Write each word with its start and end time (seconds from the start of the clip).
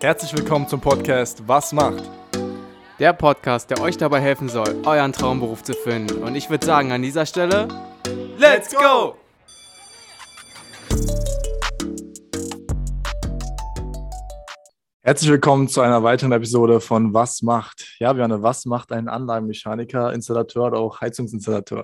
Herzlich 0.00 0.36
willkommen 0.36 0.68
zum 0.68 0.80
Podcast 0.80 1.46
Was 1.46 1.72
macht? 1.72 2.02
Der 2.98 3.12
Podcast, 3.12 3.70
der 3.70 3.80
euch 3.80 3.96
dabei 3.96 4.20
helfen 4.20 4.48
soll, 4.48 4.82
euren 4.84 5.12
Traumberuf 5.12 5.62
zu 5.62 5.72
finden. 5.72 6.22
Und 6.22 6.34
ich 6.34 6.50
würde 6.50 6.66
sagen, 6.66 6.92
an 6.92 7.00
dieser 7.00 7.24
Stelle, 7.24 7.68
Let's 8.36 8.74
go! 8.74 9.16
Herzlich 15.02 15.30
willkommen 15.30 15.68
zu 15.68 15.80
einer 15.80 16.02
weiteren 16.02 16.32
Episode 16.32 16.80
von 16.80 17.14
Was 17.14 17.42
macht? 17.42 17.96
Ja, 17.98 18.16
wir 18.16 18.24
haben 18.24 18.32
eine 18.32 18.42
Was 18.42 18.66
macht 18.66 18.92
ein 18.92 19.08
Anlagenmechaniker, 19.08 20.12
Installateur 20.12 20.66
oder 20.66 20.78
auch 20.78 21.00
Heizungsinstallateur? 21.00 21.82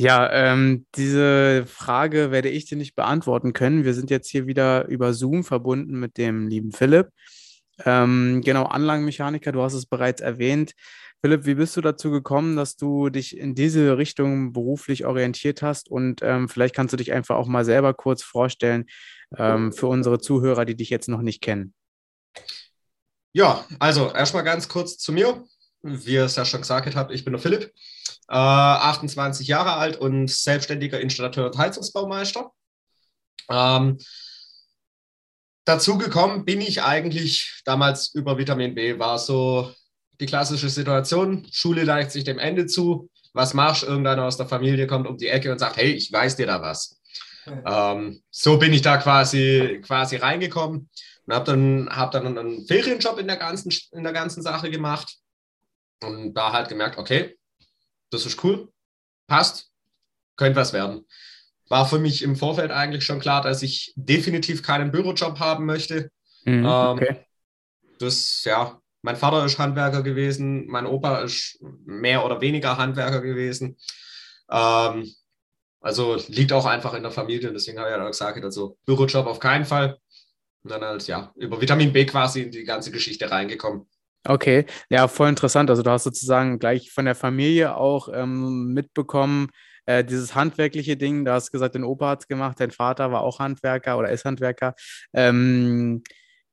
Ja, 0.00 0.30
ähm, 0.32 0.86
diese 0.94 1.66
Frage 1.66 2.30
werde 2.30 2.48
ich 2.48 2.66
dir 2.66 2.76
nicht 2.76 2.94
beantworten 2.94 3.52
können. 3.52 3.84
Wir 3.84 3.94
sind 3.94 4.10
jetzt 4.10 4.28
hier 4.28 4.46
wieder 4.46 4.86
über 4.86 5.12
Zoom 5.12 5.42
verbunden 5.42 5.98
mit 5.98 6.18
dem 6.18 6.46
lieben 6.46 6.70
Philipp. 6.70 7.08
Ähm, 7.84 8.40
genau, 8.44 8.64
Anlagenmechaniker, 8.64 9.50
du 9.50 9.60
hast 9.60 9.74
es 9.74 9.86
bereits 9.86 10.20
erwähnt. 10.20 10.74
Philipp, 11.20 11.46
wie 11.46 11.56
bist 11.56 11.76
du 11.76 11.80
dazu 11.80 12.12
gekommen, 12.12 12.54
dass 12.54 12.76
du 12.76 13.10
dich 13.10 13.36
in 13.36 13.56
diese 13.56 13.98
Richtung 13.98 14.52
beruflich 14.52 15.04
orientiert 15.04 15.62
hast? 15.62 15.90
Und 15.90 16.20
ähm, 16.22 16.48
vielleicht 16.48 16.76
kannst 16.76 16.92
du 16.92 16.96
dich 16.96 17.12
einfach 17.12 17.34
auch 17.34 17.48
mal 17.48 17.64
selber 17.64 17.92
kurz 17.92 18.22
vorstellen 18.22 18.86
ähm, 19.36 19.72
für 19.72 19.88
unsere 19.88 20.20
Zuhörer, 20.20 20.64
die 20.64 20.76
dich 20.76 20.90
jetzt 20.90 21.08
noch 21.08 21.22
nicht 21.22 21.40
kennen. 21.42 21.74
Ja, 23.32 23.66
also 23.80 24.12
erstmal 24.12 24.44
ganz 24.44 24.68
kurz 24.68 24.96
zu 24.96 25.12
mir. 25.12 25.44
Wie 25.82 26.14
ihr 26.14 26.24
es 26.24 26.36
ja 26.36 26.44
schon 26.44 26.60
gesagt 26.60 26.94
habt, 26.94 27.12
ich 27.12 27.24
bin 27.24 27.32
der 27.32 27.42
Philipp, 27.42 27.72
äh, 28.28 28.34
28 28.34 29.48
Jahre 29.48 29.74
alt 29.74 29.96
und 29.96 30.30
selbstständiger 30.30 31.00
Installateur 31.00 31.46
und 31.46 31.58
Heizungsbaumeister. 31.58 32.52
Ähm, 33.50 33.98
dazu 35.64 35.98
gekommen 35.98 36.44
bin 36.44 36.60
ich 36.60 36.82
eigentlich 36.82 37.62
damals 37.64 38.14
über 38.14 38.38
Vitamin 38.38 38.74
B, 38.74 38.98
war 38.98 39.18
so 39.18 39.72
die 40.20 40.26
klassische 40.26 40.68
Situation, 40.68 41.46
Schule 41.52 41.84
neigt 41.84 42.12
sich 42.12 42.24
dem 42.24 42.38
Ende 42.38 42.66
zu, 42.66 43.10
was 43.32 43.54
machst 43.54 43.84
Irgendeiner 43.84 44.24
aus 44.24 44.36
der 44.36 44.46
Familie 44.46 44.86
kommt 44.86 45.06
um 45.06 45.16
die 45.16 45.28
Ecke 45.28 45.52
und 45.52 45.58
sagt, 45.58 45.76
hey, 45.76 45.92
ich 45.92 46.12
weiß 46.12 46.36
dir 46.36 46.46
da 46.46 46.60
was. 46.60 47.00
Ähm, 47.64 48.22
so 48.30 48.58
bin 48.58 48.72
ich 48.72 48.82
da 48.82 48.98
quasi, 48.98 49.80
quasi 49.82 50.16
reingekommen 50.16 50.90
und 51.26 51.34
habe 51.34 51.44
dann, 51.44 51.88
hab 51.90 52.10
dann 52.10 52.26
einen 52.26 52.66
Ferienjob 52.66 53.18
in 53.18 53.26
der, 53.26 53.36
ganzen, 53.36 53.72
in 53.92 54.02
der 54.02 54.12
ganzen 54.12 54.42
Sache 54.42 54.70
gemacht 54.70 55.16
und 56.02 56.34
da 56.34 56.52
halt 56.52 56.68
gemerkt, 56.68 56.98
okay, 56.98 57.37
das 58.10 58.26
ist 58.26 58.42
cool, 58.44 58.68
passt, 59.26 59.70
könnte 60.36 60.58
was 60.58 60.72
werden. 60.72 61.06
War 61.68 61.86
für 61.86 61.98
mich 61.98 62.22
im 62.22 62.36
Vorfeld 62.36 62.70
eigentlich 62.70 63.04
schon 63.04 63.20
klar, 63.20 63.42
dass 63.42 63.62
ich 63.62 63.92
definitiv 63.96 64.62
keinen 64.62 64.90
Bürojob 64.90 65.38
haben 65.38 65.66
möchte. 65.66 66.10
Mhm, 66.44 66.64
okay. 66.64 67.08
Ähm, 67.08 67.16
das, 67.98 68.44
ja, 68.44 68.80
mein 69.02 69.16
Vater 69.16 69.44
ist 69.44 69.58
Handwerker 69.58 70.02
gewesen, 70.02 70.66
mein 70.66 70.86
Opa 70.86 71.20
ist 71.20 71.58
mehr 71.84 72.24
oder 72.24 72.40
weniger 72.40 72.78
Handwerker 72.78 73.20
gewesen. 73.20 73.76
Ähm, 74.50 75.12
also 75.80 76.16
liegt 76.28 76.52
auch 76.52 76.66
einfach 76.66 76.94
in 76.94 77.02
der 77.02 77.12
Familie, 77.12 77.52
deswegen 77.52 77.78
habe 77.78 77.90
ich 77.90 77.96
ja 77.96 78.06
gesagt, 78.06 78.42
also 78.42 78.76
Bürojob 78.86 79.26
auf 79.26 79.38
keinen 79.38 79.64
Fall. 79.64 79.98
Und 80.62 80.70
dann 80.72 80.82
halt, 80.82 81.06
ja, 81.06 81.32
über 81.36 81.60
Vitamin 81.60 81.92
B 81.92 82.04
quasi 82.04 82.42
in 82.42 82.50
die 82.50 82.64
ganze 82.64 82.90
Geschichte 82.90 83.30
reingekommen. 83.30 83.88
Okay, 84.28 84.66
ja, 84.90 85.08
voll 85.08 85.30
interessant. 85.30 85.70
Also 85.70 85.82
du 85.82 85.90
hast 85.90 86.04
sozusagen 86.04 86.58
gleich 86.58 86.90
von 86.90 87.06
der 87.06 87.14
Familie 87.14 87.74
auch 87.74 88.10
ähm, 88.12 88.74
mitbekommen, 88.74 89.48
äh, 89.86 90.04
dieses 90.04 90.34
handwerkliche 90.34 90.98
Ding. 90.98 91.24
Du 91.24 91.32
hast 91.32 91.50
gesagt, 91.50 91.74
dein 91.74 91.82
Opa 91.82 92.10
hat 92.10 92.20
es 92.20 92.28
gemacht, 92.28 92.60
dein 92.60 92.70
Vater 92.70 93.10
war 93.10 93.22
auch 93.22 93.38
Handwerker 93.38 93.96
oder 93.96 94.10
ist 94.10 94.26
Handwerker. 94.26 94.74
Ähm, 95.14 96.02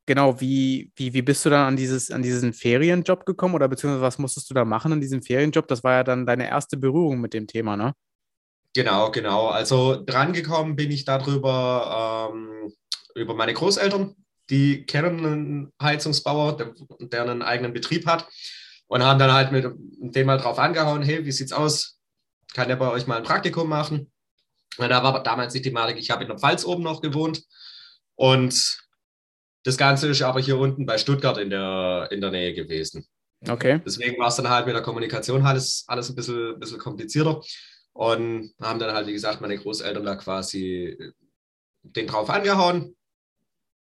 genau, 0.06 0.40
wie, 0.40 0.94
wie, 0.96 1.14
wie 1.14 1.22
bist 1.22 1.44
du 1.44 1.50
dann 1.50 1.68
an, 1.68 1.76
dieses, 1.76 2.12
an 2.12 2.22
diesen 2.22 2.54
Ferienjob 2.54 3.26
gekommen 3.26 3.56
oder 3.56 3.68
beziehungsweise 3.68 4.04
was 4.04 4.20
musstest 4.20 4.50
du 4.50 4.54
da 4.54 4.64
machen 4.64 4.94
an 4.94 5.02
diesem 5.02 5.22
Ferienjob? 5.22 5.68
Das 5.68 5.84
war 5.84 5.96
ja 5.96 6.04
dann 6.06 6.26
deine 6.26 6.48
erste 6.48 6.78
Berührung 6.78 7.20
mit 7.20 7.34
dem 7.34 7.46
Thema, 7.46 7.76
ne? 7.76 7.94
Genau, 8.74 9.12
genau. 9.12 9.48
Also 9.48 10.02
drangekommen 10.06 10.78
bin 10.78 10.92
ich 10.92 11.04
darüber 11.04 12.32
ähm, 12.34 12.72
über 13.16 13.34
meine 13.34 13.54
Großeltern 13.54 14.16
die 14.50 14.86
kennen 14.86 15.26
einen 15.26 15.74
Heizungsbauer, 15.82 16.58
der, 16.58 16.74
der 17.00 17.24
einen 17.24 17.42
eigenen 17.42 17.74
Betrieb 17.74 18.06
hat 18.06 18.28
und 18.88 19.04
haben 19.04 19.20
dann 19.20 19.34
halt 19.34 19.52
mit 19.52 19.66
dem 20.16 20.28
mal 20.28 20.38
drauf 20.38 20.60
angehauen, 20.60 21.02
hey, 21.02 21.26
wie 21.26 21.32
sieht's 21.32 21.54
aus? 21.54 22.00
Kann 22.54 22.68
der 22.68 22.76
bei 22.76 22.90
euch 22.90 23.08
mal 23.08 23.18
ein 23.18 23.24
Praktikum 23.24 23.68
machen? 23.68 24.12
Und 24.78 24.90
da 24.90 25.04
war 25.04 25.24
damals 25.24 25.54
die 25.54 25.62
Thematik, 25.62 25.98
ich 25.98 26.12
habe 26.12 26.24
in 26.24 26.30
der 26.30 26.38
Pfalz 26.38 26.66
oben 26.66 26.84
noch 26.84 27.02
gewohnt 27.02 27.44
und 28.16 28.86
das 29.64 29.78
Ganze 29.78 30.10
ist 30.10 30.22
aber 30.22 30.40
hier 30.40 30.60
unten 30.60 30.86
bei 30.86 30.98
Stuttgart 30.98 31.38
in 31.38 31.50
der, 31.50 32.08
in 32.12 32.22
der 32.22 32.32
Nähe 32.32 32.54
gewesen. 32.54 33.08
Okay. 33.48 33.82
Deswegen 33.86 34.20
war 34.20 34.28
es 34.28 34.36
dann 34.36 34.50
halt 34.50 34.66
mit 34.66 34.76
der 34.76 34.84
Kommunikation 34.84 35.46
alles, 35.46 35.86
alles 35.88 36.10
ein 36.10 36.16
bisschen, 36.16 36.60
bisschen 36.60 36.78
komplizierter 36.78 37.42
und 37.94 38.54
haben 38.62 38.80
dann 38.80 38.94
halt, 38.94 39.08
wie 39.08 39.14
gesagt, 39.14 39.42
meine 39.42 39.58
Großeltern 39.58 40.06
da 40.06 40.16
quasi 40.16 40.98
den 41.82 42.08
drauf 42.08 42.30
angehauen, 42.30 42.96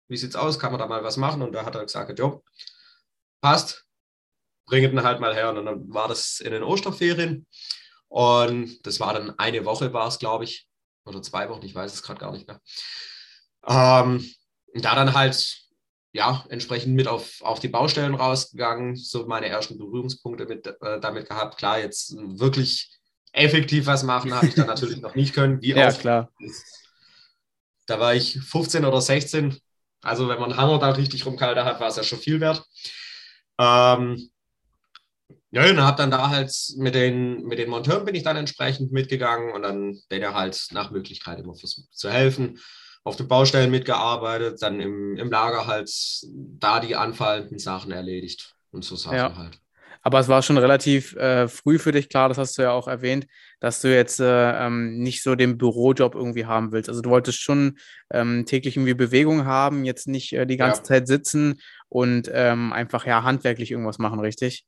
wie 0.08 0.18
sieht's 0.18 0.36
aus, 0.36 0.60
kann 0.60 0.72
man 0.72 0.80
da 0.80 0.88
mal 0.88 1.04
was 1.04 1.18
machen? 1.18 1.42
Und 1.42 1.54
da 1.54 1.66
hat 1.66 1.76
er 1.76 1.84
gesagt, 1.84 2.18
jo, 2.20 2.44
passt, 3.42 3.86
bringt 4.66 4.92
ihn 4.92 5.04
halt 5.04 5.20
mal 5.20 5.34
her. 5.34 5.50
Und 5.50 5.66
dann 5.66 5.94
war 5.94 6.08
das 6.08 6.40
in 6.40 6.52
den 6.52 6.64
Osterferien. 6.64 7.46
Und 8.08 8.86
das 8.86 9.00
war 9.00 9.14
dann 9.14 9.38
eine 9.38 9.66
Woche, 9.66 9.94
war 9.94 10.08
es, 10.08 10.20
glaube 10.20 10.46
ich, 10.46 10.68
oder 11.06 11.22
zwei 11.22 11.50
Wochen, 11.50 11.66
ich 11.66 11.76
weiß 11.76 11.94
es 11.94 12.04
gerade 12.04 12.20
gar 12.20 12.32
nicht 12.32 12.48
mehr. 12.48 12.62
Ähm, 13.68 14.26
da 14.74 14.96
dann 14.96 15.14
halt, 15.14 15.58
ja, 16.14 16.46
entsprechend 16.50 16.96
mit 16.96 17.08
auf, 17.08 17.42
auf 17.42 17.60
die 17.60 17.68
Baustellen 17.68 18.16
rausgegangen, 18.16 18.96
so 18.96 19.26
meine 19.28 19.48
ersten 19.48 19.78
Berührungspunkte 19.78 20.46
mit, 20.46 20.68
äh, 20.68 21.00
damit 21.00 21.28
gehabt. 21.28 21.58
Klar, 21.58 21.80
jetzt 21.80 22.16
wirklich 22.16 22.98
effektiv 23.34 23.86
was 23.86 24.04
machen, 24.04 24.34
habe 24.34 24.48
ich 24.48 24.56
dann 24.56 24.68
natürlich 24.68 25.02
noch 25.02 25.16
nicht 25.16 25.34
können. 25.34 25.62
Wie 25.62 25.72
ja, 25.72 25.90
auch, 25.90 26.00
klar. 26.00 26.32
Da 27.86 28.00
war 28.00 28.16
ich 28.16 28.40
15 28.40 28.86
oder 28.86 29.02
16, 29.02 29.58
also 30.02 30.28
wenn 30.30 30.40
man 30.40 30.58
Hammer 30.58 30.80
da 30.80 30.92
richtig 30.92 31.26
rumgehalten 31.26 31.66
hat, 31.66 31.80
war 31.80 31.88
es 31.88 31.96
ja 31.96 32.04
schon 32.04 32.20
viel 32.20 32.40
wert. 32.40 32.64
Ähm, 33.60 34.30
ja, 35.52 35.70
und 35.70 35.82
habe 35.82 35.98
dann 35.98 36.12
da 36.12 36.30
halt 36.30 36.54
mit 36.78 36.94
den, 36.94 37.44
mit 37.44 37.58
den 37.60 37.70
Monteuren 37.70 38.06
bin 38.06 38.16
ich 38.16 38.24
dann 38.24 38.38
entsprechend 38.38 38.92
mitgegangen 38.92 39.54
und 39.54 39.64
dann 39.64 39.98
denen 40.12 40.34
halt 40.34 40.68
nach 40.72 40.92
Möglichkeit 40.92 41.40
immer 41.40 41.56
versucht 41.56 41.94
zu 41.94 42.10
helfen. 42.10 42.60
Auf 43.04 43.16
den 43.16 43.28
Baustellen 43.30 43.72
mitgearbeitet, 43.72 44.62
dann 44.62 44.82
im, 44.82 45.16
im 45.16 45.32
Lager 45.32 45.66
halt 45.66 45.90
da 46.30 46.82
die 46.82 46.96
anfallenden 46.98 47.58
Sachen 47.58 47.92
erledigt 47.92 48.56
und 48.72 48.84
so 48.84 48.98
Sachen 48.98 49.16
Ja. 49.16 49.38
halt. 49.38 49.60
Aber 50.08 50.22
es 50.22 50.30
war 50.30 50.42
schon 50.42 50.58
relativ 50.58 51.18
äh, 51.18 51.50
früh 51.50 51.78
für 51.80 51.92
dich 51.92 52.08
klar, 52.08 52.30
das 52.30 52.38
hast 52.38 52.58
du 52.58 52.62
ja 52.62 52.72
auch 52.72 52.88
erwähnt, 52.88 53.28
dass 53.60 53.82
du 53.82 53.94
jetzt 53.94 54.22
äh, 54.22 54.52
ähm, 54.66 55.00
nicht 55.00 55.22
so 55.22 55.36
den 55.36 55.58
Bürojob 55.58 56.16
irgendwie 56.16 56.46
haben 56.46 56.72
willst. 56.72 56.88
Also 56.88 57.02
du 57.02 57.10
wolltest 57.10 57.42
schon 57.42 57.78
ähm, 58.14 58.46
täglich 58.46 58.78
irgendwie 58.78 58.94
Bewegung 58.94 59.44
haben, 59.44 59.84
jetzt 59.84 60.08
nicht 60.08 60.32
äh, 60.32 60.46
die 60.46 60.56
ganze 60.56 60.80
Ja. 60.80 60.84
Zeit 60.86 61.10
sitzen 61.10 61.60
und 61.90 62.32
ähm, 62.34 62.72
einfach 62.72 63.06
ja 63.06 63.24
handwerklich 63.24 63.70
irgendwas 63.70 64.00
machen, 64.00 64.22
richtig? 64.22 64.66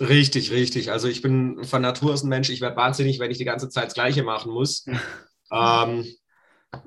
Richtig, 0.00 0.50
richtig. 0.50 0.90
Also 0.90 1.06
ich 1.06 1.22
bin 1.22 1.62
von 1.62 1.80
Natur 1.80 2.14
aus 2.14 2.24
ein 2.24 2.28
Mensch, 2.28 2.50
ich 2.50 2.60
werde 2.60 2.74
wahnsinnig, 2.74 3.20
wenn 3.20 3.30
ich 3.30 3.38
die 3.38 3.44
ganze 3.44 3.68
Zeit 3.68 3.86
das 3.86 3.94
Gleiche 3.94 4.24
machen 4.24 4.52
muss. 4.52 4.84
ähm, 5.52 6.06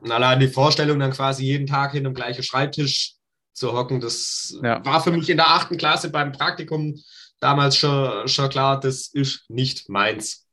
und 0.01 0.11
allein 0.11 0.41
die 0.41 0.49
Vorstellung, 0.49 0.99
dann 0.99 1.11
quasi 1.11 1.45
jeden 1.45 1.65
Tag 1.65 1.93
hinter 1.93 2.09
dem 2.09 2.13
gleichen 2.13 2.43
Schreibtisch 2.43 3.13
zu 3.53 3.71
hocken, 3.71 4.01
das 4.01 4.53
Ja. 4.61 4.83
war 4.83 5.01
für 5.01 5.11
mich 5.13 5.29
in 5.29 5.37
der 5.37 5.47
achten 5.47 5.77
Klasse 5.77 6.09
beim 6.09 6.33
Praktikum 6.33 6.93
damals 7.39 7.77
schon, 7.77 8.27
schon 8.27 8.49
klar, 8.49 8.79
das 8.79 9.07
ist 9.07 9.49
nicht 9.49 9.89
meins. 9.89 10.45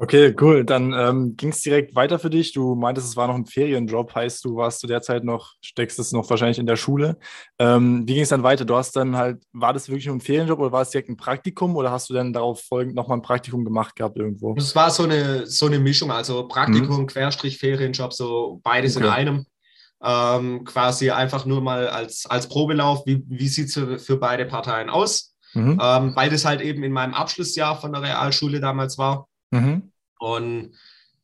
Okay, 0.00 0.32
cool. 0.40 0.64
Dann 0.64 0.92
ähm, 0.92 1.36
ging 1.36 1.48
es 1.48 1.60
direkt 1.60 1.96
weiter 1.96 2.20
für 2.20 2.30
dich. 2.30 2.52
Du 2.52 2.76
meintest, 2.76 3.08
es 3.08 3.16
war 3.16 3.26
noch 3.26 3.34
ein 3.34 3.46
Ferienjob, 3.46 4.14
heißt, 4.14 4.44
du 4.44 4.54
warst 4.54 4.78
zu 4.78 4.86
der 4.86 5.02
Zeit 5.02 5.24
noch, 5.24 5.54
steckst 5.60 5.98
es 5.98 6.12
noch 6.12 6.30
wahrscheinlich 6.30 6.60
in 6.60 6.66
der 6.66 6.76
Schule. 6.76 7.18
Ähm, 7.58 8.06
wie 8.06 8.14
ging 8.14 8.22
es 8.22 8.28
dann 8.28 8.44
weiter? 8.44 8.64
Du 8.64 8.76
hast 8.76 8.94
dann 8.94 9.16
halt, 9.16 9.42
war 9.52 9.72
das 9.72 9.88
wirklich 9.88 10.06
nur 10.06 10.14
ein 10.14 10.20
Ferienjob 10.20 10.60
oder 10.60 10.70
war 10.70 10.82
es 10.82 10.90
direkt 10.90 11.08
ein 11.08 11.16
Praktikum 11.16 11.74
oder 11.74 11.90
hast 11.90 12.08
du 12.10 12.14
dann 12.14 12.32
darauf 12.32 12.62
folgend 12.62 12.94
nochmal 12.94 13.18
ein 13.18 13.22
Praktikum 13.22 13.64
gemacht 13.64 13.96
gehabt 13.96 14.16
irgendwo? 14.16 14.54
Das 14.54 14.76
war 14.76 14.88
so 14.92 15.02
eine, 15.02 15.46
so 15.46 15.66
eine 15.66 15.80
Mischung, 15.80 16.12
also 16.12 16.46
Praktikum, 16.46 17.08
Querstrich, 17.08 17.58
Ferienjob, 17.58 18.12
so 18.12 18.60
beides 18.62 18.94
in 18.94 19.02
Okay. 19.02 19.12
einem. 19.12 19.46
Ähm, 20.00 20.62
quasi 20.64 21.10
einfach 21.10 21.44
nur 21.44 21.60
mal 21.60 21.88
als, 21.88 22.24
als 22.24 22.48
Probelauf, 22.48 23.04
wie, 23.04 23.24
wie 23.26 23.48
sieht 23.48 23.66
es 23.66 23.74
für, 23.74 23.98
für 23.98 24.16
beide 24.16 24.46
Parteien 24.46 24.90
aus? 24.90 25.34
Mhm. 25.58 25.80
ähm, 25.82 26.14
weil 26.14 26.30
das 26.30 26.44
halt 26.44 26.60
eben 26.60 26.82
in 26.84 26.92
meinem 26.92 27.14
Abschlussjahr 27.14 27.80
von 27.80 27.92
der 27.92 28.02
Realschule 28.02 28.60
damals 28.60 28.96
war. 28.96 29.28
Mhm. 29.50 29.92
Und 30.18 30.76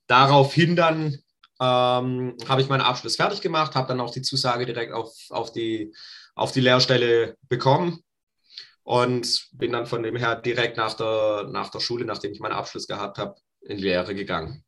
daraufhin 0.07 0.75
dann 0.77 1.19
ähm, 1.61 2.37
habe 2.49 2.61
ich 2.61 2.69
meinen 2.69 2.81
Abschluss 2.81 3.17
fertig 3.17 3.41
gemacht, 3.41 3.75
habe 3.75 3.89
dann 3.89 4.01
auch 4.01 4.11
die 4.11 4.23
Zusage 4.23 4.67
direkt 4.67 4.93
auf, 4.93 5.15
auf, 5.31 5.53
die, 5.53 5.95
auf 6.35 6.51
die 6.51 6.61
Lehrstelle 6.61 7.37
bekommen 7.49 8.01
und 8.83 9.49
bin 9.53 9.73
dann 9.73 9.87
von 9.87 10.03
dem 10.03 10.17
her 10.17 10.35
direkt 10.35 10.77
nach 10.77 10.95
der, 10.95 11.49
nach 11.51 11.71
der 11.71 11.81
Schule, 11.81 12.05
nachdem 12.05 12.33
ich 12.33 12.41
meinen 12.41 12.53
Abschluss 12.53 12.89
gehabt 12.89 13.19
habe, 13.19 13.37
in 13.63 13.79
die 13.79 13.85
Lehre 13.85 14.15
gegangen. 14.15 14.65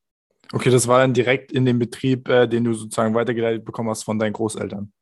Okay, 0.53 0.71
das 0.71 0.87
war 0.87 1.01
dann 1.01 1.13
direkt 1.13 1.51
in 1.51 1.65
dem 1.65 1.81
Betrieb, 1.81 2.29
äh, 2.29 2.47
den 2.47 2.63
du 2.63 2.73
sozusagen 2.73 3.15
weitergeleitet 3.15 3.65
bekommen 3.65 3.91
hast 3.91 4.05
von 4.05 4.19
deinen 4.19 4.33
Großeltern. 4.33 4.93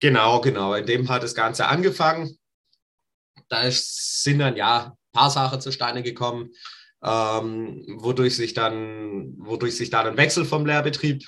Genau, 0.00 0.40
genau. 0.40 0.74
In 0.74 0.86
dem 0.86 1.08
hat 1.10 1.22
das 1.22 1.34
Ganze 1.34 1.66
angefangen. 1.66 2.38
Da 3.48 3.62
sind 3.70 4.38
dann 4.38 4.56
ja 4.56 4.86
ein 4.86 5.12
paar 5.12 5.30
Sachen 5.30 5.60
zustande 5.60 6.02
gekommen, 6.02 6.50
ähm, 7.02 7.84
wodurch, 7.98 8.36
sich 8.36 8.54
dann, 8.54 9.34
wodurch 9.38 9.76
sich 9.76 9.90
dann 9.90 10.06
ein 10.06 10.16
Wechsel 10.16 10.44
vom 10.44 10.66
Lehrbetrieb 10.66 11.24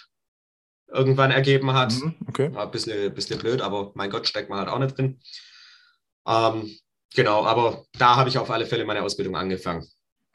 irgendwann 0.88 1.30
ergeben 1.30 1.72
hat. 1.72 1.92
Mhm, 1.92 2.14
okay. 2.28 2.54
War 2.54 2.64
ein 2.64 2.70
bisschen, 2.70 3.12
bisschen 3.14 3.38
blöd, 3.38 3.60
aber 3.60 3.92
mein 3.94 4.10
Gott, 4.10 4.26
steckt 4.26 4.48
man 4.48 4.58
halt 4.58 4.68
auch 4.68 4.78
nicht 4.78 4.96
drin. 4.96 5.20
Ähm, 6.26 6.70
genau, 7.14 7.44
aber 7.44 7.84
da 7.98 8.16
habe 8.16 8.28
ich 8.28 8.38
auf 8.38 8.50
alle 8.50 8.66
Fälle 8.66 8.84
meine 8.84 9.02
Ausbildung 9.02 9.36
angefangen. 9.36 9.86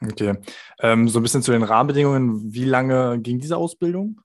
Okay. 0.04 0.36
Ähm, 0.80 1.08
so 1.08 1.18
ein 1.18 1.22
bisschen 1.22 1.42
zu 1.42 1.52
den 1.52 1.62
Rahmenbedingungen. 1.62 2.52
Wie 2.52 2.64
lange 2.64 3.20
ging 3.20 3.38
diese 3.38 3.56
Ausbildung? 3.56 4.20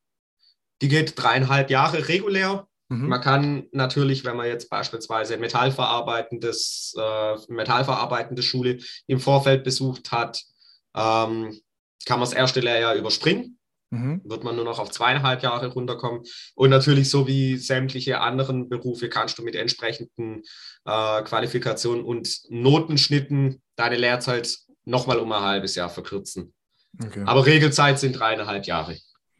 Die 0.81 0.87
geht 0.87 1.13
dreieinhalb 1.15 1.69
Jahre 1.69 2.07
regulär. 2.07 2.67
Mhm. 2.89 3.07
Man 3.07 3.21
kann 3.21 3.67
natürlich, 3.71 4.23
wenn 4.23 4.37
man 4.37 4.47
jetzt 4.47 4.69
beispielsweise 4.69 5.37
metallverarbeitendes, 5.37 6.95
äh, 6.97 7.35
metallverarbeitende 7.49 8.41
Schule 8.41 8.77
im 9.07 9.19
Vorfeld 9.19 9.63
besucht 9.63 10.11
hat, 10.11 10.43
ähm, 10.95 11.59
kann 12.05 12.19
man 12.19 12.29
das 12.29 12.33
erste 12.33 12.61
Lehrjahr 12.61 12.95
überspringen. 12.95 13.59
Mhm. 13.89 14.21
Wird 14.25 14.43
man 14.43 14.55
nur 14.55 14.65
noch 14.65 14.79
auf 14.79 14.91
zweieinhalb 14.91 15.43
Jahre 15.43 15.67
runterkommen. 15.67 16.23
Und 16.55 16.69
natürlich, 16.69 17.09
so 17.09 17.27
wie 17.27 17.57
sämtliche 17.57 18.19
anderen 18.19 18.69
Berufe, 18.69 19.09
kannst 19.09 19.37
du 19.37 19.43
mit 19.43 19.55
entsprechenden 19.55 20.43
äh, 20.85 21.21
Qualifikationen 21.23 22.03
und 22.03 22.41
Notenschnitten 22.49 23.61
deine 23.75 23.95
Lehrzeit 23.95 24.57
nochmal 24.85 25.19
um 25.19 25.31
ein 25.31 25.41
halbes 25.41 25.75
Jahr 25.75 25.89
verkürzen. 25.89 26.53
Okay. 27.01 27.23
Aber 27.25 27.45
Regelzeit 27.45 27.99
sind 27.99 28.13
dreieinhalb 28.13 28.65
Jahre. 28.65 28.97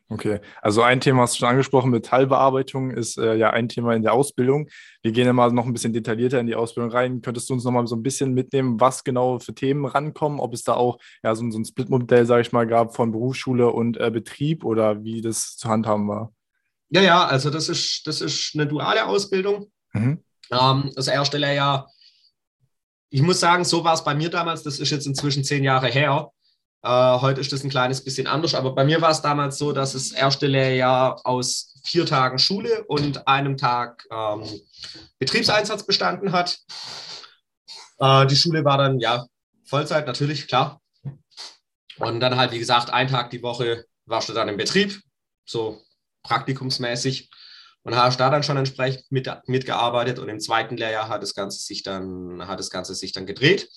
Okay, 0.09 0.39
also 0.61 0.83
ein 0.83 1.01
Thema 1.01 1.23
hast 1.23 1.35
du 1.35 1.39
schon 1.39 1.49
angesprochen, 1.49 1.91
Metallbearbeitung 1.91 2.91
ist 2.91 3.17
äh, 3.17 3.35
ja 3.35 3.49
ein 3.49 3.67
Thema 3.67 3.93
in 3.93 4.03
der 4.03 4.13
Ausbildung. 4.13 4.69
Wir 5.01 5.11
gehen 5.11 5.25
ja 5.25 5.33
mal 5.33 5.51
noch 5.51 5.65
ein 5.65 5.73
bisschen 5.73 5.91
detaillierter 5.91 6.39
in 6.39 6.47
die 6.47 6.55
Ausbildung 6.55 6.91
rein. 6.91 7.21
Könntest 7.21 7.49
du 7.49 7.53
uns 7.53 7.65
noch 7.65 7.71
mal 7.71 7.85
so 7.87 7.97
ein 7.97 8.03
bisschen 8.03 8.33
mitnehmen, 8.33 8.79
was 8.79 9.03
genau 9.03 9.39
für 9.39 9.53
Themen 9.53 9.85
rankommen? 9.85 10.39
Ob 10.39 10.53
es 10.53 10.63
da 10.63 10.75
auch 10.75 10.97
ja, 11.23 11.35
so, 11.35 11.49
so 11.51 11.59
ein 11.59 11.65
Split-Modell, 11.65 12.25
sage 12.25 12.41
ich 12.41 12.53
mal, 12.53 12.65
gab 12.65 12.95
von 12.95 13.11
Berufsschule 13.11 13.69
und 13.69 13.97
äh, 13.97 14.09
Betrieb 14.09 14.63
oder 14.63 15.03
wie 15.03 15.19
das 15.19 15.57
zu 15.57 15.67
handhaben 15.67 16.07
war? 16.07 16.31
Ja, 16.89 17.01
ja, 17.01 17.25
also 17.25 17.49
das 17.49 17.67
ist, 17.67 18.07
das 18.07 18.21
ist 18.21 18.51
eine 18.53 18.65
duale 18.65 19.07
Ausbildung. 19.07 19.69
Mhm. 19.91 20.23
Ähm, 20.51 20.91
das 20.95 21.09
erste 21.09 21.37
Lehrjahr, 21.37 21.91
ich 23.09 23.21
muss 23.21 23.41
sagen, 23.41 23.65
so 23.65 23.83
war 23.83 23.93
es 23.93 24.05
bei 24.05 24.15
mir 24.15 24.29
damals, 24.29 24.63
das 24.63 24.79
ist 24.79 24.89
jetzt 24.89 25.05
inzwischen 25.05 25.43
zehn 25.43 25.65
Jahre 25.65 25.87
her. 25.87 26.31
Äh, 26.87 27.19
heute 27.19 27.41
ist 27.41 27.51
das 27.51 27.65
ein 27.65 27.69
kleines 27.69 28.01
bisschen 28.01 28.27
anders, 28.27 28.55
aber 28.55 28.73
bei 28.73 28.85
mir 28.85 29.01
war 29.01 29.11
es 29.11 29.21
damals 29.21 29.57
so, 29.57 29.73
dass 29.73 29.91
das 29.91 30.13
erste 30.13 30.47
Lehrjahr 30.47 31.19
aus 31.25 31.73
vier 31.83 32.05
Tagen 32.05 32.39
Schule 32.39 32.85
und 32.85 33.27
einem 33.27 33.57
Tag 33.57 34.07
ähm, 34.09 34.45
Betriebseinsatz 35.19 35.85
bestanden 35.85 36.31
hat. 36.31 36.57
Äh, 37.99 38.25
die 38.27 38.37
Schule 38.37 38.63
war 38.63 38.77
dann 38.77 39.01
ja 39.01 39.25
Vollzeit, 39.65 40.07
natürlich, 40.07 40.47
klar. 40.47 40.79
Und 41.97 42.21
dann 42.21 42.37
halt, 42.37 42.53
wie 42.53 42.59
gesagt, 42.59 42.89
ein 42.89 43.09
Tag 43.09 43.31
die 43.31 43.43
Woche 43.43 43.83
warst 44.05 44.29
du 44.29 44.33
dann 44.33 44.47
im 44.47 44.55
Betrieb, 44.55 44.97
so 45.45 45.81
praktikumsmäßig. 46.23 47.29
Und 47.83 47.97
hast 47.97 48.17
da 48.17 48.29
dann 48.29 48.43
schon 48.43 48.55
entsprechend 48.55 49.03
mit, 49.11 49.29
mitgearbeitet 49.47 50.19
und 50.19 50.29
im 50.29 50.39
zweiten 50.39 50.77
Lehrjahr 50.77 51.09
hat 51.09 51.21
das 51.21 51.33
Ganze 51.33 51.59
sich 51.59 51.83
dann, 51.83 52.47
hat 52.47 52.59
das 52.59 52.69
Ganze 52.69 52.95
sich 52.95 53.11
dann 53.11 53.25
gedreht. 53.25 53.69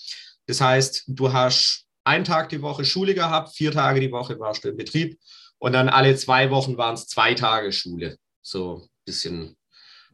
Das 0.46 0.60
heißt, 0.60 1.04
du 1.08 1.32
hast 1.32 1.89
einen 2.10 2.24
Tag 2.24 2.48
die 2.48 2.60
Woche 2.60 2.84
Schule 2.84 3.14
gehabt, 3.14 3.54
vier 3.54 3.70
Tage 3.70 4.00
die 4.00 4.10
Woche 4.10 4.38
warst 4.40 4.64
du 4.64 4.68
im 4.68 4.76
Betrieb 4.76 5.18
und 5.58 5.72
dann 5.72 5.88
alle 5.88 6.16
zwei 6.16 6.50
Wochen 6.50 6.76
waren 6.76 6.94
es 6.94 7.06
zwei 7.06 7.34
Tage 7.34 7.72
Schule. 7.72 8.16
So 8.42 8.82
ein 8.82 8.88
bisschen, 9.04 9.56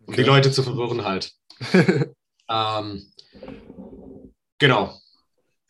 um 0.05 0.13
okay. 0.13 0.23
die 0.23 0.29
Leute 0.29 0.53
zu 0.53 0.63
verwirren 0.63 1.05
halt. 1.05 1.33
ähm, 2.51 3.13
genau. 4.59 4.99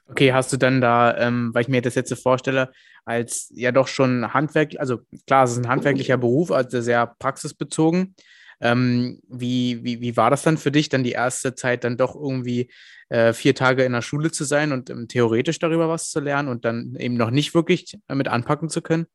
Okay, 0.08 0.32
hast 0.32 0.52
du 0.52 0.56
dann 0.56 0.80
da, 0.80 1.16
ähm, 1.16 1.50
weil 1.52 1.62
ich 1.62 1.68
mir 1.68 1.82
das 1.82 1.94
jetzt 1.94 2.08
so 2.08 2.16
vorstelle, 2.16 2.72
als 3.04 3.48
ja 3.54 3.70
doch 3.70 3.88
schon 3.88 4.32
Handwerk, 4.34 4.72
also 4.78 5.00
klar, 5.26 5.44
es 5.44 5.52
ist 5.52 5.58
ein 5.58 5.68
handwerklicher 5.68 6.16
Beruf, 6.16 6.50
also 6.50 6.80
sehr 6.80 7.14
praxisbezogen. 7.18 8.14
Ähm, 8.60 9.20
wie, 9.28 9.84
wie, 9.84 10.00
wie 10.00 10.16
war 10.16 10.30
das 10.30 10.42
dann 10.42 10.56
für 10.56 10.72
dich, 10.72 10.88
dann 10.88 11.04
die 11.04 11.12
erste 11.12 11.54
Zeit 11.54 11.84
dann 11.84 11.96
doch 11.96 12.14
irgendwie 12.14 12.70
äh, 13.08 13.32
vier 13.32 13.54
Tage 13.54 13.84
in 13.84 13.92
der 13.92 14.02
Schule 14.02 14.30
zu 14.30 14.44
sein 14.44 14.72
und 14.72 14.90
ähm, 14.90 15.08
theoretisch 15.08 15.58
darüber 15.58 15.88
was 15.88 16.10
zu 16.10 16.20
lernen 16.20 16.48
und 16.48 16.64
dann 16.64 16.96
eben 16.98 17.16
noch 17.16 17.30
nicht 17.30 17.54
wirklich 17.54 17.98
damit 18.06 18.28
anpacken 18.28 18.68
zu 18.68 18.82
können? 18.82 19.06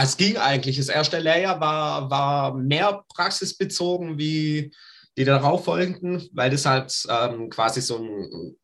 Es 0.00 0.16
ging 0.16 0.36
eigentlich. 0.36 0.78
Das 0.78 0.88
erste 0.88 1.18
Lehrjahr 1.18 1.60
war, 1.60 2.10
war 2.10 2.54
mehr 2.54 3.04
praxisbezogen 3.14 4.18
wie 4.18 4.72
die 5.16 5.24
darauffolgenden, 5.24 6.28
weil 6.32 6.50
das 6.50 6.66
halt 6.66 6.92
ähm, 7.08 7.48
quasi 7.48 7.80
so 7.80 7.98
ein 7.98 8.56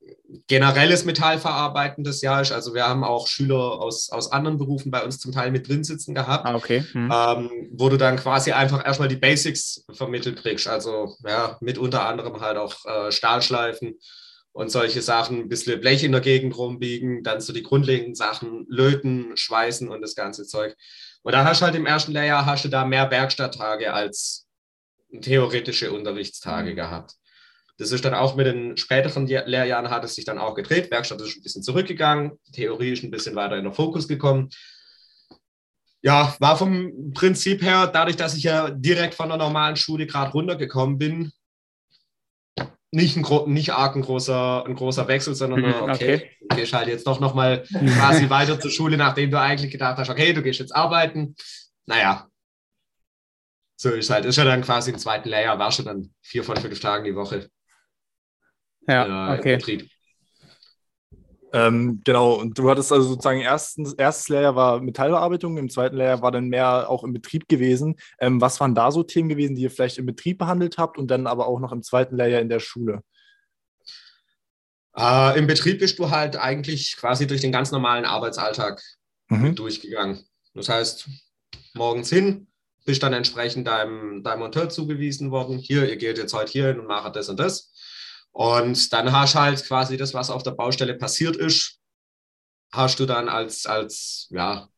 generelles 0.47 1.05
metallverarbeitendes 1.05 2.23
Jahr 2.23 2.43
ist. 2.43 2.53
Also 2.53 2.75
wir 2.75 2.87
haben 2.87 3.05
auch 3.05 3.27
Schüler 3.29 3.81
aus, 3.81 4.11
aus 4.11 4.33
anderen 4.33 4.59
Berufen 4.59 4.91
bei 4.91 5.03
uns 5.05 5.19
zum 5.19 5.33
Teil 5.33 5.51
mit 5.51 5.69
drin 5.69 5.85
sitzen 5.85 6.15
gehabt, 6.15 6.47
ah, 6.47 6.55
okay. 6.55 6.85
Hm. 6.93 7.13
ähm, 7.13 7.69
wo 7.73 7.89
du 7.89 7.97
dann 7.97 8.17
quasi 8.17 8.53
einfach 8.53 8.85
erstmal 8.85 9.09
die 9.09 9.17
Basics 9.17 9.85
vermittelt 9.93 10.39
kriegst. 10.43 10.67
Also 10.67 11.15
ja, 11.27 11.57
mit 11.61 11.79
unter 11.79 12.07
anderem 12.07 12.41
halt 12.41 12.57
auch 12.57 12.75
äh, 12.85 13.13
Stahlschleifen 13.13 13.99
und 14.53 14.71
solche 14.71 15.03
Sachen, 15.03 15.39
ein 15.39 15.49
bisschen 15.49 15.81
Blech 15.81 16.03
in 16.03 16.13
der 16.13 16.21
Gegend 16.21 16.57
rumbiegen, 16.57 17.23
dann 17.23 17.41
so 17.41 17.53
die 17.53 17.63
grundlegenden 17.63 18.17
Sachen, 18.17 18.67
löten, 18.69 19.37
schweißen 19.37 19.89
und 19.89 20.03
das 20.03 20.17
ganze 20.17 20.45
Zeug. 20.45 20.77
Und 21.23 21.33
da 21.33 21.45
hast 21.45 21.61
du 21.61 21.67
halt 21.67 21.77
im 21.77 21.87
ersten 21.87 22.13
Lehrjahr 22.13 22.47
hast 22.47 22.65
du 22.65 22.69
da 22.69 22.85
mehr 22.85 23.11
Werkstatttage 23.11 23.93
als 23.93 24.47
theoretische 25.21 25.93
Unterrichtstage 25.93 26.73
mhm. 26.73 26.77
gehabt. 26.77 27.15
Das 27.79 27.93
ist 27.93 28.05
dann 28.05 28.13
auch 28.13 28.37
mit 28.37 28.47
den 28.47 28.77
späteren 28.77 29.27
Lehrjahren 29.27 29.89
hat 29.89 30.05
es 30.05 30.15
sich 30.15 30.27
dann 30.27 30.39
auch 30.39 30.55
gedreht. 30.55 30.91
Werkstatt 30.91 31.21
ist 31.23 31.39
ein 31.39 31.43
bisschen 31.43 31.63
zurückgegangen, 31.63 32.33
Theorie 32.53 32.93
ist 32.93 33.03
ein 33.03 33.11
bisschen 33.11 33.35
weiter 33.35 33.57
in 33.57 33.65
den 33.65 33.73
Fokus 33.73 34.07
gekommen. 34.07 34.51
Ja, 36.03 36.35
war 36.41 36.59
vom 36.59 37.13
Prinzip 37.15 37.63
her, 37.63 37.87
dadurch, 37.87 38.17
dass 38.17 38.37
ich 38.37 38.43
ja 38.43 38.71
direkt 38.71 39.15
von 39.15 39.29
der 39.29 39.39
normalen 39.39 39.77
Schule 39.77 40.07
gerade 40.07 40.33
runtergekommen 40.33 40.99
bin, 40.99 41.33
nicht 42.93 43.17
ein, 43.17 43.53
nicht 43.53 43.73
arg 43.73 43.97
ein 43.97 44.03
großer, 44.03 44.65
ein 44.67 44.75
großer 44.75 45.07
Wechsel, 45.09 45.35
sondern 45.35 45.61
nur, 45.61 45.83
okay, 45.83 46.15
okay. 46.17 46.31
du 46.51 46.57
gehst 46.57 46.73
halt 46.73 46.89
jetzt 46.89 47.07
doch 47.07 47.21
nochmal 47.21 47.63
quasi 47.63 48.29
weiter 48.31 48.59
zur 48.59 48.71
Schule, 48.71 48.97
nachdem 48.97 49.31
du 49.31 49.41
eigentlich 49.41 49.71
gedacht 49.71 49.97
hast, 49.97 50.11
okay, 50.11 50.33
du 50.33 50.43
gehst 50.43 50.61
jetzt 50.61 50.75
arbeiten. 50.75 51.37
Naja, 51.87 52.30
so 53.81 53.89
ist 53.89 54.11
halt, 54.11 54.27
ist 54.27 54.37
ja 54.37 54.45
dann 54.45 54.61
quasi 54.61 54.91
im 54.91 54.99
zweiten 54.99 55.31
Layer, 55.31 55.59
war 55.59 55.73
schon 55.73 55.87
dann 55.87 56.13
vier 56.21 56.45
von 56.45 56.55
fünf 56.55 56.79
Tagen 56.81 57.05
die 57.05 57.15
Woche. 57.15 57.49
Ja, 58.87 59.35
äh, 59.35 59.39
okay. 59.39 59.89
Ähm, 61.55 62.03
genau, 62.05 62.35
und 62.35 62.59
du 62.59 62.69
hattest 62.69 62.93
also 62.93 63.09
sozusagen 63.09 63.41
erstens, 63.41 63.95
erstes 63.95 64.29
Layer 64.29 64.55
war 64.55 64.83
Metallbearbeitung, 64.83 65.57
im 65.57 65.71
zweiten 65.71 65.97
Layer 65.97 66.21
war 66.21 66.31
dann 66.31 66.49
mehr 66.49 66.91
auch 66.91 67.05
im 67.05 67.15
Betrieb 67.15 67.49
gewesen. 67.49 67.97
Ähm, 68.19 68.39
was 68.43 68.61
waren 68.61 68.75
da 68.75 68.93
so 68.93 69.03
Themen 69.03 69.31
gewesen, 69.31 69.57
die 69.57 69.63
ihr 69.63 69.71
vielleicht 69.71 69.97
im 69.97 70.05
Betrieb 70.05 70.37
behandelt 70.37 70.77
habt 70.77 70.99
und 70.99 71.11
dann 71.11 71.27
aber 71.27 71.47
auch 71.47 71.59
noch 71.59 71.73
im 71.73 71.83
zweiten 71.83 72.17
Layer 72.17 72.43
in 72.43 72.51
der 72.51 72.61
Schule? 72.61 73.01
Äh, 74.95 75.39
Im 75.39 75.47
Betrieb 75.47 75.79
bist 75.79 75.99
du 75.99 76.11
halt 76.11 76.37
eigentlich 76.37 76.99
quasi 76.99 77.27
durch 77.27 77.41
den 77.41 77.51
ganz 77.51 77.71
normalen 77.71 78.05
Arbeitsalltag 78.05 78.83
mhm. 79.31 79.55
durchgegangen. 79.55 80.23
Das 80.53 80.69
heißt, 80.69 81.09
morgens 81.73 82.11
hin, 82.11 82.50
bist 82.91 83.05
dann 83.05 83.13
entsprechend 83.13 83.69
deinem, 83.69 84.25
deinem 84.25 84.41
Monteur 84.41 84.69
zugewiesen 84.69 85.31
worden. 85.31 85.59
Hier, 85.59 85.89
ihr 85.89 85.97
geht 85.97 86.19
jetzt 86.19 86.35
heute 86.35 86.51
hier 86.51 86.67
hin 86.67 86.81
und 86.81 86.89
macht 86.89 87.15
das 87.15 87.29
und 87.29 87.39
das. 87.39 87.73
Und 88.33 88.93
dann 88.93 89.13
hast 89.13 89.37
du 89.37 89.39
halt 89.39 89.65
quasi 89.65 89.97
das, 89.97 90.13
was 90.13 90.29
auf 90.29 90.43
der 90.43 90.51
Baustelle 90.51 90.95
passiert 90.95 91.37
ist, 91.37 91.79
hast 92.73 92.99
du 92.99 93.07
dann 93.07 93.29
als, 93.29 93.65
als 93.65 94.27
ja, 94.31 94.69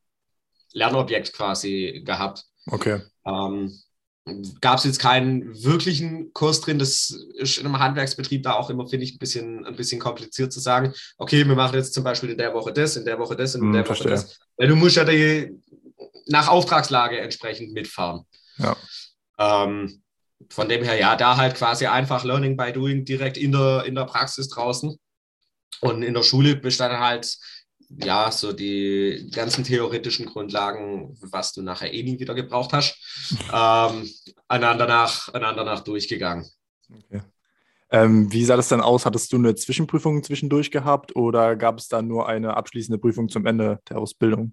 Lernobjekt 0.75 1.33
quasi 1.33 2.03
gehabt. 2.05 2.45
Okay. 2.67 3.01
Ähm, 3.25 3.81
Gab 4.61 4.77
es 4.77 4.85
jetzt 4.85 5.01
keinen 5.01 5.65
wirklichen 5.65 6.35
Kurs 6.35 6.61
drin. 6.61 6.79
Das 6.79 7.17
ist 7.37 7.57
in 7.57 7.65
einem 7.65 7.79
Handwerksbetrieb 7.79 8.43
da 8.43 8.53
auch 8.53 8.69
immer, 8.69 8.87
finde 8.87 9.05
ich, 9.05 9.15
ein 9.15 9.19
bisschen, 9.19 9.65
ein 9.65 9.75
bisschen 9.75 10.01
kompliziert 10.01 10.53
zu 10.53 10.61
sagen, 10.61 10.93
okay, 11.17 11.49
wir 11.49 11.55
machen 11.55 11.77
jetzt 11.77 11.95
zum 11.95 12.05
Beispiel 12.05 12.29
in 12.29 12.39
der 12.39 12.53
Woche 12.53 12.75
das, 12.75 12.97
in 12.97 13.07
der 13.07 13.19
Woche 13.19 13.37
das, 13.37 13.55
in 13.55 13.63
hm, 13.63 13.73
der 13.73 13.81
Woche 13.81 13.87
verstehe. 13.87 14.11
das. 14.11 14.39
Weil 14.59 14.69
du 14.69 14.77
musst 14.77 14.97
ja 14.97 15.05
die, 15.05 15.59
nach 16.27 16.49
Auftragslage 16.49 17.21
entsprechend 17.21 17.73
mitfahren. 17.73 18.25
Ja. 18.59 18.77
Ähm, 19.39 20.03
von 20.51 20.69
dem 20.69 20.83
her, 20.85 20.99
ja, 20.99 21.17
da 21.17 21.37
halt 21.37 21.55
quasi 21.55 21.87
einfach 21.87 22.25
Learning 22.25 22.57
by 22.57 22.73
Doing 22.73 23.05
direkt 23.05 23.37
in 23.37 23.53
der, 23.53 23.85
in 23.85 23.95
der 23.95 24.05
Praxis 24.05 24.49
draußen. 24.49 24.97
Und 25.81 26.03
in 26.03 26.15
der 26.15 26.23
Schule 26.23 26.57
bestand 26.57 26.99
halt, 26.99 27.37
ja, 27.89 28.31
so 28.31 28.53
die 28.53 29.29
ganzen 29.35 29.65
theoretischen 29.65 30.27
Grundlagen, 30.27 31.17
was 31.21 31.53
du 31.53 31.63
nachher 31.63 31.93
eh 31.93 32.03
nie 32.03 32.19
wieder 32.19 32.35
gebraucht 32.35 32.73
hast, 32.73 32.97
ähm, 33.53 34.09
einander, 34.49 34.87
nach, 34.87 35.29
einander 35.35 35.65
nach 35.65 35.81
durchgegangen. 35.81 36.47
Okay. 36.91 37.23
Ähm, 37.91 38.33
wie 38.33 38.45
sah 38.45 38.57
das 38.57 38.69
dann 38.69 38.81
aus? 38.81 39.05
Hattest 39.05 39.33
du 39.33 39.37
eine 39.37 39.55
Zwischenprüfung 39.55 40.23
zwischendurch 40.23 40.71
gehabt 40.71 41.15
oder 41.15 41.57
gab 41.57 41.79
es 41.79 41.89
da 41.89 42.01
nur 42.01 42.27
eine 42.27 42.57
abschließende 42.57 42.99
Prüfung 42.99 43.29
zum 43.29 43.45
Ende 43.45 43.81
der 43.89 43.99
Ausbildung? 43.99 44.53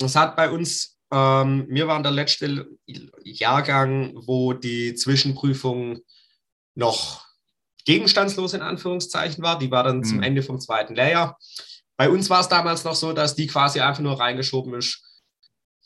Es 0.00 0.16
hat 0.16 0.36
bei 0.36 0.50
uns 0.50 0.96
Ähm, 1.12 1.66
wir 1.68 1.86
waren 1.86 2.02
der 2.02 2.12
letzte 2.12 2.68
Jahrgang, 3.22 4.12
wo 4.26 4.52
die 4.52 4.94
Zwischenprüfung 4.94 6.00
noch 6.74 7.24
gegenstandslos 7.84 8.54
in 8.54 8.62
Anführungszeichen 8.62 9.42
war. 9.42 9.58
Die 9.58 9.70
war 9.70 9.84
dann 9.84 9.98
mhm. 9.98 10.04
zum 10.04 10.22
Ende 10.22 10.42
vom 10.42 10.60
zweiten 10.60 10.96
Lehrjahr. 10.96 11.38
Bei 11.96 12.10
uns 12.10 12.28
war 12.28 12.40
es 12.40 12.48
damals 12.48 12.84
noch 12.84 12.96
so, 12.96 13.12
dass 13.12 13.36
die 13.36 13.46
quasi 13.46 13.80
einfach 13.80 14.02
nur 14.02 14.18
reingeschoben 14.18 14.74
ist, 14.74 15.02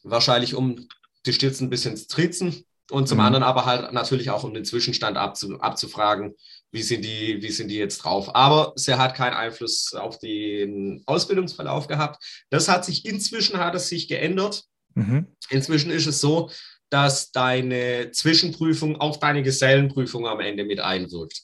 wahrscheinlich 0.02 0.54
um 0.54 0.88
die 1.26 1.32
Stürzen 1.32 1.66
ein 1.66 1.70
bisschen 1.70 1.96
zu 1.96 2.08
trizen 2.08 2.64
und 2.90 3.06
zum 3.06 3.18
mhm. 3.18 3.24
anderen 3.24 3.44
aber 3.44 3.66
halt 3.66 3.92
natürlich 3.92 4.30
auch 4.30 4.42
um 4.42 4.54
den 4.54 4.64
Zwischenstand 4.64 5.18
abzu, 5.18 5.60
abzufragen, 5.60 6.34
wie 6.72 6.82
sind, 6.82 7.04
die, 7.04 7.42
wie 7.42 7.50
sind 7.50 7.68
die 7.68 7.76
jetzt 7.76 7.98
drauf. 7.98 8.34
Aber 8.34 8.72
sie 8.76 8.94
hat 8.94 9.14
keinen 9.14 9.34
Einfluss 9.34 9.92
auf 9.94 10.18
den 10.18 11.02
Ausbildungsverlauf 11.06 11.88
gehabt. 11.88 12.22
Das 12.50 12.68
hat 12.68 12.84
sich 12.84 13.04
inzwischen 13.04 13.58
hat 13.58 13.74
es 13.74 13.88
sich 13.88 14.08
geändert. 14.08 14.64
Mhm. 14.94 15.26
Inzwischen 15.48 15.90
ist 15.90 16.06
es 16.06 16.20
so, 16.20 16.50
dass 16.90 17.30
deine 17.32 18.10
Zwischenprüfung 18.12 18.96
auf 18.96 19.18
deine 19.20 19.42
Gesellenprüfung 19.42 20.26
am 20.26 20.40
Ende 20.40 20.64
mit 20.64 20.80
einwirkt. 20.80 21.42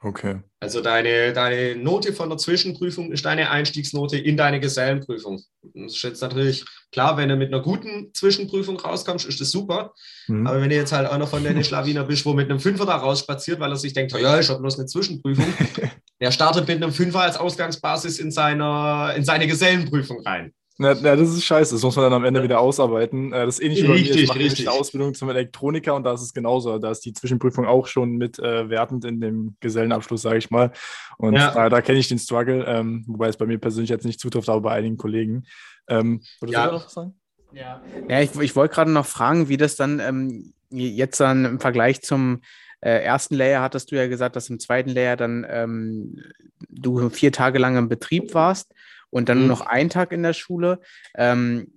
Okay. 0.00 0.40
Also 0.60 0.80
deine, 0.80 1.32
deine 1.32 1.74
Note 1.74 2.12
von 2.12 2.28
der 2.28 2.38
Zwischenprüfung 2.38 3.10
ist 3.10 3.24
deine 3.24 3.50
Einstiegsnote 3.50 4.16
in 4.16 4.36
deine 4.36 4.60
Gesellenprüfung. 4.60 5.42
Das 5.74 5.94
ist 5.94 6.02
jetzt 6.02 6.22
natürlich 6.22 6.64
klar, 6.92 7.16
wenn 7.16 7.28
du 7.28 7.36
mit 7.36 7.52
einer 7.52 7.62
guten 7.62 8.14
Zwischenprüfung 8.14 8.78
rauskommst, 8.78 9.26
ist 9.26 9.40
das 9.40 9.50
super. 9.50 9.92
Mhm. 10.28 10.46
Aber 10.46 10.60
wenn 10.60 10.70
du 10.70 10.76
jetzt 10.76 10.92
halt 10.92 11.10
einer 11.10 11.26
von 11.26 11.42
den 11.42 11.64
Schlawiner 11.64 12.04
bist, 12.04 12.24
wo 12.24 12.32
mit 12.32 12.48
einem 12.48 12.60
Fünfer 12.60 12.86
da 12.86 12.96
rausspaziert, 12.96 13.58
weil 13.58 13.72
er 13.72 13.76
sich 13.76 13.92
denkt, 13.92 14.12
ja, 14.12 14.38
ich 14.38 14.48
habe 14.48 14.60
bloß 14.60 14.78
eine 14.78 14.86
Zwischenprüfung, 14.86 15.52
der 16.20 16.30
startet 16.30 16.68
mit 16.68 16.76
einem 16.76 16.92
Fünfer 16.92 17.22
als 17.22 17.36
Ausgangsbasis 17.36 18.20
in, 18.20 18.30
seiner, 18.30 19.14
in 19.16 19.24
seine 19.24 19.48
Gesellenprüfung 19.48 20.20
rein. 20.24 20.52
Na, 20.80 20.94
na, 20.94 21.16
das 21.16 21.30
ist 21.30 21.44
scheiße. 21.44 21.74
Das 21.74 21.82
muss 21.82 21.96
man 21.96 22.04
dann 22.04 22.12
am 22.12 22.24
Ende 22.24 22.40
wieder 22.40 22.60
ausarbeiten. 22.60 23.32
Äh, 23.32 23.46
das 23.46 23.58
ist 23.58 23.64
ähnlich 23.64 23.82
wie 23.82 23.88
bei 23.88 23.94
mir. 23.94 24.14
Ich 24.14 24.28
mache 24.28 24.38
richtig. 24.38 24.68
Ausbildung 24.68 25.12
zum 25.12 25.28
Elektroniker 25.28 25.94
und 25.96 26.04
da 26.04 26.12
ist 26.12 26.22
es 26.22 26.32
genauso. 26.32 26.78
Da 26.78 26.92
ist 26.92 27.04
die 27.04 27.12
Zwischenprüfung 27.12 27.66
auch 27.66 27.88
schon 27.88 28.12
mit 28.12 28.38
äh, 28.38 28.70
wertend 28.70 29.04
in 29.04 29.20
dem 29.20 29.56
Gesellenabschluss, 29.58 30.22
sage 30.22 30.38
ich 30.38 30.50
mal. 30.50 30.70
Und 31.16 31.34
ja. 31.34 31.52
da, 31.52 31.68
da 31.68 31.80
kenne 31.80 31.98
ich 31.98 32.06
den 32.06 32.20
Struggle, 32.20 32.64
ähm, 32.64 33.04
wobei 33.08 33.26
es 33.26 33.36
bei 33.36 33.46
mir 33.46 33.58
persönlich 33.58 33.90
jetzt 33.90 34.06
nicht 34.06 34.20
zutrifft, 34.20 34.48
aber 34.48 34.60
bei 34.60 34.72
einigen 34.72 34.96
Kollegen. 34.96 35.46
Ähm, 35.88 36.22
ja. 36.46 36.66
du 36.66 36.74
noch 36.74 36.84
was 36.84 36.94
sagen? 36.94 37.14
Ja, 37.52 37.82
ja 38.08 38.20
ich, 38.20 38.38
ich 38.38 38.54
wollte 38.54 38.74
gerade 38.74 38.92
noch 38.92 39.06
fragen, 39.06 39.48
wie 39.48 39.56
das 39.56 39.74
dann 39.74 39.98
ähm, 39.98 40.52
jetzt 40.70 41.18
dann 41.18 41.44
im 41.44 41.60
Vergleich 41.60 42.02
zum 42.02 42.42
äh, 42.80 43.02
ersten 43.02 43.34
Layer 43.34 43.62
hattest 43.62 43.90
du 43.90 43.96
ja 43.96 44.06
gesagt, 44.06 44.36
dass 44.36 44.48
im 44.48 44.60
zweiten 44.60 44.90
Layer 44.90 45.16
dann 45.16 45.44
ähm, 45.48 46.22
du 46.68 47.08
vier 47.10 47.32
Tage 47.32 47.58
lang 47.58 47.76
im 47.76 47.88
Betrieb 47.88 48.32
warst 48.34 48.72
und 49.10 49.28
dann 49.28 49.38
mhm. 49.38 49.46
nur 49.46 49.56
noch 49.56 49.66
einen 49.66 49.90
Tag 49.90 50.12
in 50.12 50.22
der 50.22 50.32
Schule. 50.32 50.80
Ähm, 51.16 51.72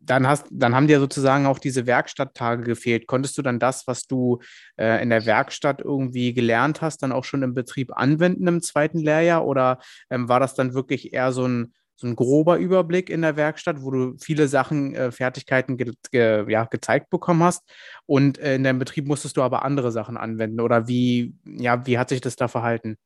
dann, 0.00 0.26
hast, 0.26 0.46
dann 0.50 0.74
haben 0.74 0.86
dir 0.86 1.00
sozusagen 1.00 1.46
auch 1.46 1.58
diese 1.58 1.86
Werkstatttage 1.86 2.64
gefehlt. 2.64 3.06
Konntest 3.06 3.36
du 3.38 3.42
dann 3.42 3.58
das, 3.58 3.86
was 3.86 4.06
du 4.06 4.40
äh, 4.76 5.02
in 5.02 5.10
der 5.10 5.26
Werkstatt 5.26 5.80
irgendwie 5.80 6.32
gelernt 6.32 6.80
hast, 6.82 7.02
dann 7.02 7.12
auch 7.12 7.24
schon 7.24 7.42
im 7.42 7.54
Betrieb 7.54 7.96
anwenden 7.96 8.46
im 8.46 8.62
zweiten 8.62 8.98
Lehrjahr? 8.98 9.46
Oder 9.46 9.78
ähm, 10.10 10.28
war 10.28 10.40
das 10.40 10.54
dann 10.54 10.74
wirklich 10.74 11.12
eher 11.12 11.32
so 11.32 11.46
ein, 11.46 11.74
so 11.96 12.06
ein 12.06 12.16
grober 12.16 12.56
Überblick 12.56 13.10
in 13.10 13.22
der 13.22 13.36
Werkstatt, 13.36 13.82
wo 13.82 13.90
du 13.90 14.16
viele 14.18 14.48
Sachen, 14.48 14.94
äh, 14.94 15.12
Fertigkeiten 15.12 15.76
ge 15.76 15.92
ge 16.10 16.50
ja, 16.50 16.64
gezeigt 16.64 17.10
bekommen 17.10 17.42
hast? 17.42 17.62
Und 18.06 18.38
äh, 18.38 18.54
in 18.54 18.64
deinem 18.64 18.78
Betrieb 18.78 19.06
musstest 19.06 19.36
du 19.36 19.42
aber 19.42 19.64
andere 19.64 19.92
Sachen 19.92 20.16
anwenden? 20.16 20.60
Oder 20.60 20.88
wie, 20.88 21.34
ja, 21.44 21.86
wie 21.86 21.98
hat 21.98 22.08
sich 22.08 22.20
das 22.20 22.36
da 22.36 22.48
verhalten? 22.48 22.96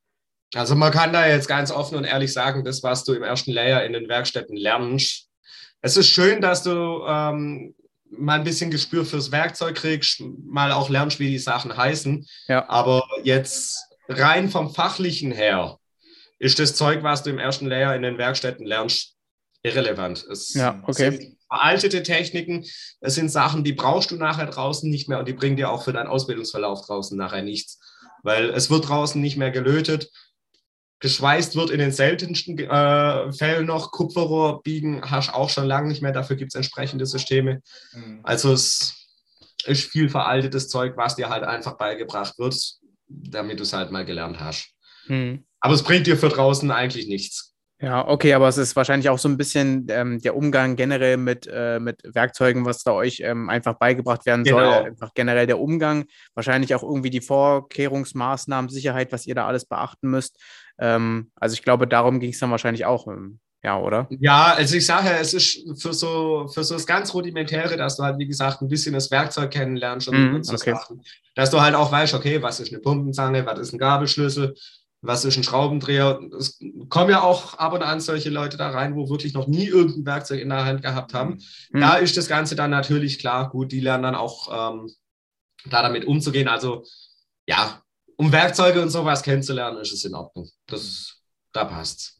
Also 0.55 0.75
man 0.75 0.93
kann 0.93 1.13
da 1.13 1.27
jetzt 1.27 1.49
ganz 1.49 1.71
offen 1.71 1.97
und 1.97 2.05
ehrlich 2.05 2.33
sagen, 2.33 2.65
das, 2.65 2.83
was 2.83 3.05
du 3.05 3.13
im 3.13 3.23
ersten 3.23 3.53
Layer 3.53 3.85
in 3.85 3.93
den 3.93 4.09
Werkstätten 4.09 4.57
lernst, 4.57 5.29
es 5.81 5.97
ist 5.97 6.09
schön, 6.09 6.41
dass 6.41 6.63
du 6.63 7.05
ähm, 7.07 7.75
mal 8.11 8.39
ein 8.39 8.45
bisschen 8.45 8.71
Gespür 8.71 9.05
fürs 9.05 9.33
Werkzeug 9.33 9.77
kriegst, 9.77 10.23
mal 10.47 10.73
auch 10.73 10.89
lernst, 10.89 11.19
wie 11.21 11.29
die 11.29 11.39
Sachen 11.39 11.77
heißen. 11.77 12.27
Ja. 12.49 12.69
Aber 12.69 13.05
jetzt 13.23 13.77
rein 14.09 14.49
vom 14.49 14.73
Fachlichen 14.73 15.33
her 15.33 15.79
ist 16.39 16.59
das 16.59 16.75
Zeug, 16.75 17.03
was 17.03 17.23
du 17.23 17.31
im 17.31 17.39
ersten 17.39 17.67
Layer 17.67 17.95
in 17.95 18.03
den 18.03 18.19
Werkstätten 18.19 18.67
lernst, 18.67 19.15
irrelevant. 19.63 20.25
Es 20.31 20.55
ja, 20.55 20.83
okay. 20.87 21.11
sind 21.11 21.37
veraltete 21.49 22.03
Techniken, 22.03 22.65
es 23.01 23.15
sind 23.15 23.29
Sachen, 23.29 23.65
die 23.65 23.73
brauchst 23.73 24.11
du 24.11 24.17
nachher 24.17 24.47
draußen 24.47 24.91
nicht 24.91 25.09
mehr 25.09 25.19
und 25.19 25.29
die 25.29 25.33
bringen 25.33 25.57
dir 25.57 25.71
auch 25.71 25.85
für 25.85 25.93
deinen 25.93 26.09
Ausbildungsverlauf 26.09 26.87
draußen 26.87 27.17
nachher 27.17 27.43
nichts. 27.43 27.81
Weil 28.23 28.51
es 28.51 28.71
wird 28.71 28.89
draußen 28.89 29.21
nicht 29.21 29.37
mehr 29.37 29.51
gelötet 29.51 30.11
geschweißt 31.01 31.57
wird 31.57 31.71
in 31.71 31.79
den 31.79 31.93
seltensten 31.93 32.59
äh, 32.59 33.33
Fällen 33.33 33.67
noch. 33.67 33.93
Kupferrohr 33.93 34.63
biegen 34.63 35.03
hast 35.03 35.29
du 35.29 35.35
auch 35.35 35.51
schon 35.51 35.67
lange 35.67 35.89
nicht 35.89 36.03
mehr. 36.03 36.13
Dafür 36.13 36.37
gibt 36.37 36.53
es 36.53 36.57
entsprechende 36.57 37.07
Systeme. 37.07 37.61
Mhm. 37.93 38.21
Also 38.23 38.53
es 38.53 38.95
ist 39.65 39.85
viel 39.91 40.09
veraltetes 40.09 40.69
Zeug, 40.69 40.97
was 40.97 41.17
dir 41.17 41.29
halt 41.29 41.45
einfach 41.45 41.77
beigebracht 41.77 42.39
wird, 42.39 42.57
damit 43.07 43.59
du 43.59 43.63
es 43.65 43.73
halt 43.73 43.91
mal 43.91 44.05
gelernt 44.05 44.41
hast. 44.41 44.71
Mhm. 45.07 45.45
Aber 45.61 45.75
es 45.75 45.83
bringt 45.83 46.07
dir 46.07 46.17
für 46.17 46.29
draußen 46.29 46.71
eigentlich 46.71 47.09
nichts. 47.09 47.55
Ja, 47.81 48.07
okay, 48.07 48.33
aber 48.33 48.49
es 48.49 48.57
ist 48.57 48.77
wahrscheinlich 48.77 49.11
auch 49.11 49.19
so 49.19 49.29
ein 49.29 49.37
bisschen 49.37 49.87
ähm, 49.91 50.21
der 50.21 50.37
Umgang 50.37 50.77
generell 50.77 51.17
mit, 51.17 51.47
äh, 51.53 51.81
mit 51.81 52.01
Werkzeugen, 52.05 52.65
was 52.65 52.83
da 52.83 52.93
euch 52.93 53.21
ähm, 53.21 53.51
einfach 53.51 53.75
beigebracht 53.75 54.25
werden 54.27 54.45
genau. 54.45 54.59
soll. 54.59 54.85
Einfach 54.87 55.13
generell 55.13 55.47
der 55.47 55.59
Umgang, 55.59 56.07
wahrscheinlich 56.35 56.75
auch 56.75 56.83
irgendwie 56.83 57.11
die 57.11 57.21
Vorkehrungsmaßnahmen, 57.21 58.71
Sicherheit, 58.71 59.13
was 59.13 59.27
ihr 59.27 59.35
da 59.35 59.47
alles 59.47 59.67
beachten 59.67 60.09
müsst. 60.09 60.41
Ähm, 60.78 61.31
also 61.37 61.54
ich 61.54 61.62
glaube, 61.62 61.87
darum 61.87 62.21
ging 62.21 62.31
es 62.31 62.38
dann 62.38 62.50
wahrscheinlich 62.50 62.87
auch. 62.87 63.07
Ähm, 63.07 63.40
ja, 63.64 63.78
oder? 63.78 64.07
Ja, 64.11 64.52
also 64.54 64.76
ich 64.76 64.85
sage 64.85 65.09
ja, 65.09 65.16
es 65.16 65.33
ist 65.33 65.81
für 65.81 65.95
so, 65.95 66.49
für 66.52 66.62
so 66.62 66.75
das 66.75 66.87
ganz 66.87 67.14
Rudimentäre, 67.14 67.78
dass 67.78 67.97
du 67.97 68.02
halt, 68.02 68.19
wie 68.19 68.26
gesagt, 68.26 68.61
ein 68.61 68.69
bisschen 68.69 68.93
das 68.93 69.11
Werkzeug 69.11 69.50
kennenlernst 69.50 70.07
und, 70.09 70.33
mm, 70.33 70.43
okay. 70.52 70.73
Sachen, 70.73 71.02
dass 71.35 71.50
du 71.50 71.62
halt 71.62 71.75
auch 71.75 71.90
weißt, 71.90 72.12
okay, 72.12 72.43
was 72.43 72.61
ist 72.61 72.73
eine 72.73 72.83
Pumpenzange, 72.83 73.47
was 73.47 73.59
ist 73.59 73.73
ein 73.73 73.78
Gabelschlüssel, 73.78 74.54
was 75.00 75.25
ist 75.25 75.38
ein 75.38 75.45
Schraubendreher. 75.45 76.21
Es 76.38 76.59
kommen 76.90 77.11
ja 77.11 77.23
auch 77.23 77.54
ab 77.54 77.73
und 77.73 77.83
an 77.83 78.00
solche 78.00 78.28
Leute 78.28 78.59
da 78.59 78.69
rein, 78.69 78.97
wo 78.97 79.09
wirklich 79.09 79.33
noch 79.33 79.47
nie 79.47 79.66
irgendein 79.66 80.04
Werkzeug 80.04 80.40
in 80.40 80.50
der 80.50 80.66
Hand 80.66 80.83
gehabt 80.83 81.14
haben. 81.14 81.38
Mhm. 81.71 81.81
Da 81.81 81.95
ist 81.95 82.19
das 82.19 82.28
Ganze 82.28 82.57
dann 82.57 82.71
natürlich 82.71 83.19
klar, 83.19 83.49
gut, 83.49 83.73
die 83.73 83.81
lernen 83.81 84.02
dann 84.02 84.14
auch 84.14 84.75
ähm, 84.75 84.90
da 85.64 85.81
damit 85.81 86.04
umzugehen. 86.04 86.49
Also 86.49 86.85
ja, 87.47 87.83
um 88.16 88.33
Werkzeuge 88.33 88.80
und 88.80 88.90
sowas 88.90 89.23
kennenzulernen, 89.23 89.78
ist 89.78 89.92
es 89.92 90.04
in 90.04 90.14
Ordnung. 90.14 90.49
Das, 90.66 91.21
da 91.52 91.64
passt's. 91.64 92.14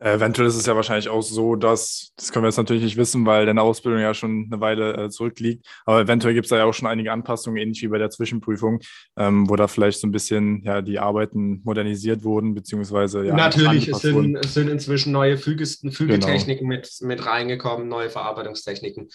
Eventuell 0.00 0.48
ist 0.48 0.56
es 0.56 0.66
ja 0.66 0.76
wahrscheinlich 0.76 1.08
auch 1.08 1.22
so, 1.22 1.56
dass, 1.56 2.12
das 2.16 2.30
können 2.30 2.42
wir 2.42 2.48
jetzt 2.48 2.58
natürlich 2.58 2.82
nicht 2.82 2.98
wissen, 2.98 3.24
weil 3.24 3.46
deine 3.46 3.62
Ausbildung 3.62 4.02
ja 4.02 4.12
schon 4.12 4.48
eine 4.50 4.60
Weile 4.60 5.04
äh, 5.04 5.08
zurückliegt, 5.08 5.66
aber 5.86 6.00
eventuell 6.00 6.34
gibt 6.34 6.44
es 6.44 6.50
da 6.50 6.58
ja 6.58 6.64
auch 6.64 6.74
schon 6.74 6.88
einige 6.88 7.10
Anpassungen, 7.10 7.56
ähnlich 7.56 7.80
wie 7.80 7.88
bei 7.88 7.96
der 7.96 8.10
Zwischenprüfung, 8.10 8.80
ähm, 9.16 9.48
wo 9.48 9.56
da 9.56 9.66
vielleicht 9.66 10.00
so 10.00 10.06
ein 10.06 10.12
bisschen 10.12 10.62
ja, 10.62 10.82
die 10.82 10.98
Arbeiten 10.98 11.62
modernisiert 11.64 12.22
wurden, 12.22 12.54
beziehungsweise 12.54 13.24
ja. 13.24 13.34
Natürlich, 13.34 13.88
es 13.88 14.00
sind, 14.00 14.36
es 14.36 14.52
sind 14.52 14.68
inzwischen 14.68 15.10
neue 15.10 15.38
Fügesten, 15.38 15.90
Fügetechniken 15.90 16.68
genau. 16.68 16.80
mit, 16.80 16.90
mit 17.00 17.24
reingekommen, 17.24 17.88
neue 17.88 18.10
Verarbeitungstechniken. 18.10 19.08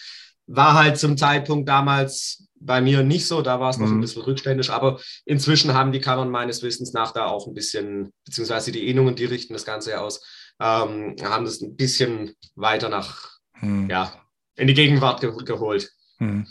War 0.52 0.74
halt 0.74 0.98
zum 0.98 1.16
Zeitpunkt 1.16 1.68
damals 1.68 2.48
bei 2.62 2.80
mir 2.80 3.02
nicht 3.02 3.26
so, 3.26 3.40
da 3.40 3.58
war 3.58 3.70
es 3.70 3.78
noch 3.78 3.88
mhm. 3.88 3.98
ein 3.98 4.00
bisschen 4.00 4.22
rückständisch, 4.22 4.68
aber 4.68 5.00
inzwischen 5.24 5.72
haben 5.72 5.92
die 5.92 6.00
Kammern 6.00 6.28
meines 6.28 6.62
Wissens 6.62 6.92
nach 6.92 7.12
da 7.12 7.26
auch 7.26 7.46
ein 7.46 7.54
bisschen, 7.54 8.12
beziehungsweise 8.26 8.70
die 8.70 8.88
Innungen, 8.88 9.16
die 9.16 9.24
richten 9.24 9.54
das 9.54 9.64
Ganze 9.64 10.00
aus 10.00 10.20
ähm, 10.60 11.16
haben 11.22 11.44
das 11.44 11.60
ein 11.62 11.74
bisschen 11.74 12.36
weiter 12.54 12.88
nach, 12.88 13.30
hm. 13.54 13.88
ja, 13.88 14.12
in 14.56 14.68
die 14.68 14.74
Gegenwart 14.74 15.20
ge 15.20 15.32
geholt. 15.44 15.90
Hm. 16.18 16.46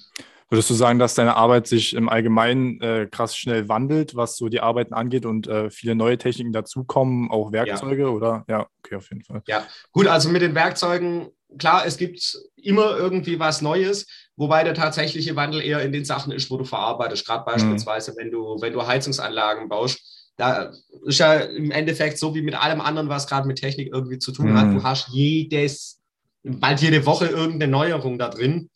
Würdest 0.50 0.70
du 0.72 0.74
sagen, 0.74 0.98
dass 0.98 1.14
deine 1.14 1.36
Arbeit 1.36 1.68
sich 1.68 1.94
im 1.94 2.10
Allgemeinen 2.10 2.82
äh, 2.82 3.08
krass 3.10 3.38
schnell 3.38 3.70
wandelt, 3.70 4.16
was 4.16 4.36
so 4.36 4.50
die 4.50 4.62
Arbeiten 4.62 4.96
angeht 4.96 5.28
und 5.28 5.48
äh, 5.48 5.70
viele 5.70 5.94
neue 5.94 6.18
Techniken 6.18 6.52
dazukommen, 6.52 7.30
auch 7.30 7.52
Werkzeuge 7.52 8.04
ja. 8.04 8.08
oder? 8.08 8.46
Ja, 8.48 8.68
okay, 8.80 8.96
auf 8.96 9.10
jeden 9.12 9.24
Fall. 9.24 9.44
Ja, 9.48 9.68
gut, 9.92 10.08
also 10.08 10.30
mit 10.30 10.42
den 10.42 10.56
Werkzeugen, 10.56 11.28
klar, 11.60 11.86
es 11.86 11.98
gibt 11.98 12.36
immer 12.56 12.98
irgendwie 12.98 13.40
was 13.40 13.62
Neues, 13.62 14.08
wobei 14.38 14.64
der 14.64 14.74
tatsächliche 14.74 15.36
Wandel 15.36 15.62
eher 15.62 15.84
in 15.84 15.92
den 15.92 16.04
Sachen 16.04 16.32
ist, 16.32 16.50
wo 16.50 16.58
du 16.58 16.66
verarbeitest. 16.66 17.28
Gerade 17.28 17.46
hm. 17.46 17.54
beispielsweise, 17.54 18.12
mhm. 18.14 18.16
wenn 18.18 18.32
du, 18.32 18.58
wenn 18.60 18.74
du 18.74 18.88
Heizungsanlagen 18.88 19.70
baust, 19.70 20.02
da 20.36 20.72
ist 21.06 21.20
ja 21.20 21.36
im 21.36 21.70
Endeffekt 21.70 22.18
so 22.18 22.34
wie 22.34 22.42
mit 22.42 22.56
allem 22.56 22.82
anderen, 22.82 23.10
was 23.10 23.28
gerade 23.28 23.48
mit 23.48 23.60
Technik 23.60 23.90
irgendwie 23.94 24.18
zu 24.18 24.32
tun 24.32 24.52
mhm. 24.52 24.58
hat. 24.58 24.74
Du 24.74 24.82
hast 24.82 25.10
jedes, 25.10 26.00
bald 26.44 26.82
jede 26.82 27.06
Woche 27.06 27.28
irgendeine 27.28 27.72
Neuerung 27.72 28.18
da 28.18 28.30
drin. 28.30 28.70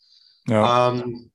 Ja. 0.48 0.92
Ähm, 0.92 1.32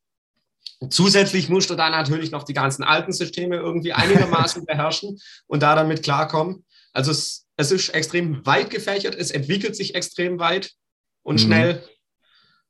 zusätzlich 0.90 1.48
musst 1.48 1.70
du 1.70 1.74
da 1.74 1.90
natürlich 1.90 2.30
noch 2.30 2.44
die 2.44 2.54
ganzen 2.54 2.84
alten 2.84 3.12
Systeme 3.12 3.56
irgendwie 3.56 3.92
einigermaßen 3.92 4.64
beherrschen 4.66 5.18
und 5.46 5.62
da 5.62 5.74
damit 5.74 6.02
klarkommen. 6.02 6.64
Also 6.92 7.10
es, 7.10 7.46
es, 7.56 7.72
ist 7.72 7.90
extrem 7.90 8.44
weit 8.46 8.70
gefächert, 8.70 9.14
es 9.14 9.30
entwickelt 9.30 9.76
sich 9.76 9.94
extrem 9.94 10.38
weit 10.38 10.72
und 11.22 11.36
mhm. 11.36 11.46
schnell. 11.46 11.88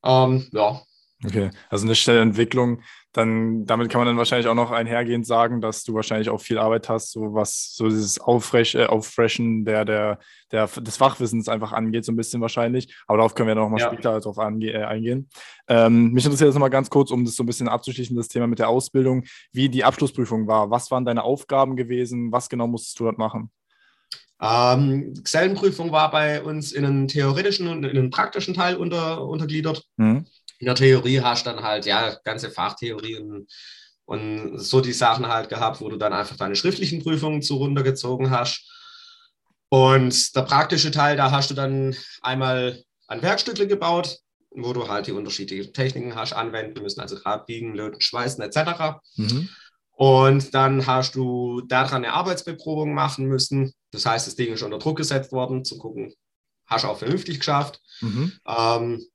Ähm, 0.04 0.48
ja. 0.52 0.82
Okay, 1.24 1.50
also 1.68 1.84
eine 1.84 1.94
schnelle 1.94 2.20
Entwicklung 2.20 2.82
dann 3.18 3.66
damit 3.66 3.90
kann 3.90 3.98
man 3.98 4.06
dann 4.06 4.16
wahrscheinlich 4.16 4.46
auch 4.46 4.54
noch 4.54 4.70
einhergehend 4.70 5.26
sagen, 5.26 5.60
dass 5.60 5.82
du 5.82 5.92
wahrscheinlich 5.92 6.30
auch 6.30 6.40
viel 6.40 6.56
Arbeit 6.56 6.88
hast, 6.88 7.10
so 7.10 7.34
was 7.34 7.74
so 7.74 7.88
dieses 7.88 8.20
Auffresh, 8.20 8.76
äh, 8.76 8.86
Auffreshen 8.86 9.64
der, 9.64 9.84
der, 9.84 10.18
der, 10.52 10.68
des 10.68 10.96
Fachwissens 10.96 11.48
einfach 11.48 11.72
angeht, 11.72 12.04
so 12.04 12.12
ein 12.12 12.16
bisschen 12.16 12.40
wahrscheinlich. 12.40 12.94
Aber 13.08 13.18
darauf 13.18 13.34
können 13.34 13.48
wir 13.48 13.56
noch 13.56 13.68
mal 13.68 13.80
ja. 13.80 13.88
später 13.88 14.20
drauf 14.20 14.38
ange 14.38 14.70
äh, 14.70 14.84
eingehen. 14.84 15.28
Ähm, 15.66 16.12
mich 16.12 16.24
interessiert 16.24 16.48
das 16.48 16.54
nochmal 16.54 16.70
ganz 16.70 16.90
kurz, 16.90 17.10
um 17.10 17.24
das 17.24 17.34
so 17.34 17.42
ein 17.42 17.46
bisschen 17.46 17.68
abzuschließen, 17.68 18.16
das 18.16 18.28
Thema 18.28 18.46
mit 18.46 18.60
der 18.60 18.68
Ausbildung, 18.68 19.24
wie 19.52 19.68
die 19.68 19.82
Abschlussprüfung 19.82 20.46
war. 20.46 20.70
Was 20.70 20.90
waren 20.92 21.04
deine 21.04 21.24
Aufgaben 21.24 21.74
gewesen? 21.74 22.30
Was 22.30 22.48
genau 22.48 22.68
musstest 22.68 23.00
du 23.00 23.04
dort 23.04 23.18
machen? 23.18 23.50
Ähm, 24.40 25.12
Gesellenprüfung 25.24 25.90
war 25.90 26.12
bei 26.12 26.40
uns 26.40 26.70
in 26.70 26.84
einen 26.84 27.08
theoretischen 27.08 27.66
und 27.66 27.82
in 27.82 27.98
einen 27.98 28.10
praktischen 28.10 28.54
Teil 28.54 28.76
unter, 28.76 29.26
untergliedert. 29.26 29.84
Mhm 29.96 30.24
in 30.58 30.66
der 30.66 30.74
Theorie 30.74 31.20
hast 31.20 31.46
du 31.46 31.50
dann 31.50 31.62
halt, 31.62 31.86
ja, 31.86 32.16
ganze 32.24 32.50
Fachtheorie 32.50 33.16
und, 33.16 33.48
so 34.56 34.80
die 34.80 34.94
Sachen 34.94 35.28
halt 35.28 35.50
gehabt, 35.50 35.82
wo 35.82 35.88
du 35.90 35.98
dann 35.98 36.14
einfach 36.14 36.36
deine 36.36 36.56
schriftlichen 36.56 37.02
Prüfungen 37.02 37.42
zu 37.42 37.56
runtergezogen 37.56 38.30
hast. 38.30 38.66
Und 39.68 40.34
der 40.34 40.42
praktische 40.42 40.90
Teil, 40.90 41.18
da 41.18 41.30
hast 41.30 41.50
du 41.50 41.54
dann 41.54 41.94
einmal 42.22 42.82
ein 43.06 43.20
Werkstückle 43.20 43.66
gebaut, 43.66 44.18
wo 44.50 44.72
du 44.72 44.88
halt 44.88 45.08
die 45.08 45.12
unterschiedlichen 45.12 45.74
Techniken 45.74 46.14
hast 46.14 46.32
anwenden 46.32 46.82
müssen, 46.82 47.00
also 47.00 47.18
Drahtbiegen, 47.18 47.74
Löten, 47.74 48.00
Schweißen 48.00 48.42
etc. 48.42 48.98
Mhm. 49.16 49.50
Und 49.90 50.54
dann 50.54 50.86
hast 50.86 51.14
du 51.14 51.60
daran 51.62 52.04
eine 52.04 52.14
Arbeitsbeprobung 52.14 52.94
machen 52.94 53.26
müssen. 53.26 53.74
Das 53.90 54.06
heißt, 54.06 54.26
das 54.26 54.36
Ding 54.36 54.54
ist 54.54 54.62
unter 54.62 54.78
Druck 54.78 54.96
gesetzt 54.96 55.32
worden, 55.32 55.66
zu 55.66 55.76
gucken, 55.76 56.14
hast 56.66 56.84
du 56.84 56.88
auch 56.88 56.98
vernünftig 56.98 57.40
geschafft. 57.40 57.80
Mhm. 58.00 58.32
Ähm, 58.46 59.06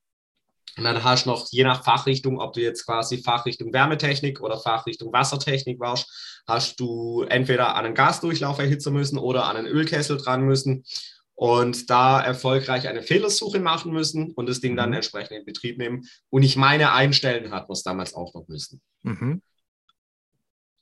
und 0.78 0.84
dann 0.84 1.04
hast 1.04 1.26
du 1.26 1.30
noch, 1.30 1.48
je 1.52 1.64
nach 1.64 1.84
Fachrichtung, 1.84 2.40
ob 2.40 2.54
du 2.54 2.62
jetzt 2.62 2.86
quasi 2.86 3.20
Fachrichtung 3.20 3.74
Wärmetechnik 3.74 4.42
oder 4.42 4.60
Fachrichtung 4.60 5.14
Wassertechnik 5.14 5.80
warst, 5.80 6.42
hast 6.48 6.80
du 6.80 7.24
entweder 7.24 7.76
an 7.76 7.86
einen 7.86 7.96
Gasdurchlauf 7.96 8.60
erhitzen 8.60 8.94
müssen 8.94 9.18
oder 9.18 9.46
an 9.46 9.58
einen 9.58 9.68
Ölkessel 9.68 10.18
dran 10.18 10.42
müssen 10.42 10.84
und 11.36 11.90
da 11.90 12.22
erfolgreich 12.22 12.88
eine 12.88 13.02
Fehlersuche 13.02 13.60
machen 13.60 13.92
müssen 13.92 14.32
und 14.32 14.48
das 14.48 14.62
Ding 14.62 14.76
dann 14.76 14.90
mhm. 14.90 14.96
entsprechend 14.96 15.38
in 15.38 15.46
Betrieb 15.46 15.78
nehmen. 15.78 16.08
Und 16.30 16.44
ich 16.44 16.56
meine, 16.56 16.92
einstellen 16.92 17.52
hat 17.52 17.70
man 17.70 17.74
es 17.74 17.84
damals 17.84 18.14
auch 18.14 18.34
noch 18.34 18.48
müssen. 18.48 18.82
Mhm. 19.04 19.42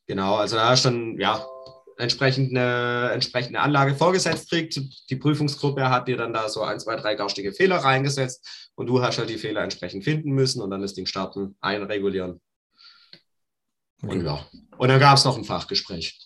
Genau, 0.08 0.36
also 0.36 0.58
da 0.58 0.70
hast 0.70 0.86
du 0.86 0.90
dann, 0.90 1.20
ja, 1.20 1.46
entsprechend 2.02 2.50
eine 2.50 3.12
entsprechende 3.12 3.60
Anlage 3.60 3.96
vorgesetzt 3.96 4.50
kriegt. 4.50 4.80
Die 5.10 5.16
Prüfungsgruppe 5.16 5.90
hat 5.90 6.08
dir 6.08 6.18
dann 6.18 6.34
da 6.34 6.50
so 6.50 6.64
ein, 6.64 6.80
zwei, 6.80 6.96
drei 6.96 7.16
garstige 7.16 7.54
Fehler 7.54 7.78
reingesetzt 7.78 8.72
und 8.76 8.88
du 8.88 9.02
hast 9.02 9.20
halt 9.20 9.30
die 9.30 9.38
Fehler 9.38 9.62
entsprechend 9.62 10.04
finden 10.04 10.32
müssen 10.32 10.62
und 10.62 10.72
dann 10.72 10.82
das 10.82 10.94
Ding 10.94 11.06
starten, 11.06 11.56
einregulieren. 11.62 12.42
Okay. 14.04 14.18
Und 14.18 14.26
ja, 14.26 14.46
und 14.78 14.88
dann 14.90 15.00
gab 15.00 15.18
es 15.18 15.26
noch 15.26 15.38
ein 15.38 15.44
Fachgespräch. 15.44 16.20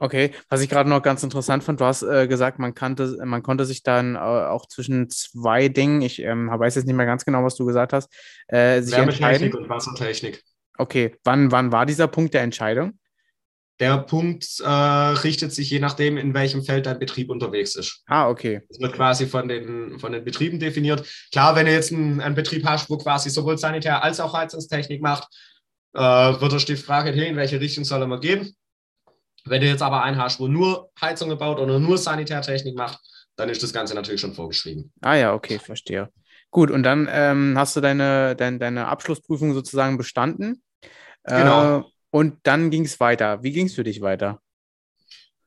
Okay, 0.00 0.32
was 0.48 0.60
ich 0.60 0.68
gerade 0.68 0.88
noch 0.88 1.02
ganz 1.02 1.24
interessant 1.24 1.64
fand, 1.64 1.80
du 1.80 1.84
hast 1.84 2.02
äh, 2.02 2.28
gesagt, 2.28 2.60
man, 2.60 2.72
kannte, 2.72 3.18
man 3.24 3.42
konnte 3.42 3.64
sich 3.64 3.82
dann 3.82 4.14
äh, 4.14 4.18
auch 4.18 4.66
zwischen 4.66 5.10
zwei 5.10 5.68
Dingen, 5.68 6.02
ich 6.02 6.20
ähm, 6.20 6.48
weiß 6.48 6.76
jetzt 6.76 6.86
nicht 6.86 6.94
mehr 6.94 7.06
ganz 7.06 7.24
genau, 7.24 7.42
was 7.42 7.56
du 7.56 7.66
gesagt 7.66 7.92
hast, 7.92 8.08
äh, 8.46 8.80
sich 8.80 8.96
Wärmetechnik 8.96 9.56
und 9.56 9.68
Wassertechnik. 9.68 10.44
Okay, 10.78 11.16
wann, 11.24 11.50
wann 11.50 11.72
war 11.72 11.84
dieser 11.84 12.06
Punkt 12.06 12.34
der 12.34 12.42
Entscheidung? 12.42 12.96
Der 13.80 13.98
Punkt 13.98 14.60
äh, 14.60 14.68
richtet 14.68 15.52
sich 15.52 15.70
je 15.70 15.78
nachdem, 15.78 16.16
in 16.16 16.34
welchem 16.34 16.64
Feld 16.64 16.86
dein 16.86 16.98
Betrieb 16.98 17.30
unterwegs 17.30 17.76
ist. 17.76 18.02
Ah, 18.06 18.28
okay. 18.28 18.62
Das 18.68 18.80
wird 18.80 18.94
quasi 18.94 19.26
von 19.26 19.46
den, 19.46 20.00
von 20.00 20.12
den 20.12 20.24
Betrieben 20.24 20.58
definiert. 20.58 21.06
Klar, 21.30 21.54
wenn 21.54 21.66
du 21.66 21.72
jetzt 21.72 21.92
einen, 21.92 22.20
einen 22.20 22.34
Betrieb 22.34 22.66
hast, 22.66 22.90
wo 22.90 22.98
quasi 22.98 23.30
sowohl 23.30 23.56
Sanitär 23.56 24.02
als 24.02 24.18
auch 24.18 24.34
Heizungstechnik 24.34 25.00
macht, 25.00 25.28
äh, 25.94 26.00
wird 26.00 26.52
der 26.52 26.58
Stift 26.58 26.86
fragen, 26.86 27.14
hey, 27.14 27.28
in 27.28 27.36
welche 27.36 27.60
Richtung 27.60 27.84
soll 27.84 28.00
er 28.00 28.08
mal 28.08 28.20
gehen? 28.20 28.54
Wenn 29.44 29.60
du 29.60 29.68
jetzt 29.68 29.82
aber 29.82 30.02
einen 30.02 30.20
hast, 30.20 30.40
wo 30.40 30.48
nur 30.48 30.90
Heizung 31.00 31.28
gebaut 31.28 31.58
oder 31.60 31.78
nur 31.78 31.98
Sanitärtechnik 31.98 32.76
macht, 32.76 32.98
dann 33.36 33.48
ist 33.48 33.62
das 33.62 33.72
Ganze 33.72 33.94
natürlich 33.94 34.20
schon 34.20 34.34
vorgeschrieben. 34.34 34.92
Ah 35.00 35.14
ja, 35.14 35.32
okay, 35.32 35.58
verstehe. 35.58 36.10
Gut, 36.50 36.70
und 36.70 36.82
dann 36.82 37.08
ähm, 37.10 37.54
hast 37.56 37.76
du 37.76 37.80
deine, 37.80 38.34
dein, 38.34 38.58
deine 38.58 38.88
Abschlussprüfung 38.88 39.54
sozusagen 39.54 39.96
bestanden. 39.96 40.62
Genau. 41.24 41.80
Äh, 41.80 41.82
und 42.10 42.38
dann 42.42 42.70
ging 42.70 42.84
es 42.84 43.00
weiter. 43.00 43.42
Wie 43.42 43.52
ging 43.52 43.66
es 43.66 43.74
für 43.74 43.84
dich 43.84 44.00
weiter? 44.00 44.40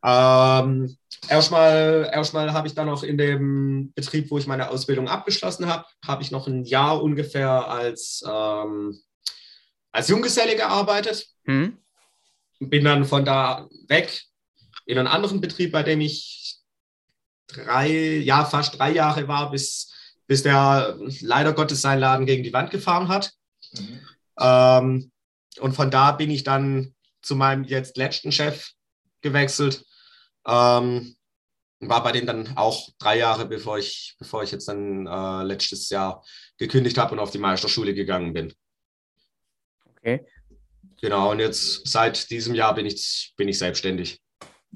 Ähm, 0.03 0.96
erstmal 1.30 2.10
erstmal 2.12 2.53
habe 2.53 2.68
ich 2.68 2.74
dann 2.74 2.88
noch 2.88 3.03
in 3.03 3.18
dem 3.18 3.94
Betrieb, 3.94 4.31
wo 4.31 4.38
ich 4.38 4.48
meine 4.48 4.70
Ausbildung 4.70 5.07
abgeschlossen 5.07 5.68
habe, 5.68 5.86
habe 6.05 6.24
ich 6.24 6.31
noch 6.31 6.48
ein 6.48 6.66
Jahr 6.66 7.01
ungefähr 7.01 7.68
als, 7.68 8.24
ähm, 8.27 9.00
als 9.92 10.07
Junggeselle 10.07 10.55
gearbeitet. 10.55 11.27
Hm. 11.46 11.77
Bin 12.59 12.83
dann 12.83 13.05
von 13.05 13.25
da 13.25 13.68
weg 13.88 14.24
in 14.86 14.98
einen 14.98 15.07
anderen 15.07 15.42
Betrieb, 15.42 15.72
bei 15.72 15.83
dem 15.83 16.01
ich 16.01 16.57
drei, 17.48 18.18
ja, 18.18 18.46
fast 18.46 18.77
drei 18.77 18.92
Jahre 18.92 19.27
war, 19.27 19.51
bis, 19.51 19.94
bis 20.27 20.44
der 20.44 20.98
leider 21.22 21.53
Gottes 21.53 21.81
seinen 21.81 22.00
Laden 22.00 22.25
gegen 22.25 22.44
die 22.44 22.53
Wand 22.53 22.72
gefahren 22.72 23.07
hat. 23.07 23.33
Mhm. 23.74 24.00
Ähm, 24.40 25.11
und 25.59 25.74
von 25.74 25.92
da 25.92 26.11
bin 26.11 26.31
ich 26.31 26.44
dann 26.44 26.96
zu 27.22 27.35
meinem 27.35 27.64
jetzt 27.64 27.98
letzten 27.98 28.31
Chef 28.31 28.72
gewechselt. 29.22 29.85
Ähm, 30.46 31.16
war 31.79 32.03
bei 32.03 32.11
dem 32.11 32.25
dann 32.25 32.55
auch 32.57 32.90
drei 33.00 33.18
Jahre, 33.18 33.46
bevor 33.46 33.79
ich, 33.79 34.16
bevor 34.20 34.44
ich 34.44 34.51
jetzt 34.51 34.68
dann 34.68 35.07
äh, 35.07 35.44
letztes 35.44 35.90
Jahr 35.90 36.24
gekündigt 36.57 36.98
habe 36.98 37.14
und 37.14 37.20
auf 37.20 37.31
die 37.31 37.40
Meisterschule 37.40 37.94
gegangen 37.94 38.33
bin. 38.33 38.53
Okay. 39.98 40.25
Genau, 41.01 41.31
und 41.31 41.40
jetzt 41.40 41.87
seit 41.87 42.29
diesem 42.29 42.53
Jahr 42.53 42.75
bin 42.75 42.85
ich, 42.85 43.33
bin 43.35 43.48
ich 43.48 43.57
selbstständig. 43.57 44.20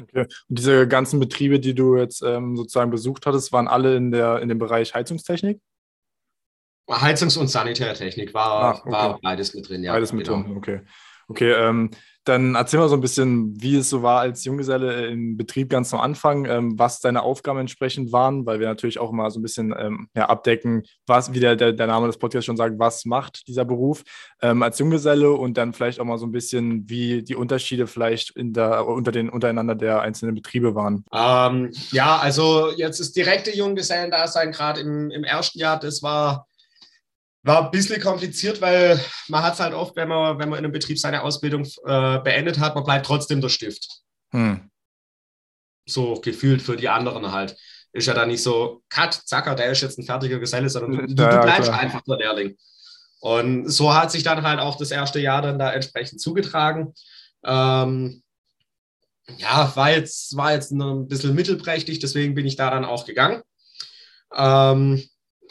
Okay. 0.02 0.22
Und 0.22 0.60
diese 0.60 0.88
ganzen 0.88 1.20
Betriebe, 1.20 1.60
die 1.60 1.76
du 1.76 1.96
jetzt 1.96 2.22
ähm, 2.24 2.58
sozusagen 2.58 2.92
besucht 2.92 3.26
hattest, 3.26 3.52
waren 3.52 3.68
alle 3.68 3.96
in, 3.96 4.12
der, 4.12 4.42
in 4.42 4.50
dem 4.50 4.58
Bereich 4.58 4.94
Heizungstechnik? 4.94 5.62
Heizungs- 6.88 7.38
und 7.38 7.48
Sanitärtechnik 7.48 8.34
war, 8.34 8.62
ah, 8.64 8.80
okay. 8.80 8.92
war 8.92 9.20
beides 9.22 9.54
mit 9.54 9.68
drin, 9.68 9.84
ja. 9.84 9.94
Beides 9.94 10.14
mit 10.14 10.28
genau. 10.28 10.44
drin, 10.44 10.58
okay. 10.58 10.82
Okay, 11.28 11.54
ähm, 11.54 11.90
dann 12.24 12.56
erzähl 12.56 12.80
mal 12.80 12.90
so 12.90 12.96
ein 12.96 13.02
bisschen, 13.02 13.60
wie 13.62 13.78
es 13.78 13.90
so 13.90 14.02
war 14.02 14.20
als 14.20 14.46
Junggeselle 14.46 15.08
im 15.08 15.38
Betrieb 15.38 15.70
ganz 15.70 15.94
am 15.94 16.00
Anfang, 16.00 16.46
ähm, 16.46 16.78
was 16.78 17.00
deine 17.00 17.22
Aufgaben 17.22 17.60
entsprechend 17.60 18.12
waren, 18.12 18.46
weil 18.48 18.60
wir 18.60 18.68
natürlich 18.68 19.00
auch 19.00 19.12
immer 19.12 19.30
so 19.30 19.40
ein 19.40 19.44
bisschen 19.44 19.74
ähm, 19.78 20.10
ja, 20.16 20.28
abdecken, 20.28 20.84
was, 21.06 21.34
wie 21.34 21.40
der, 21.40 21.56
der, 21.56 21.72
der, 21.72 21.88
Name 21.88 22.08
des 22.08 22.18
Podcasts 22.18 22.46
schon 22.46 22.58
sagt, 22.58 22.80
was 22.80 23.06
macht 23.06 23.48
dieser 23.48 23.64
Beruf 23.64 24.04
ähm, 24.42 24.64
als 24.64 24.80
Junggeselle 24.80 25.32
und 25.32 25.56
dann 25.56 25.74
vielleicht 25.74 26.00
auch 26.00 26.06
mal 26.06 26.18
so 26.18 26.26
ein 26.26 26.32
bisschen, 26.32 26.90
wie 26.90 27.22
die 27.24 27.36
Unterschiede 27.36 27.86
vielleicht 27.86 28.36
in 28.36 28.54
der, 28.54 28.88
unter 28.88 29.12
den, 29.12 29.30
untereinander 29.30 29.76
der 29.76 30.02
einzelnen 30.02 30.34
Betriebe 30.34 30.74
waren. 30.74 31.06
Ähm, 31.14 31.72
ja, 31.92 32.18
also 32.18 32.72
jetzt 32.76 33.00
das 33.00 33.12
direkte 33.12 33.56
Junggesellendasein 33.56 34.52
gerade 34.52 34.82
im, 34.82 35.12
im 35.12 35.24
ersten 35.24 35.60
Jahr, 35.60 35.80
das 35.80 36.02
war 36.02 36.48
war 37.46 37.66
ein 37.66 37.72
bisschen 37.72 38.02
kompliziert, 38.02 38.60
weil 38.60 39.00
man 39.28 39.44
hat 39.44 39.54
es 39.54 39.60
halt 39.60 39.76
oft, 39.76 39.96
wenn 39.96 40.08
man, 40.08 40.40
wenn 40.40 40.50
man 40.50 40.58
in 40.58 40.66
einem 40.66 40.74
Betrieb 40.74 40.98
seine 40.98 41.22
Ausbildung 41.22 41.64
äh, 41.86 42.20
beendet 42.20 42.60
hat, 42.60 42.74
man 42.74 42.84
bleibt 42.84 43.06
trotzdem 43.06 43.40
der 43.40 43.50
Stift. 43.50 43.88
Hm. 44.32 44.72
So 45.88 46.16
gefühlt 46.16 46.64
für 46.64 46.76
die 46.76 46.90
anderen 46.90 47.32
halt. 47.32 47.56
Ist 47.94 48.08
ja 48.08 48.16
dann 48.16 48.30
nicht 48.30 48.42
so, 48.42 48.82
Cut, 48.90 49.14
Zacker, 49.14 49.54
der 49.54 49.72
ist 49.72 49.82
jetzt 49.82 50.00
ein 50.00 50.06
fertiger 50.06 50.40
Geselle, 50.40 50.70
sondern 50.70 51.16
du, 51.16 51.24
ja, 51.24 51.30
du 51.30 51.42
bleibst 51.44 51.70
klar. 51.70 51.80
einfach 51.80 52.02
der 52.02 52.18
Lehrling. 52.18 52.58
Und 53.20 53.70
so 53.70 53.94
hat 53.94 54.12
sich 54.12 54.24
dann 54.24 54.42
halt 54.42 54.60
auch 54.60 54.76
das 54.76 54.90
erste 54.90 55.20
Jahr 55.20 55.44
dann 55.44 55.60
da 55.60 55.72
entsprechend 55.72 56.20
zugetragen. 56.20 56.94
Ähm, 57.44 58.24
ja, 59.38 59.72
war 59.76 59.92
jetzt, 59.92 60.36
war 60.36 60.54
jetzt 60.54 60.72
ein 60.72 61.08
bisschen 61.08 61.36
mittelprächtig, 61.36 62.00
deswegen 62.00 62.34
bin 62.34 62.48
ich 62.48 62.56
da 62.56 62.72
dann 62.72 62.86
auch 62.86 63.06
gegangen. 63.06 63.44
Ähm, 64.36 65.04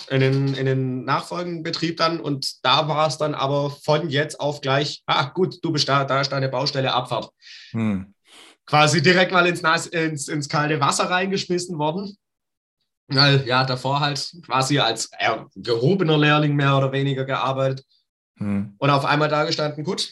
in 0.08 0.20
den, 0.20 0.54
in 0.54 0.66
den 0.66 1.04
nachfolgenden 1.04 1.62
Betrieb 1.62 1.96
dann 1.96 2.20
und 2.20 2.64
da 2.64 2.88
war 2.88 3.06
es 3.06 3.18
dann 3.18 3.34
aber 3.34 3.70
von 3.70 4.08
jetzt 4.10 4.40
auf 4.40 4.60
gleich, 4.60 5.02
ah 5.06 5.30
gut, 5.30 5.58
du 5.62 5.72
bist 5.72 5.88
da, 5.88 6.04
da 6.04 6.20
ist 6.20 6.32
deine 6.32 6.48
Baustelle 6.48 6.92
Abfahrt. 6.92 7.30
Hm. 7.70 8.14
Quasi 8.66 9.02
direkt 9.02 9.32
mal 9.32 9.46
ins, 9.46 9.60
ins, 9.86 10.28
ins 10.28 10.48
kalte 10.48 10.80
Wasser 10.80 11.10
reingeschmissen 11.10 11.78
worden. 11.78 12.16
Weil 13.08 13.46
ja, 13.46 13.64
davor 13.64 14.00
halt 14.00 14.34
quasi 14.46 14.78
als 14.78 15.10
äh, 15.18 15.36
gehobener 15.56 16.16
Lehrling 16.16 16.56
mehr 16.56 16.76
oder 16.76 16.90
weniger 16.90 17.24
gearbeitet. 17.24 17.84
Hm. 18.38 18.74
Und 18.78 18.90
auf 18.90 19.04
einmal 19.04 19.28
da 19.28 19.44
gestanden, 19.44 19.84
gut, 19.84 20.10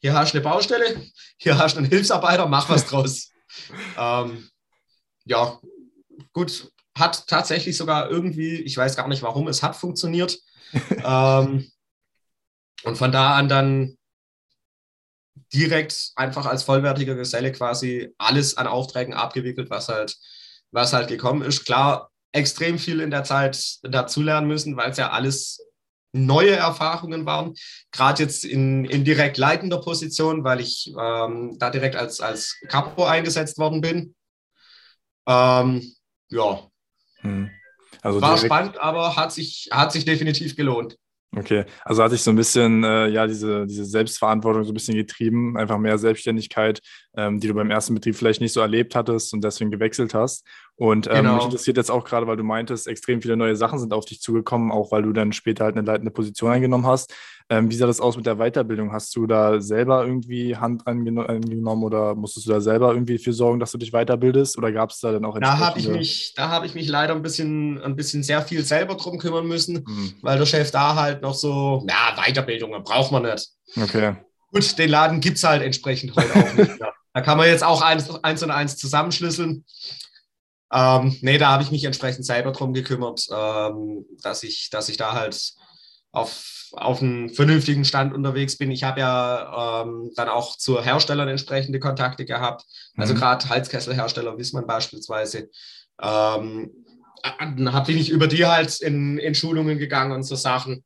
hier 0.00 0.14
hast 0.14 0.32
du 0.32 0.38
eine 0.38 0.44
Baustelle, 0.44 1.02
hier 1.38 1.58
hast 1.58 1.74
du 1.74 1.78
einen 1.78 1.90
Hilfsarbeiter, 1.90 2.46
mach 2.46 2.68
was 2.68 2.86
draus. 2.86 3.30
ähm, 3.98 4.48
ja, 5.24 5.58
gut, 6.32 6.70
hat 6.98 7.26
tatsächlich 7.26 7.76
sogar 7.76 8.10
irgendwie, 8.10 8.56
ich 8.56 8.76
weiß 8.76 8.96
gar 8.96 9.08
nicht 9.08 9.22
warum, 9.22 9.48
es 9.48 9.62
hat 9.62 9.76
funktioniert. 9.76 10.38
ähm, 11.04 11.70
und 12.84 12.96
von 12.96 13.12
da 13.12 13.34
an 13.36 13.48
dann 13.48 13.96
direkt 15.52 16.12
einfach 16.16 16.46
als 16.46 16.62
vollwertiger 16.62 17.14
Geselle 17.14 17.52
quasi 17.52 18.12
alles 18.18 18.56
an 18.56 18.66
Aufträgen 18.66 19.14
abgewickelt, 19.14 19.70
was 19.70 19.88
halt, 19.88 20.16
was 20.70 20.92
halt 20.92 21.08
gekommen 21.08 21.42
ist. 21.42 21.64
Klar, 21.64 22.10
extrem 22.32 22.78
viel 22.78 23.00
in 23.00 23.10
der 23.10 23.24
Zeit 23.24 23.78
dazulernen 23.82 24.48
müssen, 24.48 24.76
weil 24.76 24.90
es 24.90 24.98
ja 24.98 25.10
alles 25.10 25.60
neue 26.12 26.54
Erfahrungen 26.56 27.26
waren. 27.26 27.54
Gerade 27.92 28.22
jetzt 28.22 28.44
in, 28.44 28.84
in 28.84 29.04
direkt 29.04 29.38
leitender 29.38 29.80
Position, 29.80 30.44
weil 30.44 30.60
ich 30.60 30.92
ähm, 30.98 31.56
da 31.58 31.70
direkt 31.70 31.96
als, 31.96 32.20
als 32.20 32.58
Capo 32.68 33.04
eingesetzt 33.04 33.58
worden 33.58 33.80
bin. 33.80 34.14
Ähm, 35.26 35.94
ja. 36.30 36.68
Hm. 37.28 37.50
Also 38.02 38.20
War 38.20 38.36
spannend, 38.36 38.78
aber 38.78 39.16
hat 39.16 39.32
sich, 39.32 39.68
hat 39.72 39.92
sich 39.92 40.04
definitiv 40.04 40.56
gelohnt. 40.56 40.96
Okay, 41.36 41.66
also 41.84 42.02
hat 42.02 42.10
sich 42.10 42.22
so 42.22 42.30
ein 42.30 42.36
bisschen, 42.36 42.82
äh, 42.84 43.08
ja, 43.08 43.26
diese, 43.26 43.66
diese 43.66 43.84
Selbstverantwortung 43.84 44.64
so 44.64 44.70
ein 44.70 44.74
bisschen 44.74 44.94
getrieben, 44.94 45.58
einfach 45.58 45.76
mehr 45.76 45.98
Selbstständigkeit, 45.98 46.80
ähm, 47.16 47.38
die 47.38 47.48
du 47.48 47.54
beim 47.54 47.70
ersten 47.70 47.94
Betrieb 47.94 48.16
vielleicht 48.16 48.40
nicht 48.40 48.54
so 48.54 48.60
erlebt 48.60 48.94
hattest 48.94 49.34
und 49.34 49.44
deswegen 49.44 49.70
gewechselt 49.70 50.14
hast. 50.14 50.46
Und 50.78 51.08
ähm, 51.08 51.16
genau. 51.16 51.34
mich 51.34 51.44
interessiert 51.46 51.76
jetzt 51.76 51.90
auch 51.90 52.04
gerade, 52.04 52.28
weil 52.28 52.36
du 52.36 52.44
meintest, 52.44 52.86
extrem 52.86 53.20
viele 53.20 53.36
neue 53.36 53.56
Sachen 53.56 53.80
sind 53.80 53.92
auf 53.92 54.04
dich 54.04 54.20
zugekommen, 54.20 54.70
auch 54.70 54.92
weil 54.92 55.02
du 55.02 55.12
dann 55.12 55.32
später 55.32 55.64
halt 55.64 55.76
eine 55.76 55.84
leitende 55.84 56.12
Position 56.12 56.52
eingenommen 56.52 56.86
hast. 56.86 57.12
Ähm, 57.50 57.68
wie 57.68 57.74
sah 57.74 57.86
das 57.86 58.00
aus 58.00 58.16
mit 58.16 58.26
der 58.26 58.36
Weiterbildung? 58.36 58.92
Hast 58.92 59.16
du 59.16 59.26
da 59.26 59.60
selber 59.60 60.06
irgendwie 60.06 60.54
Hand 60.54 60.86
angenommen 60.86 61.82
oder 61.82 62.14
musstest 62.14 62.46
du 62.46 62.52
da 62.52 62.60
selber 62.60 62.92
irgendwie 62.92 63.18
für 63.18 63.32
sorgen, 63.32 63.58
dass 63.58 63.72
du 63.72 63.78
dich 63.78 63.90
weiterbildest? 63.90 64.56
Oder 64.56 64.70
gab 64.70 64.90
es 64.90 65.00
da 65.00 65.10
dann 65.10 65.24
auch 65.24 65.36
Da 65.40 65.58
habe 65.58 65.80
ich, 65.80 65.88
mich, 65.88 66.34
hab 66.38 66.64
ich 66.64 66.74
mich 66.74 66.86
leider 66.86 67.12
ein 67.12 67.22
bisschen, 67.22 67.82
ein 67.82 67.96
bisschen 67.96 68.22
sehr 68.22 68.42
viel 68.42 68.62
selber 68.62 68.94
drum 68.94 69.18
kümmern 69.18 69.48
müssen, 69.48 69.84
hm. 69.84 70.14
weil 70.22 70.38
der 70.38 70.46
Chef 70.46 70.70
da 70.70 70.94
halt 70.94 71.22
noch 71.22 71.34
so, 71.34 71.84
ja, 71.88 72.14
Weiterbildungen 72.22 72.84
braucht 72.84 73.10
man 73.10 73.24
nicht. 73.24 73.48
Okay. 73.76 74.14
Gut, 74.52 74.78
den 74.78 74.90
Laden 74.90 75.20
gibt 75.20 75.38
es 75.38 75.44
halt 75.44 75.62
entsprechend 75.62 76.14
heute 76.14 76.32
auch 76.34 76.54
nicht 76.54 76.78
mehr. 76.78 76.92
Da 77.14 77.22
kann 77.22 77.38
man 77.38 77.48
jetzt 77.48 77.64
auch 77.64 77.82
eins, 77.82 78.08
eins 78.22 78.44
und 78.44 78.52
eins 78.52 78.76
zusammenschlüsseln. 78.76 79.64
Ähm, 80.72 81.16
nee, 81.22 81.38
da 81.38 81.48
habe 81.48 81.62
ich 81.62 81.70
mich 81.70 81.84
entsprechend 81.84 82.26
selber 82.26 82.52
drum 82.52 82.74
gekümmert, 82.74 83.26
ähm, 83.32 84.04
dass, 84.22 84.42
ich, 84.42 84.68
dass 84.70 84.88
ich 84.88 84.96
da 84.96 85.12
halt 85.12 85.54
auf, 86.12 86.72
auf 86.72 87.00
einem 87.00 87.30
vernünftigen 87.30 87.84
Stand 87.84 88.14
unterwegs 88.14 88.56
bin. 88.58 88.70
Ich 88.70 88.84
habe 88.84 89.00
ja 89.00 89.82
ähm, 89.82 90.10
dann 90.16 90.28
auch 90.28 90.56
zu 90.56 90.82
Herstellern 90.82 91.28
entsprechende 91.28 91.80
Kontakte 91.80 92.24
gehabt. 92.24 92.64
Also 92.96 93.14
mhm. 93.14 93.18
gerade 93.18 93.48
Heizkesselhersteller 93.48 94.36
Wissmann 94.36 94.66
beispielsweise. 94.66 95.48
Ähm, 96.00 96.70
dann 97.38 97.84
bin 97.84 97.98
ich 97.98 98.10
über 98.10 98.26
die 98.26 98.46
halt 98.46 98.80
in, 98.80 99.18
in 99.18 99.34
Schulungen 99.34 99.78
gegangen 99.78 100.12
und 100.12 100.22
so 100.22 100.36
Sachen. 100.36 100.84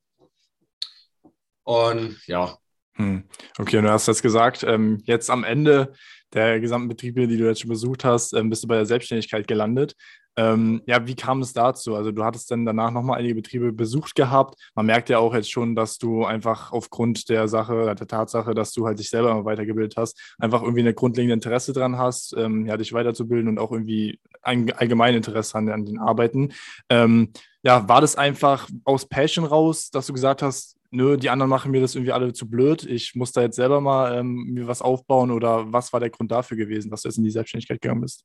Und 1.64 2.18
ja. 2.26 2.56
Hm. 2.94 3.24
Okay, 3.58 3.78
und 3.78 3.84
du 3.84 3.90
hast 3.90 4.08
jetzt 4.08 4.22
gesagt, 4.22 4.64
ähm, 4.64 5.02
jetzt 5.04 5.30
am 5.30 5.44
Ende 5.44 5.94
der 6.34 6.60
gesamten 6.60 6.88
Betriebe, 6.88 7.26
die 7.26 7.36
du 7.36 7.46
jetzt 7.46 7.60
schon 7.60 7.70
besucht 7.70 8.04
hast, 8.04 8.32
ähm, 8.32 8.50
bist 8.50 8.64
du 8.64 8.68
bei 8.68 8.76
der 8.76 8.86
Selbstständigkeit 8.86 9.46
gelandet. 9.46 9.94
Ähm, 10.36 10.82
ja, 10.86 11.06
wie 11.06 11.14
kam 11.14 11.42
es 11.42 11.52
dazu? 11.52 11.94
Also 11.94 12.10
du 12.10 12.24
hattest 12.24 12.50
dann 12.50 12.64
danach 12.64 12.90
nochmal 12.90 13.18
einige 13.18 13.34
Betriebe 13.34 13.72
besucht 13.72 14.14
gehabt. 14.14 14.54
Man 14.74 14.86
merkt 14.86 15.10
ja 15.10 15.18
auch 15.18 15.34
jetzt 15.34 15.50
schon, 15.50 15.74
dass 15.74 15.98
du 15.98 16.24
einfach 16.24 16.72
aufgrund 16.72 17.28
der 17.28 17.48
Sache, 17.48 17.94
der 17.94 18.06
Tatsache, 18.06 18.54
dass 18.54 18.72
du 18.72 18.86
halt 18.86 18.98
dich 18.98 19.10
selber 19.10 19.30
immer 19.30 19.44
weitergebildet 19.44 19.96
hast, 19.96 20.34
einfach 20.38 20.62
irgendwie 20.62 20.80
eine 20.80 20.94
grundlegende 20.94 21.34
Interesse 21.34 21.72
dran 21.74 21.98
hast, 21.98 22.34
ähm, 22.36 22.66
ja, 22.66 22.76
dich 22.76 22.92
weiterzubilden 22.94 23.48
und 23.48 23.58
auch 23.58 23.72
irgendwie 23.72 24.18
ein 24.42 24.72
allgemein 24.72 25.14
Interesse 25.14 25.58
an, 25.58 25.68
an 25.68 25.84
den 25.84 25.98
Arbeiten. 25.98 26.52
Ähm, 26.88 27.28
ja, 27.62 27.86
war 27.88 28.00
das 28.00 28.16
einfach 28.16 28.68
aus 28.84 29.06
Passion 29.06 29.44
raus, 29.44 29.90
dass 29.90 30.06
du 30.06 30.14
gesagt 30.14 30.42
hast, 30.42 30.76
nö, 30.92 31.16
die 31.16 31.30
anderen 31.30 31.50
machen 31.50 31.70
mir 31.70 31.80
das 31.80 31.94
irgendwie 31.94 32.12
alle 32.12 32.32
zu 32.32 32.48
blöd, 32.48 32.84
ich 32.84 33.14
muss 33.14 33.32
da 33.32 33.40
jetzt 33.40 33.56
selber 33.56 33.80
mal 33.80 34.18
ähm, 34.18 34.44
mir 34.52 34.68
was 34.68 34.82
aufbauen 34.82 35.30
oder 35.30 35.72
was 35.72 35.92
war 35.92 36.00
der 36.00 36.10
Grund 36.10 36.30
dafür 36.30 36.56
gewesen, 36.56 36.90
dass 36.90 37.02
du 37.02 37.08
jetzt 37.08 37.18
in 37.18 37.24
die 37.24 37.30
Selbstständigkeit 37.30 37.80
gegangen 37.80 38.02
bist? 38.02 38.24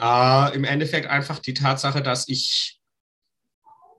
Äh, 0.00 0.54
Im 0.54 0.64
Endeffekt 0.64 1.06
einfach 1.06 1.38
die 1.38 1.54
Tatsache, 1.54 2.02
dass 2.02 2.28
ich 2.28 2.78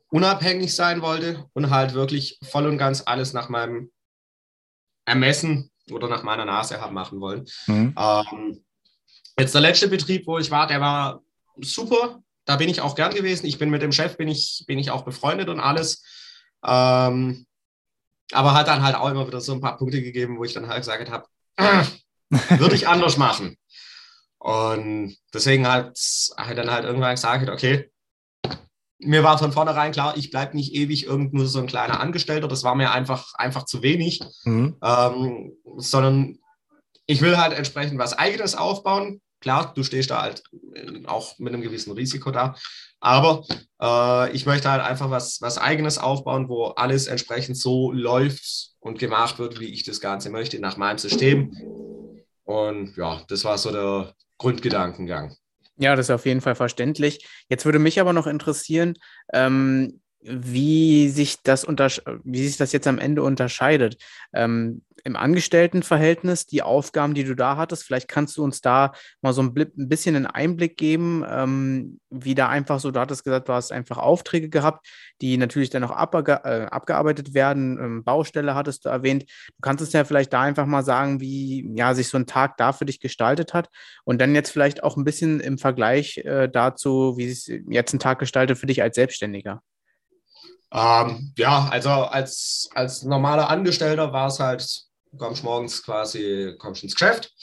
unabhängig 0.10 0.74
sein 0.76 1.02
wollte 1.02 1.46
und 1.54 1.70
halt 1.70 1.94
wirklich 1.94 2.39
voll 2.44 2.67
und 2.67 2.78
ganz 2.78 3.04
alles 3.06 3.34
nach 3.34 3.50
meinem 3.50 3.91
Ermessen 5.06 5.72
oder 5.89 6.08
nach 6.08 6.24
meiner 6.24 6.46
Nase 6.46 6.80
haben 6.80 6.94
machen 6.94 7.20
wollen. 7.20 7.46
Mhm. 7.65 7.96
Ähm, 7.98 8.63
jetzt 9.39 9.56
der 9.56 9.62
letzte 9.62 9.88
Betrieb, 9.88 10.28
wo 10.28 10.38
ich 10.38 10.52
war, 10.52 10.67
der 10.67 10.82
war 10.82 11.24
super. 11.58 12.22
Da 12.46 12.58
bin 12.58 12.70
ich 12.70 12.82
auch 12.82 12.96
gern 12.96 13.13
gewesen. 13.13 13.46
Ich 13.46 13.58
bin 13.58 13.70
mit 13.70 13.82
dem 13.82 13.91
Chef, 13.91 14.17
bin 14.17 14.28
ich, 14.28 14.63
bin 14.67 14.78
ich 14.80 14.91
auch 14.91 15.04
befreundet 15.04 15.50
und 15.50 15.60
alles. 15.60 16.04
Ähm, 16.63 17.46
aber 18.32 18.54
hat 18.54 18.67
dann 18.67 18.84
halt 18.84 18.96
auch 18.96 19.10
immer 19.10 19.28
wieder 19.28 19.41
so 19.41 19.54
ein 19.54 19.62
paar 19.62 19.78
Punkte 19.78 20.02
gegeben, 20.02 20.38
wo 20.38 20.44
ich 20.44 20.54
dann 20.54 20.67
halt 20.67 20.80
gesagt 20.80 21.10
habe, 21.10 21.26
würde 22.58 22.76
ich 22.76 22.88
anders 22.88 23.17
machen. 23.17 23.58
Und 24.39 25.15
deswegen 25.34 25.67
hat, 25.67 25.98
hat 26.38 26.58
dann 26.58 26.72
halt 26.72 26.86
irgendwann 26.86 27.15
gesagt, 27.15 27.50
okay, 27.50 27.91
mir 29.04 29.24
war 29.24 29.38
von 29.38 29.52
vornherein 29.52 29.91
klar, 29.91 30.15
ich 30.15 30.32
bleibe 30.32 30.56
nicht 30.56 30.74
ewig 30.74 31.06
irgend 31.06 31.34
nur 31.34 31.48
so 31.48 31.60
ein 31.60 31.67
kleiner 31.67 32.00
Angestellter. 32.00 32.48
Das 32.48 32.63
war 32.63 32.76
mir 32.76 32.91
einfach, 32.91 33.34
einfach 33.36 33.65
zu 33.65 33.82
wenig. 33.82 34.22
Mhm. 34.44 34.78
Ähm, 34.84 35.54
sondern 35.78 36.38
ich 37.06 37.22
will 37.22 37.38
halt 37.38 37.54
entsprechend 37.54 38.00
was 38.00 38.17
Eigenes 38.17 38.56
aufbauen. 38.56 39.22
Klar, 39.41 39.73
du 39.75 39.84
stehst 39.84 40.12
da 40.12 40.21
halt 40.21 40.43
auch 41.06 41.38
mit 41.39 41.54
einem 41.54 41.62
gewissen 41.62 41.91
Risiko 41.91 42.32
da. 42.32 42.56
Aber 42.99 43.43
äh, 43.82 44.32
ich 44.32 44.45
möchte 44.45 44.71
halt 44.71 44.82
einfach 44.82 45.10
was, 45.10 45.41
was 45.41 45.58
Eigenes 45.58 45.97
aufbauen, 45.97 46.47
wo 46.47 46.67
alles 46.67 47.08
entsprechend 47.08 47.58
so 47.58 47.91
läuft 47.91 48.69
und 48.80 48.99
gemacht 48.99 49.39
wird, 49.39 49.60
wie 49.60 49.73
ich 49.73 49.84
das 49.84 49.99
Ganze 49.99 50.30
möchte, 50.30 50.60
nach 50.60 50.77
meinem 50.77 50.99
System. 50.99 51.51
Und 52.45 52.95
ja, 52.95 53.21
das 53.27 53.43
war 53.43 53.58
so 53.58 53.71
der, 53.71 54.13
Grundgedankengang. 54.41 55.36
Ja, 55.77 55.95
das 55.95 56.08
ist 56.08 56.12
auf 56.15 56.25
jeden 56.25 56.41
Fall 56.41 56.56
verständlich. 56.56 57.27
Jetzt 57.47 57.63
würde 57.63 57.77
mich 57.77 57.99
aber 57.99 58.12
noch 58.12 58.25
interessieren, 58.25 58.97
ähm, 59.34 60.01
wie 60.24 61.10
sich 61.10 61.42
das 61.44 61.66
wie 61.68 62.44
sich 62.48 62.58
das 62.58 62.72
jetzt 62.72 62.88
am 62.88 63.00
Ende 63.00 63.24
unterscheidet. 63.24 63.98
Ähm, 64.34 64.84
Im 65.04 65.16
Angestelltenverhältnis, 65.16 66.46
die 66.46 66.62
Aufgaben, 66.62 67.16
die 67.16 67.24
du 67.24 67.36
da 67.36 67.58
hattest, 67.58 67.84
vielleicht 67.84 68.08
kannst 68.08 68.38
du 68.38 68.44
uns 68.44 68.62
da 68.62 68.92
mal 69.22 69.34
so 69.34 69.42
ein, 69.42 69.54
ein 69.58 69.90
bisschen 69.90 70.16
einen 70.16 70.28
Einblick 70.28 70.78
geben, 70.78 71.26
ähm, 71.28 72.00
wie 72.12 72.36
da 72.36 72.50
einfach 72.50 72.80
so, 72.80 72.92
du 72.92 73.00
hattest 73.00 73.24
gesagt, 73.24 73.50
du 73.50 73.54
hast 73.54 73.72
einfach 73.72 73.98
Aufträge 73.98 74.50
gehabt, 74.50 74.88
die 75.22 75.38
natürlich 75.38 75.72
dann 75.72 75.84
auch 75.84 75.92
abge 75.92 76.40
äh, 76.44 76.68
abgearbeitet 76.70 77.34
werden. 77.34 77.80
Ähm, 77.80 78.04
Baustelle 78.04 78.54
hattest 78.54 78.86
du 78.86 78.90
erwähnt. 78.90 79.24
Du 79.24 79.62
kannst 79.62 79.84
es 79.84 79.94
ja 79.94 80.04
vielleicht 80.04 80.34
da 80.34 80.42
einfach 80.42 80.68
mal 80.68 80.84
sagen, 80.84 81.20
wie 81.20 81.68
ja, 81.76 81.96
sich 81.96 82.10
so 82.10 82.18
ein 82.18 82.28
Tag 82.28 82.58
da 82.58 82.74
für 82.74 82.86
dich 82.86 83.00
gestaltet 83.00 83.56
hat 83.56 83.70
und 84.04 84.22
dann 84.22 84.36
jetzt 84.36 84.52
vielleicht 84.52 84.84
auch 84.84 84.98
ein 84.98 85.04
bisschen 85.04 85.40
im 85.40 85.58
Vergleich 85.58 86.18
äh, 86.20 86.48
dazu, 86.48 87.18
wie 87.18 87.26
es 87.26 87.48
jetzt 87.48 87.94
ein 87.94 88.00
Tag 88.00 88.20
gestaltet 88.20 88.60
für 88.60 88.68
dich 88.68 88.84
als 88.84 88.96
Selbstständiger. 88.96 89.64
Ähm, 90.74 91.34
ja, 91.38 91.68
also 91.70 91.90
als, 91.90 92.70
als 92.74 93.04
normaler 93.04 93.50
Angestellter 93.50 94.14
war 94.14 94.28
es 94.28 94.40
halt, 94.40 94.66
kommst 95.18 95.44
morgens 95.44 95.84
quasi, 95.84 96.56
kommst 96.58 96.84
ins 96.84 96.96
Geschäft. 96.96 97.34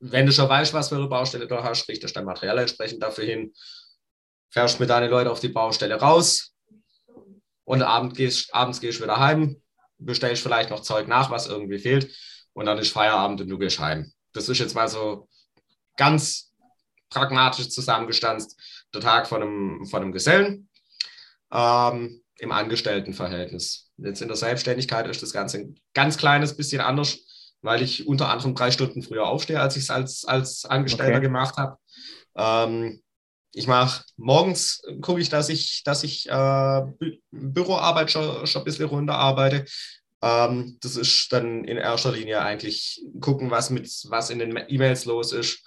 Wenn 0.00 0.26
du 0.26 0.32
schon 0.32 0.48
weißt, 0.48 0.74
was 0.74 0.90
für 0.90 0.96
eine 0.96 1.08
Baustelle 1.08 1.48
du 1.48 1.62
hast, 1.62 1.88
richtest 1.88 2.14
dein 2.16 2.26
Material 2.26 2.58
entsprechend 2.58 3.02
dafür 3.02 3.24
hin, 3.24 3.54
fährst 4.50 4.78
mit 4.78 4.90
deinen 4.90 5.10
Leuten 5.10 5.30
auf 5.30 5.40
die 5.40 5.48
Baustelle 5.48 5.96
raus 5.96 6.54
und 7.64 7.82
abend 7.82 8.16
gehst, 8.16 8.54
abends 8.54 8.80
gehst 8.80 8.98
du 8.98 9.04
wieder 9.04 9.18
heim, 9.18 9.60
bestellst 9.96 10.42
vielleicht 10.42 10.70
noch 10.70 10.80
Zeug 10.80 11.08
nach, 11.08 11.30
was 11.30 11.48
irgendwie 11.48 11.78
fehlt 11.78 12.14
und 12.52 12.66
dann 12.66 12.78
ist 12.78 12.92
Feierabend 12.92 13.40
und 13.40 13.48
du 13.48 13.58
gehst 13.58 13.80
heim. 13.80 14.12
Das 14.32 14.48
ist 14.48 14.58
jetzt 14.58 14.74
mal 14.74 14.88
so 14.88 15.28
ganz 15.96 16.52
pragmatisch 17.10 17.70
zusammengestanzt 17.70 18.56
der 18.94 19.00
Tag 19.00 19.26
von 19.26 19.42
einem, 19.42 19.86
von 19.86 20.02
einem 20.02 20.12
Gesellen 20.12 20.67
ähm, 21.52 22.22
im 22.38 22.52
Angestelltenverhältnis. 22.52 23.90
Jetzt 23.96 24.22
in 24.22 24.28
der 24.28 24.36
Selbstständigkeit 24.36 25.06
ist 25.08 25.22
das 25.22 25.32
Ganze 25.32 25.58
ein 25.58 25.80
ganz 25.94 26.16
kleines 26.16 26.56
bisschen 26.56 26.80
anders, 26.80 27.18
weil 27.62 27.82
ich 27.82 28.06
unter 28.06 28.28
anderem 28.28 28.54
drei 28.54 28.70
Stunden 28.70 29.02
früher 29.02 29.26
aufstehe, 29.26 29.60
als 29.60 29.76
ich 29.76 29.84
es 29.84 29.90
als, 29.90 30.24
als 30.24 30.64
Angestellter 30.64 31.16
okay. 31.16 31.26
gemacht 31.26 31.56
habe. 31.56 31.76
Ähm, 32.36 33.02
ich 33.52 33.66
mache 33.66 34.04
morgens, 34.16 34.82
gucke 35.00 35.20
ich, 35.20 35.30
dass 35.30 35.48
ich, 35.48 35.82
dass 35.84 36.04
ich 36.04 36.28
äh, 36.28 36.82
Büroarbeit 37.30 38.10
schon, 38.10 38.46
schon 38.46 38.62
ein 38.62 38.64
bisschen 38.64 38.86
runter 38.86 39.14
arbeite. 39.14 39.64
Ähm, 40.22 40.78
das 40.80 40.96
ist 40.96 41.32
dann 41.32 41.64
in 41.64 41.76
erster 41.76 42.12
Linie 42.12 42.40
eigentlich 42.40 43.04
gucken, 43.20 43.50
was, 43.50 43.70
mit, 43.70 43.88
was 44.08 44.30
in 44.30 44.38
den 44.38 44.56
E-Mails 44.68 45.06
los 45.06 45.32
ist, 45.32 45.64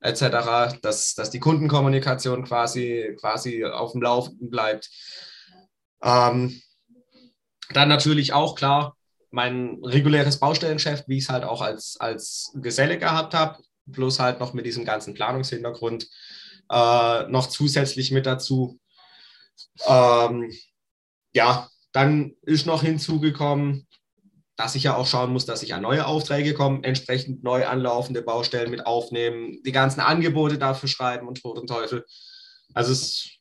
etc., 0.00 0.78
dass, 0.82 1.14
dass 1.14 1.30
die 1.30 1.40
Kundenkommunikation 1.40 2.44
quasi, 2.44 3.16
quasi 3.20 3.64
auf 3.64 3.92
dem 3.92 4.02
Laufenden 4.02 4.50
bleibt. 4.50 4.90
Ähm, 6.02 6.60
dann 7.70 7.88
natürlich 7.88 8.32
auch 8.32 8.54
klar 8.54 8.96
mein 9.30 9.78
reguläres 9.82 10.38
Baustellengeschäft, 10.38 11.08
wie 11.08 11.18
ich 11.18 11.24
es 11.24 11.30
halt 11.30 11.44
auch 11.44 11.60
als, 11.60 11.96
als 11.98 12.52
Geselle 12.54 12.98
gehabt 12.98 13.34
habe, 13.34 13.58
plus 13.92 14.20
halt 14.20 14.40
noch 14.40 14.54
mit 14.54 14.64
diesem 14.64 14.84
ganzen 14.84 15.14
Planungshintergrund 15.14 16.08
äh, 16.70 17.22
noch 17.28 17.48
zusätzlich 17.48 18.10
mit 18.10 18.26
dazu. 18.26 18.78
Ähm, 19.86 20.52
ja, 21.34 21.68
dann 21.92 22.36
ist 22.42 22.66
noch 22.66 22.82
hinzugekommen, 22.82 23.87
dass 24.58 24.74
ich 24.74 24.82
ja 24.82 24.96
auch 24.96 25.06
schauen 25.06 25.32
muss, 25.32 25.46
dass 25.46 25.62
ich 25.62 25.72
an 25.72 25.82
neue 25.82 26.04
Aufträge 26.04 26.52
komme, 26.52 26.80
entsprechend 26.82 27.44
neu 27.44 27.64
anlaufende 27.64 28.22
Baustellen 28.22 28.72
mit 28.72 28.84
aufnehmen, 28.86 29.62
die 29.64 29.70
ganzen 29.70 30.00
Angebote 30.00 30.58
dafür 30.58 30.88
schreiben 30.88 31.28
und 31.28 31.40
Tod 31.40 31.58
und 31.60 31.68
Teufel. 31.68 32.04
Also 32.74 32.90
es 32.90 33.38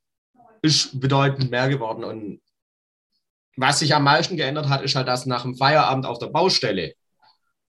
ist 0.62 1.00
bedeutend 1.00 1.50
mehr 1.50 1.70
geworden 1.70 2.04
und 2.04 2.40
was 3.56 3.80
sich 3.80 3.96
am 3.96 4.04
meisten 4.04 4.38
geändert 4.38 4.70
hat, 4.70 4.84
ist 4.84 4.96
halt, 4.96 5.08
dass 5.08 5.26
nach 5.26 5.42
dem 5.42 5.56
Feierabend 5.56 6.06
auf 6.06 6.20
der 6.20 6.28
Baustelle, 6.28 6.94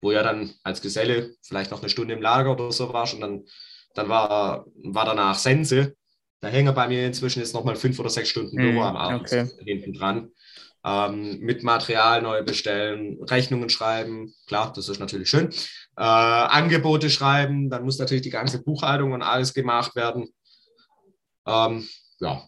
wo 0.00 0.10
ja 0.10 0.24
dann 0.24 0.52
als 0.64 0.82
Geselle 0.82 1.36
vielleicht 1.40 1.70
noch 1.70 1.80
eine 1.80 1.88
Stunde 1.88 2.14
im 2.14 2.22
Lager 2.22 2.50
oder 2.50 2.72
so 2.72 2.92
warst 2.92 3.14
und 3.14 3.20
dann, 3.20 3.44
dann 3.94 4.08
war, 4.08 4.66
war 4.82 5.04
danach 5.04 5.38
Sense. 5.38 5.94
Da 6.40 6.48
hängen 6.48 6.74
bei 6.74 6.88
mir 6.88 7.06
inzwischen 7.06 7.38
jetzt 7.38 7.54
nochmal 7.54 7.76
fünf 7.76 7.96
oder 8.00 8.10
sechs 8.10 8.28
Stunden 8.28 8.56
Büro 8.56 8.80
mm, 8.80 8.82
am 8.82 8.96
Abend 8.96 9.20
okay. 9.20 9.48
hinten 9.64 9.92
dran. 9.92 10.32
Ähm, 10.84 11.40
mit 11.40 11.62
Material 11.62 12.22
neu 12.22 12.42
bestellen, 12.44 13.18
Rechnungen 13.24 13.68
schreiben, 13.70 14.32
klar, 14.46 14.72
das 14.74 14.88
ist 14.88 15.00
natürlich 15.00 15.28
schön. 15.28 15.50
Äh, 15.96 16.02
Angebote 16.02 17.10
schreiben, 17.10 17.70
dann 17.70 17.84
muss 17.84 17.98
natürlich 17.98 18.22
die 18.22 18.30
ganze 18.30 18.62
Buchhaltung 18.62 19.12
und 19.12 19.22
alles 19.22 19.52
gemacht 19.52 19.96
werden. 19.96 20.28
Ähm, 21.46 21.88
ja. 22.20 22.42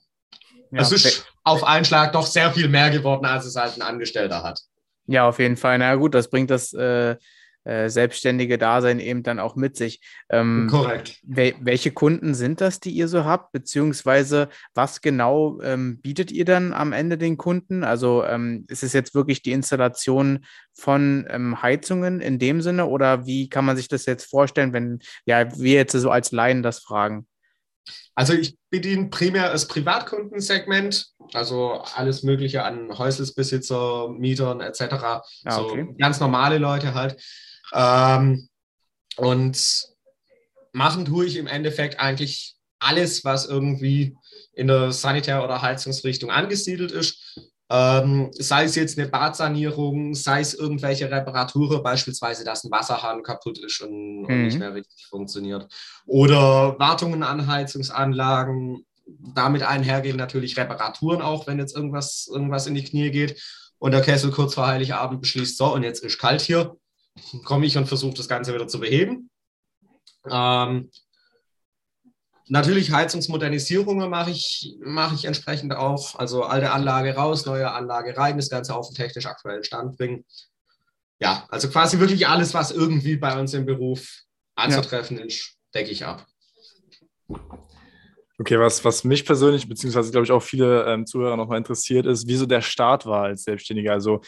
ja. 0.70 0.80
Es 0.80 0.92
ist 0.92 1.26
auf 1.44 1.64
einen 1.64 1.84
Schlag 1.84 2.12
doch 2.12 2.26
sehr 2.26 2.52
viel 2.52 2.68
mehr 2.68 2.90
geworden, 2.90 3.26
als 3.26 3.44
es 3.44 3.56
halt 3.56 3.76
ein 3.76 3.82
Angestellter 3.82 4.42
hat. 4.42 4.60
Ja, 5.06 5.26
auf 5.28 5.38
jeden 5.38 5.56
Fall. 5.56 5.78
Na 5.78 5.94
gut, 5.94 6.14
das 6.14 6.28
bringt 6.28 6.50
das 6.50 6.72
äh, 6.74 7.16
äh, 7.64 7.88
selbstständige 7.88 8.58
Dasein 8.58 9.00
eben 9.00 9.22
dann 9.22 9.38
auch 9.38 9.56
mit 9.56 9.76
sich. 9.76 10.00
Ähm, 10.30 10.68
Korrekt. 10.70 11.20
Wel 11.22 11.54
welche 11.60 11.90
Kunden 11.90 12.34
sind 12.34 12.60
das, 12.60 12.80
die 12.80 12.90
ihr 12.90 13.08
so 13.08 13.24
habt? 13.24 13.52
Beziehungsweise 13.52 14.48
was 14.74 15.00
genau 15.00 15.60
ähm, 15.60 16.00
bietet 16.00 16.30
ihr 16.30 16.44
dann 16.44 16.72
am 16.72 16.92
Ende 16.92 17.18
den 17.18 17.36
Kunden? 17.36 17.84
Also 17.84 18.24
ähm, 18.24 18.64
ist 18.68 18.82
es 18.82 18.92
jetzt 18.92 19.14
wirklich 19.14 19.42
die 19.42 19.52
Installation 19.52 20.44
von 20.72 21.26
ähm, 21.28 21.60
Heizungen 21.60 22.20
in 22.20 22.38
dem 22.38 22.62
Sinne 22.62 22.86
oder 22.86 23.26
wie 23.26 23.48
kann 23.48 23.64
man 23.64 23.76
sich 23.76 23.88
das 23.88 24.06
jetzt 24.06 24.30
vorstellen, 24.30 24.72
wenn 24.72 25.00
ja, 25.26 25.54
wir 25.58 25.74
jetzt 25.74 25.92
so 25.92 26.10
als 26.10 26.32
Laien 26.32 26.62
das 26.62 26.78
fragen? 26.78 27.26
Also 28.14 28.32
ich 28.32 28.56
bediene 28.70 29.10
primär 29.10 29.52
das 29.52 29.68
Privatkundensegment, 29.68 31.06
also 31.34 31.84
alles 31.94 32.22
Mögliche 32.24 32.64
an 32.64 32.96
Häuselsbesitzer, 32.98 34.08
Mietern 34.08 34.60
etc. 34.60 34.80
Ah, 34.80 35.22
okay. 35.60 35.86
So 35.86 35.94
ganz 35.98 36.18
normale 36.18 36.58
Leute 36.58 36.94
halt. 36.94 37.16
Ähm, 37.72 38.48
und 39.16 39.88
machen 40.72 41.04
tue 41.04 41.26
ich 41.26 41.36
im 41.36 41.46
Endeffekt 41.46 41.98
eigentlich 41.98 42.54
alles, 42.78 43.24
was 43.24 43.46
irgendwie 43.46 44.16
in 44.52 44.68
der 44.68 44.92
Sanitär- 44.92 45.44
oder 45.44 45.62
Heizungsrichtung 45.62 46.30
angesiedelt 46.30 46.92
ist. 46.92 47.38
Ähm, 47.70 48.30
sei 48.32 48.64
es 48.64 48.76
jetzt 48.76 48.98
eine 48.98 49.08
Badsanierung, 49.08 50.14
sei 50.14 50.40
es 50.40 50.54
irgendwelche 50.54 51.10
Reparaturen, 51.10 51.82
beispielsweise, 51.82 52.42
dass 52.42 52.64
ein 52.64 52.70
Wasserhahn 52.70 53.22
kaputt 53.22 53.58
ist 53.58 53.82
und, 53.82 54.22
mhm. 54.22 54.24
und 54.24 54.42
nicht 54.44 54.58
mehr 54.58 54.72
richtig 54.74 55.06
funktioniert. 55.06 55.70
Oder 56.06 56.78
Wartungen 56.78 57.22
an 57.22 57.46
Heizungsanlagen, 57.46 58.86
damit 59.34 59.62
einhergehen 59.62 60.16
natürlich 60.16 60.56
Reparaturen 60.56 61.20
auch, 61.20 61.46
wenn 61.46 61.58
jetzt 61.58 61.76
irgendwas, 61.76 62.28
irgendwas 62.32 62.66
in 62.66 62.74
die 62.74 62.84
Knie 62.84 63.10
geht 63.10 63.42
und 63.78 63.92
der 63.92 64.02
Kessel 64.02 64.30
kurz 64.30 64.54
vor 64.54 64.66
Heiligabend 64.66 65.20
beschließt, 65.20 65.56
so 65.56 65.74
und 65.74 65.82
jetzt 65.82 66.02
ist 66.02 66.18
kalt 66.18 66.40
hier, 66.40 66.76
komme 67.44 67.66
ich 67.66 67.76
und 67.76 67.86
versuche 67.86 68.14
das 68.14 68.28
Ganze 68.28 68.54
wieder 68.54 68.68
zu 68.68 68.80
beheben. 68.80 69.30
Ähm, 70.30 70.90
Natürlich 72.50 72.92
Heizungsmodernisierungen 72.92 74.08
mache 74.08 74.30
ich, 74.30 74.76
mache 74.80 75.14
ich 75.14 75.26
entsprechend 75.26 75.74
auch. 75.74 76.18
Also 76.18 76.44
alte 76.44 76.70
Anlage 76.70 77.14
raus, 77.14 77.44
neue 77.44 77.70
Anlage 77.70 78.16
rein, 78.16 78.36
das 78.36 78.48
Ganze 78.48 78.74
auf 78.74 78.88
den 78.88 78.94
technisch 78.94 79.26
aktuellen 79.26 79.64
Stand 79.64 79.98
bringen. 79.98 80.24
Ja, 81.20 81.46
also 81.50 81.68
quasi 81.68 81.98
wirklich 81.98 82.26
alles, 82.26 82.54
was 82.54 82.70
irgendwie 82.70 83.16
bei 83.16 83.38
uns 83.38 83.52
im 83.52 83.66
Beruf 83.66 84.22
anzutreffen 84.54 85.18
ja. 85.18 85.24
ist, 85.24 85.56
decke 85.74 85.90
ich 85.90 86.06
ab. 86.06 86.26
Okay, 88.38 88.58
was, 88.58 88.82
was 88.84 89.04
mich 89.04 89.26
persönlich, 89.26 89.68
beziehungsweise 89.68 90.10
glaube 90.10 90.24
ich 90.24 90.32
auch 90.32 90.42
viele 90.42 90.86
ähm, 90.86 91.06
Zuhörer 91.06 91.36
nochmal 91.36 91.58
interessiert, 91.58 92.06
ist, 92.06 92.26
wieso 92.28 92.46
der 92.46 92.62
Start 92.62 93.04
war 93.04 93.24
als 93.24 93.42
Selbstständiger. 93.42 93.92
Also 93.92 94.22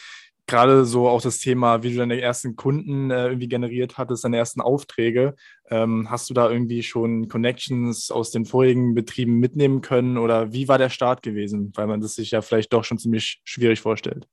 gerade 0.51 0.85
so 0.85 1.07
auch 1.07 1.21
das 1.21 1.39
Thema, 1.39 1.81
wie 1.81 1.91
du 1.91 1.97
deine 1.97 2.19
ersten 2.19 2.55
Kunden 2.55 3.09
äh, 3.09 3.27
irgendwie 3.27 3.47
generiert 3.47 3.97
hattest, 3.97 4.23
deine 4.23 4.37
ersten 4.37 4.61
Aufträge. 4.61 5.35
Ähm, 5.69 6.11
hast 6.11 6.29
du 6.29 6.33
da 6.33 6.49
irgendwie 6.49 6.83
schon 6.83 7.29
Connections 7.29 8.11
aus 8.11 8.31
den 8.31 8.45
vorigen 8.45 8.93
Betrieben 8.93 9.39
mitnehmen 9.39 9.81
können 9.81 10.17
oder 10.17 10.51
wie 10.51 10.67
war 10.67 10.77
der 10.77 10.89
Start 10.89 11.23
gewesen? 11.23 11.71
Weil 11.75 11.87
man 11.87 12.01
das 12.01 12.15
sich 12.15 12.31
ja 12.31 12.41
vielleicht 12.41 12.73
doch 12.73 12.83
schon 12.83 12.99
ziemlich 12.99 13.41
schwierig 13.45 13.79
vorstellt. 13.79 14.27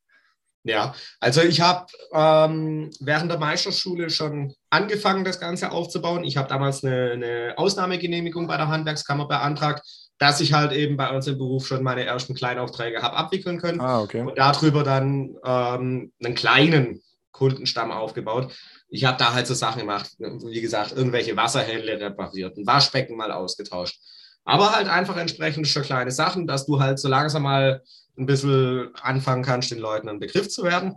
Ja, 0.64 0.92
also 1.20 1.40
ich 1.40 1.60
habe 1.60 1.86
ähm, 2.12 2.90
während 3.00 3.30
der 3.30 3.38
Meisterschule 3.38 4.10
schon 4.10 4.52
angefangen, 4.70 5.24
das 5.24 5.38
Ganze 5.38 5.70
aufzubauen. 5.70 6.24
Ich 6.24 6.36
habe 6.36 6.48
damals 6.48 6.82
eine, 6.84 7.12
eine 7.12 7.54
Ausnahmegenehmigung 7.56 8.48
bei 8.48 8.56
der 8.56 8.68
Handwerkskammer 8.68 9.28
beantragt 9.28 9.82
dass 10.18 10.40
ich 10.40 10.52
halt 10.52 10.72
eben 10.72 10.96
bei 10.96 11.14
uns 11.14 11.26
im 11.26 11.38
Beruf 11.38 11.66
schon 11.66 11.82
meine 11.82 12.04
ersten 12.04 12.34
Kleinaufträge 12.34 13.02
habe 13.02 13.16
abwickeln 13.16 13.58
können 13.60 13.80
ah, 13.80 14.00
okay. 14.00 14.22
und 14.22 14.36
darüber 14.36 14.82
dann 14.82 15.36
ähm, 15.44 16.12
einen 16.22 16.34
kleinen 16.34 17.02
Kundenstamm 17.30 17.92
aufgebaut. 17.92 18.52
Ich 18.88 19.04
habe 19.04 19.16
da 19.16 19.32
halt 19.32 19.46
so 19.46 19.54
Sachen 19.54 19.80
gemacht, 19.80 20.10
wie 20.18 20.60
gesagt, 20.60 20.92
irgendwelche 20.92 21.36
Wasserhähne 21.36 22.00
repariert, 22.00 22.56
ein 22.56 22.66
Waschbecken 22.66 23.16
mal 23.16 23.30
ausgetauscht. 23.30 24.00
Aber 24.44 24.74
halt 24.74 24.88
einfach 24.88 25.16
entsprechend 25.16 25.68
schon 25.68 25.82
kleine 25.82 26.10
Sachen, 26.10 26.46
dass 26.46 26.66
du 26.66 26.80
halt 26.80 26.98
so 26.98 27.06
langsam 27.06 27.42
mal 27.42 27.82
ein 28.16 28.26
bisschen 28.26 28.90
anfangen 28.94 29.44
kannst, 29.44 29.70
den 29.70 29.78
Leuten 29.78 30.08
einen 30.08 30.20
Begriff 30.20 30.48
zu 30.48 30.64
werden. 30.64 30.94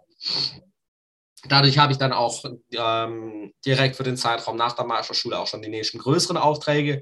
Dadurch 1.47 1.77
habe 1.79 1.91
ich 1.91 1.97
dann 1.97 2.13
auch 2.13 2.43
ähm, 2.71 3.53
direkt 3.65 3.95
für 3.95 4.03
den 4.03 4.17
Zeitraum 4.17 4.57
nach 4.57 4.73
der 4.73 4.85
Meisterschule 4.85 5.39
auch 5.39 5.47
schon 5.47 5.61
die 5.61 5.69
nächsten 5.69 5.97
größeren 5.97 6.37
Aufträge 6.37 7.01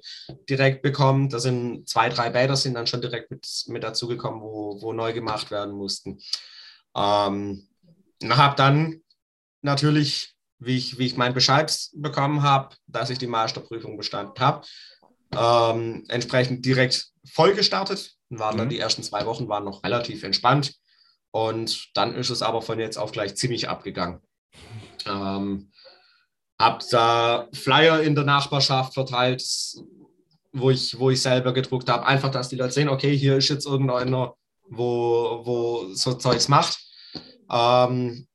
direkt 0.50 0.82
bekommen. 0.82 1.30
Da 1.30 1.40
sind 1.40 1.90
zwei, 1.90 2.10
drei 2.10 2.30
Bäder 2.30 2.56
sind 2.56 2.76
dann 2.76 2.88
schon 2.88 3.02
direkt 3.02 3.32
mit, 3.32 3.46
mit 3.68 3.84
dazugekommen, 3.84 4.42
wo, 4.42 4.82
wo 4.82 4.94
neu 4.94 5.12
gemacht 5.12 5.52
werden 5.52 5.74
mussten. 5.74 6.20
Ähm, 6.96 7.68
habe 8.24 8.56
dann 8.56 9.02
natürlich, 9.62 10.36
wie 10.58 10.78
ich, 10.78 10.98
wie 10.98 11.06
ich 11.06 11.18
meinen 11.18 11.34
Bescheid 11.34 11.78
bekommen 11.94 12.42
habe, 12.42 12.76
dass 12.88 13.10
ich 13.10 13.18
die 13.18 13.28
Meisterprüfung 13.28 13.98
bestanden 13.98 14.40
habe, 14.40 14.66
ähm, 15.36 16.06
entsprechend 16.08 16.66
direkt 16.66 17.10
voll 17.26 17.54
gestartet. 17.54 18.16
Waren 18.30 18.58
dann 18.58 18.68
mhm. 18.68 18.72
die 18.72 18.80
ersten 18.80 19.04
zwei 19.04 19.26
Wochen 19.26 19.50
waren 19.50 19.66
noch 19.66 19.84
relativ 19.84 20.24
entspannt. 20.24 20.76
Und 21.32 21.90
dann 21.94 22.16
ist 22.16 22.30
es 22.30 22.42
aber 22.42 22.62
von 22.62 22.80
jetzt 22.80 22.98
auf 22.98 23.12
gleich 23.12 23.36
ziemlich 23.36 23.70
abgegangen. 23.70 24.22
Ähm, 25.06 25.72
habe 26.60 26.84
da 26.92 27.48
Flyer 27.54 28.02
in 28.02 28.16
der 28.16 28.26
Nachbarschaft 28.26 28.94
verteilt, 28.94 29.44
wo 30.52 30.70
ich, 30.70 31.00
wo 31.00 31.10
ich 31.10 31.22
selber 31.22 31.54
gedruckt 31.54 31.90
habe. 31.90 32.06
Einfach, 32.06 32.30
dass 32.30 32.50
die 32.50 32.58
Leute 32.58 32.74
sehen, 32.74 32.90
okay, 32.90 33.18
hier 33.18 33.38
ist 33.38 33.50
jetzt 33.50 33.66
irgendeiner, 33.66 34.34
wo, 34.70 35.42
wo 35.46 35.94
so 35.94 36.14
Zeugs 36.14 36.48
macht. 36.48 36.80
Ähm, 37.50 38.28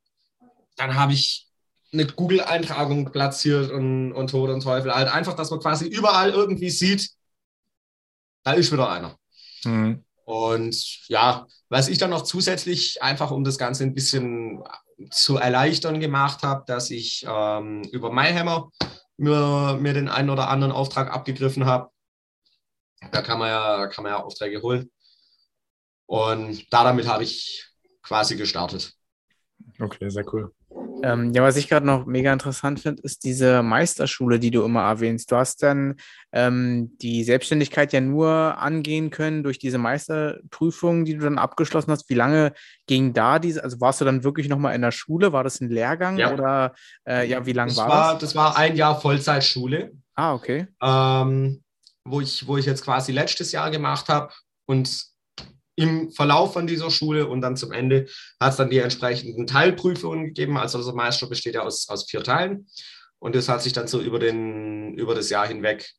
dann 0.77 0.95
habe 0.95 1.13
ich 1.13 1.49
eine 1.93 2.07
Google-Eintragung 2.07 3.13
platziert 3.13 3.71
und, 3.71 4.13
und 4.13 4.31
Tod 4.31 4.51
und 4.51 4.63
Teufel. 4.63 4.93
Halt 4.93 5.09
einfach, 5.09 5.35
dass 5.35 5.51
man 5.51 5.61
quasi 5.61 5.87
überall 5.87 6.31
irgendwie 6.31 6.71
sieht, 6.71 7.11
da 8.43 8.53
ist 8.53 8.73
wieder 8.73 8.91
einer. 8.91 9.17
Mhm. 9.65 10.05
Und 10.25 11.09
ja, 11.09 11.47
was 11.69 11.89
ich 11.89 11.99
dann 11.99 12.11
noch 12.11 12.23
zusätzlich 12.23 13.03
einfach, 13.03 13.31
um 13.31 13.45
das 13.45 13.59
Ganze 13.59 13.85
ein 13.85 13.95
bisschen 13.95 14.63
zu 15.11 15.37
erleichtern 15.37 16.01
gemacht 16.01 16.43
habe, 16.43 16.65
dass 16.67 16.91
ich 16.91 17.25
ähm, 17.29 17.83
über 17.93 18.13
MyHammer 18.13 18.71
mir, 19.17 19.79
mir 19.81 19.95
den 19.95 20.09
einen 20.09 20.31
oder 20.31 20.49
anderen 20.49 20.73
Auftrag 20.73 21.13
abgegriffen 21.13 21.67
habe. 21.67 21.91
Da 23.13 23.23
kann 23.23 23.39
man 23.39 23.49
ja, 23.49 23.87
kann 23.89 24.03
man 24.03 24.13
ja 24.13 24.23
Aufträge 24.23 24.63
holen. 24.63 24.91
Und 26.07 26.73
da 26.73 26.85
damit 26.85 27.07
habe 27.07 27.25
ich 27.25 27.67
quasi 28.03 28.37
gestartet. 28.37 28.93
Okay, 29.81 30.09
sehr 30.11 30.25
cool. 30.33 30.53
Ähm, 31.05 31.33
ja, 31.35 31.43
was 31.43 31.57
ich 31.57 31.69
gerade 31.69 31.85
noch 31.85 32.07
mega 32.07 32.33
interessant 32.33 32.81
finde, 32.81 33.03
ist 33.03 33.25
diese 33.25 33.63
Meisterschule, 33.63 34.39
die 34.39 34.51
du 34.51 34.65
immer 34.65 34.85
erwähnst. 34.85 35.31
Du 35.31 35.37
hast 35.37 35.63
dann 35.63 35.97
ähm, 36.33 36.97
die 36.97 37.25
Selbstständigkeit 37.25 37.93
ja 37.93 38.01
nur 38.01 38.31
angehen 38.31 39.11
können 39.11 39.43
durch 39.43 39.59
diese 39.59 39.77
Meisterprüfung, 39.77 41.05
die 41.05 41.15
du 41.15 41.25
dann 41.25 41.37
abgeschlossen 41.37 41.91
hast. 41.91 42.09
Wie 42.09 42.15
lange 42.15 42.55
ging 42.87 43.13
da 43.13 43.39
diese? 43.39 43.63
Also 43.63 43.83
warst 43.83 44.01
du 44.01 44.07
dann 44.07 44.25
wirklich 44.25 44.49
nochmal 44.49 44.75
in 44.75 44.81
der 44.81 44.93
Schule? 44.93 45.35
War 45.35 45.45
das 45.45 45.61
ein 45.61 45.69
Lehrgang 45.69 46.17
ja. 46.17 46.33
oder 46.33 46.75
äh, 47.07 47.29
ja, 47.29 47.45
wie 47.45 47.53
lange 47.53 47.77
war, 47.77 47.89
war 47.89 48.13
das? 48.15 48.21
Das 48.23 48.35
war 48.35 48.57
ein 48.57 48.75
Jahr 48.75 48.99
Vollzeitschule. 48.99 49.93
Ah, 50.15 50.33
okay. 50.33 50.69
Ähm, 50.83 51.63
wo, 52.07 52.23
ich, 52.23 52.47
wo 52.47 52.57
ich 52.57 52.65
jetzt 52.65 52.83
quasi 52.83 53.13
letztes 53.13 53.53
Jahr 53.53 53.71
gemacht 53.71 54.09
habe 54.09 54.33
und 54.65 55.14
im 55.77 56.11
Verlauf 56.11 56.53
von 56.53 56.67
dieser 56.67 56.91
Schule 56.91 57.27
und 57.27 57.41
dann 57.41 57.57
zum 57.57 57.73
Ende 57.73 58.07
hat 58.41 58.53
es 58.53 58.57
dann 58.57 58.71
die 58.71 58.79
entsprechenden 58.79 59.47
Teilprüfungen 59.47 60.27
gegeben. 60.27 60.57
Also 60.57 60.83
der 60.83 60.95
Meister 60.95 61.27
besteht 61.29 61.55
ja 61.55 61.63
aus, 61.63 61.89
aus 61.89 62.09
vier 62.09 62.23
Teilen 62.23 62.67
und 63.19 63.35
das 63.35 63.49
hat 63.49 63.63
sich 63.63 63.73
dann 63.73 63.89
so 63.89 64.01
über, 64.01 64.19
den, 64.19 64.95
über 64.95 65.15
das 65.15 65.31
Jahr 65.31 65.47
hinweg 65.47 65.95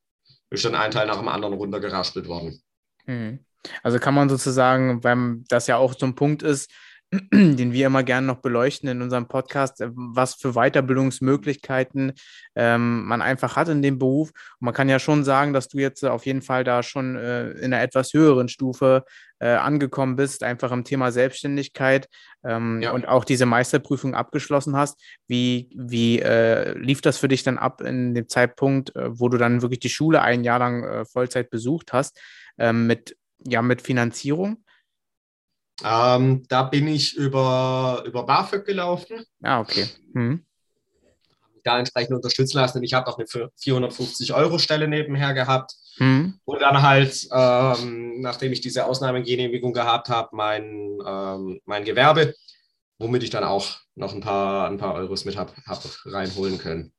ist 0.50 0.66
dann 0.66 0.76
ein 0.76 0.92
Teil 0.92 1.08
nach 1.08 1.18
dem 1.18 1.28
anderen 1.28 1.54
runtergeraspelt 1.54 2.28
worden. 2.28 2.62
Mhm. 3.06 3.40
Also 3.84 4.00
kann 4.00 4.14
man 4.14 4.30
sozusagen, 4.30 5.04
weil 5.04 5.44
das 5.50 5.68
ja 5.68 5.78
auch 5.78 5.96
ein 6.02 6.16
Punkt 6.16 6.44
ist, 6.44 6.72
den 7.34 7.72
wir 7.72 7.88
immer 7.88 8.04
gerne 8.04 8.28
noch 8.28 8.42
beleuchten 8.42 8.90
in 8.90 9.02
unserem 9.02 9.28
Podcast, 9.28 9.82
äh, 9.82 9.90
was 9.94 10.36
für 10.36 10.54
Weiterbildungsmöglichkeiten 10.54 12.14
ähm, 12.56 13.06
man 13.06 13.22
einfach 13.22 13.56
hat 13.56 13.70
in 13.70 13.82
dem 13.82 14.00
Beruf. 14.00 14.30
Und 14.30 14.66
man 14.66 14.74
kann 14.74 14.90
ja 14.90 15.00
schon 15.00 15.24
sagen, 15.24 15.54
dass 15.54 15.68
du 15.68 15.78
jetzt 15.78 16.04
auf 16.04 16.26
jeden 16.26 16.42
Fall 16.42 16.64
da 16.64 16.84
schon 16.84 17.16
äh, 17.16 17.52
in 17.52 17.74
einer 17.74 17.82
etwas 17.82 18.14
höheren 18.14 18.50
Stufe 18.50 19.06
äh, 19.40 19.50
angekommen 19.50 20.16
bist, 20.16 20.44
einfach 20.44 20.72
im 20.72 20.84
Thema 20.84 21.12
Selbstständigkeit 21.12 22.08
ähm, 22.44 22.82
ja. 22.82 22.92
und 22.92 23.08
auch 23.08 23.26
diese 23.26 23.46
Meisterprüfung 23.46 24.16
abgeschlossen 24.16 24.76
hast. 24.76 25.02
Wie, 25.28 25.70
wie 25.76 26.20
äh, 26.20 26.78
lief 26.78 27.02
das 27.02 27.18
für 27.18 27.28
dich 27.28 27.44
dann 27.44 27.58
ab 27.58 27.82
in 27.82 28.16
dem 28.16 28.28
Zeitpunkt, 28.28 28.96
äh, 28.96 29.20
wo 29.20 29.30
du 29.30 29.38
dann 29.38 29.62
wirklich 29.62 29.80
die 29.80 29.90
Schule 29.90 30.22
ein 30.22 30.44
Jahr 30.44 30.60
lang 30.60 30.84
äh, 30.84 31.06
Vollzeit 31.06 31.50
besucht 31.50 31.94
hast, 31.94 32.20
ähm, 32.58 32.88
mit, 32.88 33.18
ja, 33.46 33.62
mit 33.62 33.82
Finanzierung? 33.82 34.65
Ähm, 35.84 36.44
da 36.48 36.64
bin 36.64 36.88
ich 36.88 37.16
über, 37.16 38.04
über 38.06 38.26
BAföG 38.26 38.66
gelaufen. 38.66 39.26
Ah, 39.42 39.60
okay. 39.60 39.88
Mhm. 40.14 40.46
Da 41.64 41.80
entsprechend 41.80 42.16
unterstützen 42.16 42.58
lassen. 42.58 42.78
Und 42.78 42.84
ich 42.84 42.94
habe 42.94 43.08
auch 43.08 43.18
eine 43.18 43.28
450-Euro-Stelle 43.28 44.88
nebenher 44.88 45.34
gehabt. 45.34 45.74
Mhm. 45.98 46.40
Und 46.46 46.62
dann 46.62 46.82
halt, 46.82 47.28
ähm, 47.32 48.22
nachdem 48.22 48.52
ich 48.52 48.62
diese 48.62 48.86
Ausnahmegenehmigung 48.86 49.74
gehabt 49.74 50.10
habe, 50.10 50.30
mein, 50.34 51.00
ähm, 51.06 51.60
mein 51.66 51.84
Gewerbe, 51.84 52.34
womit 53.00 53.24
ich 53.24 53.30
dann 53.30 53.44
auch 53.44 53.80
noch 53.96 54.14
ein 54.14 54.22
paar, 54.22 54.70
ein 54.70 54.78
paar 54.78 54.94
Euros 54.96 55.26
mit 55.26 55.38
habe 55.38 55.54
hab 55.66 55.82
reinholen 56.06 56.58
können. 56.58 56.94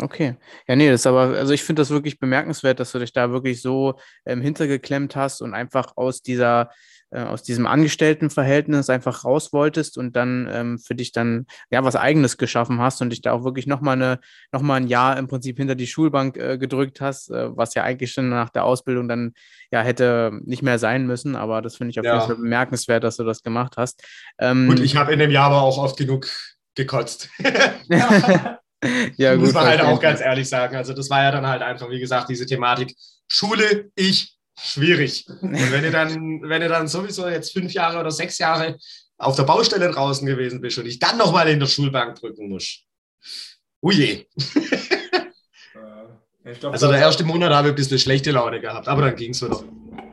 Okay. 0.00 0.36
Ja, 0.66 0.74
nee, 0.74 0.90
das 0.90 1.02
ist 1.02 1.06
aber, 1.06 1.36
also 1.36 1.52
ich 1.52 1.62
finde 1.62 1.80
das 1.80 1.90
wirklich 1.90 2.18
bemerkenswert, 2.18 2.80
dass 2.80 2.90
du 2.90 2.98
dich 2.98 3.12
da 3.12 3.30
wirklich 3.30 3.62
so 3.62 3.94
ähm, 4.26 4.40
hintergeklemmt 4.40 5.14
hast 5.14 5.40
und 5.40 5.54
einfach 5.54 5.96
aus 5.96 6.20
dieser, 6.20 6.70
äh, 7.14 7.22
aus 7.22 7.42
diesem 7.42 7.66
Angestelltenverhältnis 7.66 8.90
einfach 8.90 9.24
raus 9.24 9.52
wolltest 9.52 9.96
und 9.96 10.16
dann 10.16 10.48
ähm, 10.52 10.78
für 10.78 10.94
dich 10.94 11.12
dann 11.12 11.46
ja 11.70 11.84
was 11.84 11.94
Eigenes 11.94 12.38
geschaffen 12.38 12.80
hast 12.80 13.00
und 13.00 13.10
dich 13.10 13.22
da 13.22 13.32
auch 13.32 13.44
wirklich 13.44 13.66
nochmal 13.68 13.94
eine, 13.94 14.18
noch 14.52 14.62
mal 14.62 14.74
ein 14.74 14.88
Jahr 14.88 15.16
im 15.16 15.28
Prinzip 15.28 15.58
hinter 15.58 15.76
die 15.76 15.86
Schulbank 15.86 16.36
äh, 16.36 16.58
gedrückt 16.58 17.00
hast, 17.00 17.30
äh, 17.30 17.56
was 17.56 17.74
ja 17.74 17.84
eigentlich 17.84 18.12
schon 18.12 18.28
nach 18.28 18.50
der 18.50 18.64
Ausbildung 18.64 19.08
dann 19.08 19.32
ja 19.70 19.80
hätte 19.82 20.40
nicht 20.44 20.62
mehr 20.62 20.78
sein 20.78 21.06
müssen. 21.06 21.36
Aber 21.36 21.62
das 21.62 21.76
finde 21.76 21.92
ich 21.92 22.00
auf 22.00 22.04
ja. 22.04 22.14
jeden 22.14 22.26
Fall 22.26 22.36
bemerkenswert, 22.36 23.04
dass 23.04 23.16
du 23.16 23.24
das 23.24 23.42
gemacht 23.42 23.74
hast. 23.76 24.02
Ähm, 24.38 24.68
Gut, 24.68 24.80
ich 24.80 24.96
habe 24.96 25.12
in 25.12 25.20
dem 25.20 25.30
Jahr 25.30 25.46
aber 25.46 25.62
auch 25.62 25.78
oft 25.78 25.96
genug 25.96 26.28
gekotzt. 26.74 27.30
ja, 27.88 29.34
gut. 29.34 29.40
Muss 29.40 29.52
man 29.52 29.66
halt 29.66 29.80
auch 29.80 30.00
ganz 30.00 30.20
ehrlich 30.20 30.48
sagen. 30.48 30.76
Also, 30.76 30.92
das 30.92 31.08
war 31.10 31.22
ja 31.22 31.30
dann 31.30 31.46
halt 31.46 31.62
einfach, 31.62 31.88
wie 31.90 32.00
gesagt, 32.00 32.28
diese 32.28 32.46
Thematik 32.46 32.94
Schule, 33.28 33.90
ich, 33.94 34.33
schwierig. 34.56 35.26
Und 35.40 35.72
wenn 35.72 35.82
du 35.82 35.90
dann, 35.90 36.42
wenn 36.42 36.60
du 36.60 36.68
dann 36.68 36.88
sowieso 36.88 37.28
jetzt 37.28 37.52
fünf 37.52 37.72
Jahre 37.72 37.98
oder 38.00 38.10
sechs 38.10 38.38
Jahre 38.38 38.76
auf 39.18 39.36
der 39.36 39.44
Baustelle 39.44 39.90
draußen 39.90 40.26
gewesen 40.26 40.60
bist 40.60 40.78
und 40.78 40.86
ich 40.86 40.98
dann 40.98 41.18
nochmal 41.18 41.48
in 41.48 41.60
der 41.60 41.66
Schulbank 41.66 42.16
drücken 42.16 42.48
muss. 42.48 42.82
Uje. 43.80 44.26
Glaub, 46.60 46.72
also 46.72 46.88
der 46.88 47.00
erste 47.00 47.24
Monat 47.24 47.52
habe 47.52 47.68
ich 47.68 47.72
ein 47.72 47.76
bisschen 47.76 47.98
schlechte 47.98 48.30
Laune 48.30 48.60
gehabt, 48.60 48.86
aber 48.86 49.02
dann 49.02 49.16
ging 49.16 49.30
es 49.30 49.42
wieder. 49.42 49.64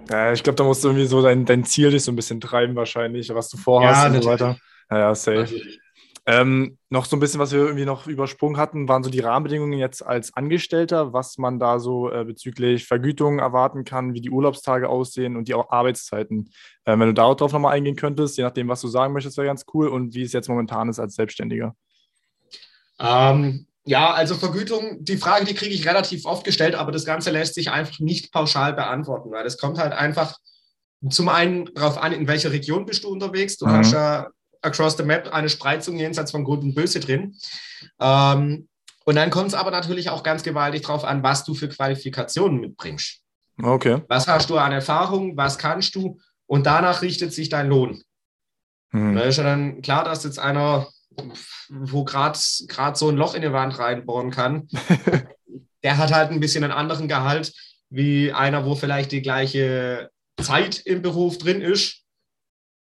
Ja, 0.09 0.31
ich 0.31 0.41
glaube, 0.41 0.55
da 0.55 0.63
musst 0.63 0.83
du 0.83 0.89
irgendwie 0.89 1.05
so 1.05 1.21
dein, 1.21 1.45
dein 1.45 1.65
Ziel 1.65 1.91
dich 1.91 2.03
so 2.03 2.11
ein 2.11 2.15
bisschen 2.15 2.39
treiben 2.39 2.75
wahrscheinlich, 2.75 3.29
was 3.33 3.49
du 3.49 3.57
vorhast 3.57 4.03
ja, 4.03 4.09
und 4.09 4.21
so 4.23 4.29
weiter. 4.29 4.57
Ja, 4.89 4.99
ja 4.99 5.15
safe. 5.15 5.39
Natürlich. 5.39 5.79
Ähm, 6.31 6.77
noch 6.89 7.03
so 7.03 7.17
ein 7.17 7.19
bisschen, 7.19 7.41
was 7.41 7.51
wir 7.51 7.59
irgendwie 7.59 7.83
noch 7.83 8.07
übersprungen 8.07 8.55
hatten, 8.55 8.87
waren 8.87 9.03
so 9.03 9.09
die 9.09 9.19
Rahmenbedingungen 9.19 9.77
jetzt 9.77 10.01
als 10.01 10.33
Angestellter, 10.33 11.11
was 11.11 11.37
man 11.37 11.59
da 11.59 11.77
so 11.77 12.09
äh, 12.09 12.23
bezüglich 12.23 12.87
Vergütung 12.87 13.39
erwarten 13.39 13.83
kann, 13.83 14.13
wie 14.13 14.21
die 14.21 14.29
Urlaubstage 14.29 14.87
aussehen 14.87 15.35
und 15.35 15.49
die 15.49 15.55
Arbeitszeiten. 15.55 16.49
Ähm, 16.85 17.01
wenn 17.01 17.07
du 17.07 17.13
darauf 17.13 17.51
nochmal 17.51 17.75
eingehen 17.75 17.97
könntest, 17.97 18.37
je 18.37 18.45
nachdem, 18.45 18.69
was 18.69 18.79
du 18.79 18.87
sagen 18.87 19.11
möchtest, 19.11 19.35
wäre 19.35 19.47
ganz 19.47 19.65
cool 19.73 19.89
und 19.89 20.13
wie 20.13 20.21
es 20.21 20.31
jetzt 20.31 20.47
momentan 20.47 20.87
ist 20.87 20.99
als 20.99 21.15
Selbstständiger. 21.15 21.75
Ähm, 22.97 23.67
ja, 23.83 24.13
also 24.13 24.35
Vergütung, 24.35 25.03
die 25.03 25.17
Frage, 25.17 25.43
die 25.43 25.53
kriege 25.53 25.75
ich 25.75 25.85
relativ 25.85 26.25
oft 26.25 26.45
gestellt, 26.45 26.75
aber 26.75 26.93
das 26.93 27.03
Ganze 27.03 27.31
lässt 27.31 27.55
sich 27.55 27.71
einfach 27.71 27.99
nicht 27.99 28.31
pauschal 28.31 28.71
beantworten, 28.71 29.31
weil 29.31 29.45
es 29.45 29.57
kommt 29.57 29.79
halt 29.79 29.91
einfach 29.91 30.37
zum 31.09 31.27
einen 31.27 31.65
darauf 31.73 31.97
an, 31.97 32.13
in 32.13 32.27
welcher 32.29 32.53
Region 32.53 32.85
bist 32.85 33.03
du 33.03 33.09
unterwegs. 33.09 33.57
Du 33.57 33.65
mhm. 33.65 33.71
hast 33.71 33.91
ja 33.91 34.29
across 34.61 34.97
the 34.97 35.03
map 35.03 35.33
eine 35.33 35.49
Spreizung 35.49 35.97
jenseits 35.97 36.31
von 36.31 36.43
Gut 36.43 36.61
und 36.61 36.75
Böse 36.75 36.99
drin. 36.99 37.35
Ähm, 37.99 38.67
und 39.03 39.15
dann 39.15 39.29
kommt 39.29 39.49
es 39.49 39.53
aber 39.53 39.71
natürlich 39.71 40.09
auch 40.09 40.23
ganz 40.23 40.43
gewaltig 40.43 40.83
darauf 40.83 41.03
an, 41.03 41.23
was 41.23 41.43
du 41.43 41.53
für 41.53 41.69
Qualifikationen 41.69 42.59
mitbringst. 42.59 43.21
Okay. 43.61 44.01
Was 44.07 44.27
hast 44.27 44.49
du 44.49 44.57
an 44.57 44.71
Erfahrung, 44.71 45.35
was 45.37 45.57
kannst 45.57 45.95
du? 45.95 46.19
Und 46.45 46.65
danach 46.65 47.01
richtet 47.01 47.33
sich 47.33 47.49
dein 47.49 47.67
Lohn. 47.67 48.03
Hm. 48.91 49.15
Da 49.15 49.21
ist 49.21 49.37
ja 49.37 49.43
dann 49.43 49.81
klar, 49.81 50.03
dass 50.03 50.23
jetzt 50.23 50.39
einer, 50.39 50.87
wo 51.69 52.03
gerade 52.03 52.37
so 52.37 53.09
ein 53.09 53.17
Loch 53.17 53.35
in 53.35 53.41
die 53.41 53.53
Wand 53.53 53.77
reinbohren 53.79 54.31
kann, 54.31 54.67
der 55.83 55.97
hat 55.97 56.13
halt 56.13 56.31
ein 56.31 56.39
bisschen 56.39 56.63
einen 56.63 56.73
anderen 56.73 57.07
Gehalt 57.07 57.53
wie 57.89 58.31
einer, 58.31 58.65
wo 58.65 58.75
vielleicht 58.75 59.11
die 59.11 59.21
gleiche 59.21 60.09
Zeit 60.41 60.79
im 60.79 61.01
Beruf 61.01 61.37
drin 61.37 61.61
ist 61.61 62.00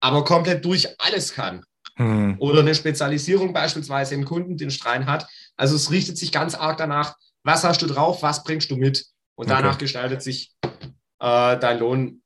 aber 0.00 0.24
komplett 0.24 0.64
durch 0.64 0.88
alles 0.98 1.32
kann. 1.32 1.62
Hm. 1.96 2.36
Oder 2.38 2.60
eine 2.60 2.74
Spezialisierung 2.74 3.52
beispielsweise 3.52 4.14
im 4.14 4.24
Kundendienst 4.24 4.84
rein 4.86 5.06
hat. 5.06 5.26
Also 5.56 5.76
es 5.76 5.90
richtet 5.90 6.18
sich 6.18 6.32
ganz 6.32 6.54
arg 6.54 6.78
danach, 6.78 7.16
was 7.42 7.64
hast 7.64 7.82
du 7.82 7.86
drauf, 7.86 8.22
was 8.22 8.42
bringst 8.42 8.70
du 8.70 8.76
mit. 8.76 9.06
Und 9.34 9.50
danach 9.50 9.74
okay. 9.74 9.84
gestaltet 9.84 10.22
sich 10.22 10.52
äh, 10.62 11.58
dein 11.58 11.78
Lohn. 11.78 12.22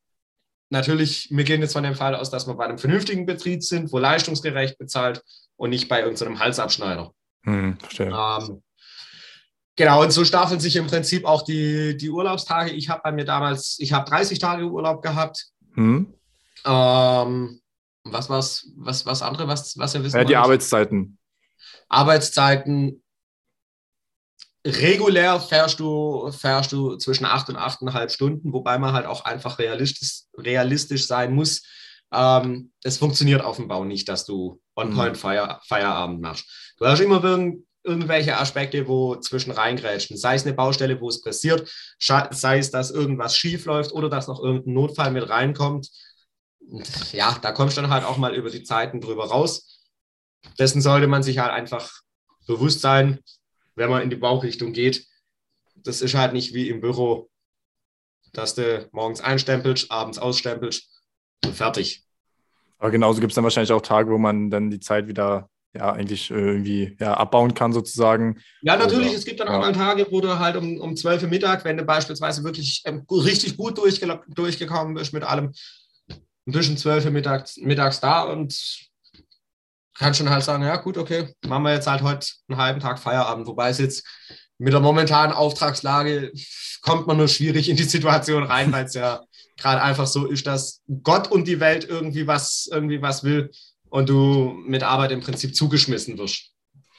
Natürlich, 0.71 1.29
wir 1.31 1.45
gehen 1.45 1.61
jetzt 1.61 1.73
von 1.73 1.85
dem 1.85 1.95
Fall 1.95 2.15
aus, 2.15 2.31
dass 2.31 2.47
wir 2.47 2.55
bei 2.55 2.65
einem 2.65 2.79
vernünftigen 2.79 3.27
Betrieb 3.27 3.63
sind, 3.63 3.93
wo 3.93 3.99
leistungsgerecht 3.99 4.79
bezahlt 4.79 5.23
und 5.57 5.71
nicht 5.71 5.89
bei 5.89 6.01
irgendeinem 6.01 6.39
Halsabschneider. 6.41 7.13
Hm, 7.45 7.79
verstehe. 7.79 8.07
Ähm, 8.09 8.63
Genau, 9.77 10.03
und 10.03 10.13
so 10.13 10.25
staffeln 10.25 10.61
sich 10.61 10.77
im 10.77 10.87
Prinzip 10.87 11.25
auch 11.25 11.43
die, 11.43 11.97
die 11.97 12.11
Urlaubstage. 12.11 12.71
Ich 12.71 12.89
habe 12.89 13.01
bei 13.03 13.11
mir 13.11 13.25
damals, 13.25 13.77
ich 13.81 13.93
habe 13.93 14.09
30 14.09 14.39
Tage 14.39 14.67
Urlaub 14.67 15.03
gehabt. 15.03 15.47
Hm. 15.75 16.15
Ähm, 16.65 17.61
was 18.05 18.29
was 18.29 18.71
was 18.77 19.07
was 19.07 19.23
andere, 19.23 19.49
was 19.49 19.77
was 19.79 19.95
ihr 19.95 20.05
wissen? 20.05 20.17
Ja, 20.19 20.25
die 20.25 20.37
Arbeitszeiten. 20.37 21.19
Arbeitszeiten. 21.88 23.01
Regulär 24.67 25.40
fährst 25.40 25.79
du, 25.79 26.31
fährst 26.33 26.73
du 26.73 26.97
zwischen 26.97 27.27
acht 27.27 27.51
und 27.51 27.57
achteinhalb 27.57 28.11
Stunden, 28.11 28.55
wobei 28.55 28.79
man 28.79 28.95
halt 28.95 29.05
auch 29.05 29.27
einfach 29.27 29.59
realistisch, 29.59 30.23
realistisch 30.38 31.07
sein 31.07 31.35
muss. 31.35 31.62
Ähm, 32.11 32.73
es 32.83 32.97
funktioniert 32.97 33.43
auf 33.43 33.57
dem 33.57 33.69
Bau 33.69 33.85
nicht, 33.85 34.09
dass 34.09 34.25
du 34.25 34.62
On-Point 34.75 35.23
mhm. 35.23 35.61
Feierabend 35.69 36.23
machst. 36.23 36.75
Du 36.79 36.87
hast 36.87 37.01
immer 37.01 37.23
irgendwelche 37.83 38.38
Aspekte, 38.38 38.88
wo 38.88 39.17
zwischen 39.17 39.51
reingrätschen. 39.51 40.17
Sei 40.17 40.35
es 40.35 40.47
eine 40.47 40.55
Baustelle, 40.55 40.99
wo 40.99 41.11
es 41.11 41.21
passiert, 41.21 41.71
sei 41.99 42.59
es, 42.59 42.71
dass 42.71 42.90
irgendwas 42.90 43.37
schief 43.37 43.67
läuft 43.67 43.93
oder 43.93 44.09
dass 44.09 44.29
noch 44.29 44.43
irgendein 44.43 44.73
Notfall 44.73 45.11
mit 45.11 45.29
reinkommt 45.29 45.90
ja, 47.12 47.38
da 47.40 47.53
kommst 47.53 47.77
du 47.77 47.83
dann 47.83 47.90
halt 47.90 48.05
auch 48.05 48.16
mal 48.16 48.35
über 48.35 48.50
die 48.50 48.62
Zeiten 48.62 49.00
drüber 49.00 49.27
raus. 49.27 49.83
Dessen 50.59 50.81
sollte 50.81 51.07
man 51.07 51.22
sich 51.22 51.38
halt 51.38 51.53
einfach 51.53 51.90
bewusst 52.46 52.81
sein, 52.81 53.20
wenn 53.74 53.90
man 53.90 54.03
in 54.03 54.11
die 54.11 54.16
Bauchrichtung 54.16 54.72
geht. 54.72 55.07
Das 55.77 56.00
ist 56.00 56.14
halt 56.14 56.33
nicht 56.33 56.55
wie 56.55 56.68
im 56.68 56.81
Büro, 56.81 57.31
dass 58.33 58.55
du 58.55 58.88
morgens 58.92 59.20
einstempelst, 59.20 59.90
abends 59.90 60.18
ausstempelst 60.18 60.88
und 61.44 61.55
fertig. 61.55 62.05
Aber 62.79 62.90
genauso 62.90 63.20
gibt 63.20 63.33
es 63.33 63.35
dann 63.35 63.44
wahrscheinlich 63.44 63.72
auch 63.72 63.83
Tage, 63.83 64.11
wo 64.11 64.18
man 64.18 64.50
dann 64.50 64.70
die 64.70 64.81
Zeit 64.81 65.09
wieder 65.09 65.48
ja 65.74 65.92
eigentlich 65.92 66.31
irgendwie 66.31 66.96
ja, 67.00 67.14
abbauen 67.14 67.55
kann 67.55 67.72
sozusagen. 67.72 68.40
Ja, 68.62 68.77
natürlich. 68.77 69.09
Oder, 69.09 69.16
es 69.16 69.24
gibt 69.24 69.40
dann 69.40 69.48
ja. 69.48 69.57
auch 69.57 69.61
mal 69.61 69.72
Tage, 69.72 70.07
wo 70.11 70.20
du 70.20 70.38
halt 70.38 70.57
um, 70.57 70.81
um 70.81 70.96
12 70.96 71.24
Uhr 71.24 71.29
Mittag, 71.29 71.64
wenn 71.64 71.77
du 71.77 71.85
beispielsweise 71.85 72.44
wirklich 72.44 72.83
ähm, 72.85 73.05
richtig 73.11 73.57
gut 73.57 73.79
durchge 73.79 74.20
durchgekommen 74.29 74.94
bist 74.94 75.12
mit 75.12 75.24
allem, 75.24 75.53
zwischen 76.50 76.76
12 76.76 77.07
Uhr 77.07 77.11
mittags, 77.11 77.57
mittags 77.57 78.00
da 78.00 78.22
und 78.22 78.54
kann 79.96 80.14
schon 80.14 80.30
halt 80.30 80.42
sagen, 80.42 80.64
ja 80.64 80.76
gut, 80.76 80.98
okay, 80.98 81.35
machen 81.46 81.62
wir 81.62 81.72
jetzt 81.72 81.87
halt 81.87 82.02
heute 82.02 82.26
einen 82.48 82.59
halben 82.59 82.80
Tag 82.80 82.98
Feierabend. 82.98 83.46
Wobei 83.46 83.70
es 83.70 83.78
jetzt 83.78 84.04
mit 84.59 84.72
der 84.72 84.80
momentanen 84.80 85.35
Auftragslage 85.35 86.33
kommt 86.83 87.07
man 87.07 87.16
nur 87.16 87.28
schwierig 87.28 87.68
in 87.68 87.76
die 87.76 87.85
Situation 87.85 88.42
rein, 88.42 88.72
weil 88.72 88.85
es 88.85 88.94
ja 88.94 89.22
gerade 89.57 89.83
einfach 89.83 90.07
so 90.07 90.26
ist, 90.26 90.46
dass 90.46 90.83
Gott 91.02 91.30
und 91.30 91.46
die 91.46 91.61
Welt 91.61 91.85
irgendwie 91.88 92.26
was, 92.26 92.68
irgendwie 92.70 93.00
was 93.00 93.22
will 93.24 93.50
und 93.88 94.09
du 94.09 94.52
mit 94.66 94.83
Arbeit 94.83 95.12
im 95.12 95.20
Prinzip 95.20 95.54
zugeschmissen 95.54 96.18
wirst. 96.18 96.54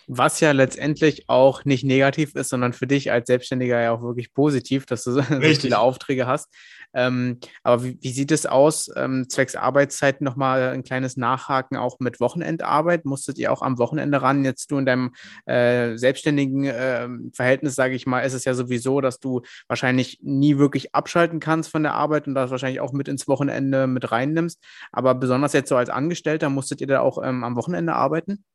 Was 0.07 0.39
ja 0.39 0.51
letztendlich 0.51 1.29
auch 1.29 1.65
nicht 1.65 1.83
negativ 1.83 2.35
ist, 2.35 2.49
sondern 2.49 2.73
für 2.73 2.87
dich 2.87 3.11
als 3.11 3.27
Selbstständiger 3.27 3.81
ja 3.81 3.91
auch 3.91 4.01
wirklich 4.01 4.33
positiv, 4.33 4.85
dass 4.85 5.03
du 5.03 5.11
so 5.11 5.21
viele 5.21 5.79
Aufträge 5.79 6.27
hast. 6.27 6.49
Ähm, 6.95 7.39
aber 7.63 7.83
wie, 7.83 7.97
wie, 8.01 8.11
sieht 8.11 8.31
es 8.31 8.45
aus, 8.45 8.89
ähm, 8.95 9.27
zwecks 9.27 9.55
Arbeitszeit 9.55 10.21
nochmal 10.21 10.69
ein 10.69 10.83
kleines 10.83 11.17
Nachhaken 11.17 11.77
auch 11.77 11.99
mit 11.99 12.21
Wochenendarbeit? 12.21 13.03
Musstet 13.03 13.37
ihr 13.37 13.51
auch 13.51 13.61
am 13.61 13.77
Wochenende 13.77 14.21
ran? 14.21 14.45
Jetzt 14.45 14.71
du 14.71 14.77
in 14.77 14.85
deinem 14.85 15.13
äh, 15.45 15.97
selbstständigen 15.97 16.63
äh, 16.63 17.09
Verhältnis, 17.33 17.75
sage 17.75 17.95
ich 17.95 18.07
mal, 18.07 18.21
ist 18.21 18.33
es 18.33 18.45
ja 18.45 18.53
sowieso, 18.53 19.01
dass 19.01 19.19
du 19.19 19.41
wahrscheinlich 19.67 20.19
nie 20.21 20.57
wirklich 20.57 20.95
abschalten 20.95 21.41
kannst 21.41 21.69
von 21.69 21.83
der 21.83 21.95
Arbeit 21.95 22.27
und 22.27 22.35
das 22.35 22.49
wahrscheinlich 22.49 22.79
auch 22.79 22.93
mit 22.93 23.09
ins 23.09 23.27
Wochenende 23.27 23.87
mit 23.87 24.11
reinnimmst. 24.11 24.63
Aber 24.93 25.15
besonders 25.15 25.51
jetzt 25.51 25.69
so 25.69 25.75
als 25.75 25.89
Angestellter, 25.89 26.49
musstet 26.49 26.79
ihr 26.79 26.87
da 26.87 27.01
auch 27.01 27.21
ähm, 27.21 27.43
am 27.43 27.57
Wochenende 27.57 27.93
arbeiten? 27.93 28.45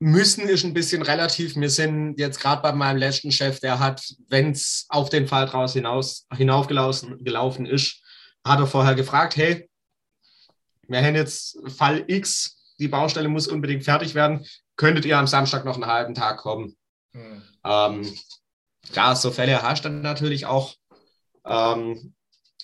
Müssen 0.00 0.48
ist 0.48 0.64
ein 0.64 0.74
bisschen 0.74 1.02
relativ. 1.02 1.56
Wir 1.56 1.70
sind 1.70 2.18
jetzt 2.18 2.40
gerade 2.40 2.62
bei 2.62 2.72
meinem 2.72 2.98
letzten 2.98 3.32
Chef, 3.32 3.60
der 3.60 3.78
hat, 3.78 4.02
wenn 4.28 4.52
es 4.52 4.86
auf 4.88 5.08
den 5.08 5.26
Fall 5.26 5.46
draus 5.46 5.72
hinaus, 5.72 6.26
hinaufgelaufen 6.34 7.22
gelaufen 7.24 7.66
ist, 7.66 8.02
hat 8.44 8.60
er 8.60 8.66
vorher 8.66 8.94
gefragt, 8.94 9.36
hey, 9.36 9.68
wir 10.86 11.02
haben 11.02 11.16
jetzt 11.16 11.58
Fall 11.66 12.04
X, 12.06 12.74
die 12.78 12.88
Baustelle 12.88 13.28
muss 13.28 13.48
unbedingt 13.48 13.84
fertig 13.84 14.14
werden, 14.14 14.46
könntet 14.76 15.04
ihr 15.04 15.18
am 15.18 15.26
Samstag 15.26 15.64
noch 15.64 15.74
einen 15.74 15.86
halben 15.86 16.14
Tag 16.14 16.38
kommen? 16.38 16.76
Hm. 17.12 17.42
Ähm, 17.64 18.14
klar, 18.92 19.16
so 19.16 19.30
Fälle 19.30 19.60
hast 19.62 19.84
du 19.84 19.88
dann 19.88 20.00
natürlich 20.00 20.46
auch. 20.46 20.74
Ähm, 21.44 22.14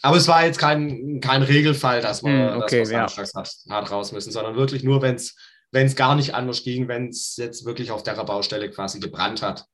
aber 0.03 0.16
es 0.16 0.28
war 0.28 0.45
jetzt 0.45 0.59
kein, 0.59 1.20
kein 1.20 1.43
Regelfall, 1.43 2.03
dass 2.03 2.22
man, 2.22 2.53
hm, 2.53 2.62
okay, 2.62 2.80
dass 2.80 2.91
man 2.91 3.09
samstags 3.09 3.32
ja. 3.32 3.41
hat, 3.41 3.85
hat 3.85 3.91
raus 3.91 4.12
müssen, 4.12 4.30
sondern 4.30 4.55
wirklich 4.55 4.85
nur, 4.85 5.03
wenn 5.03 5.16
es 5.16 5.35
wenn 5.75 5.87
es 5.87 5.97
gar 5.97 6.14
nicht 6.14 6.35
anders 6.35 6.62
ging, 6.62 6.87
wenn 6.87 7.09
es 7.09 7.37
jetzt 7.37 7.66
wirklich 7.66 7.91
auf 7.91 8.05
der 8.05 8.12
Baustelle 8.25 8.70
quasi 8.70 9.01
gebrannt 9.01 9.43
hat. 9.43 9.66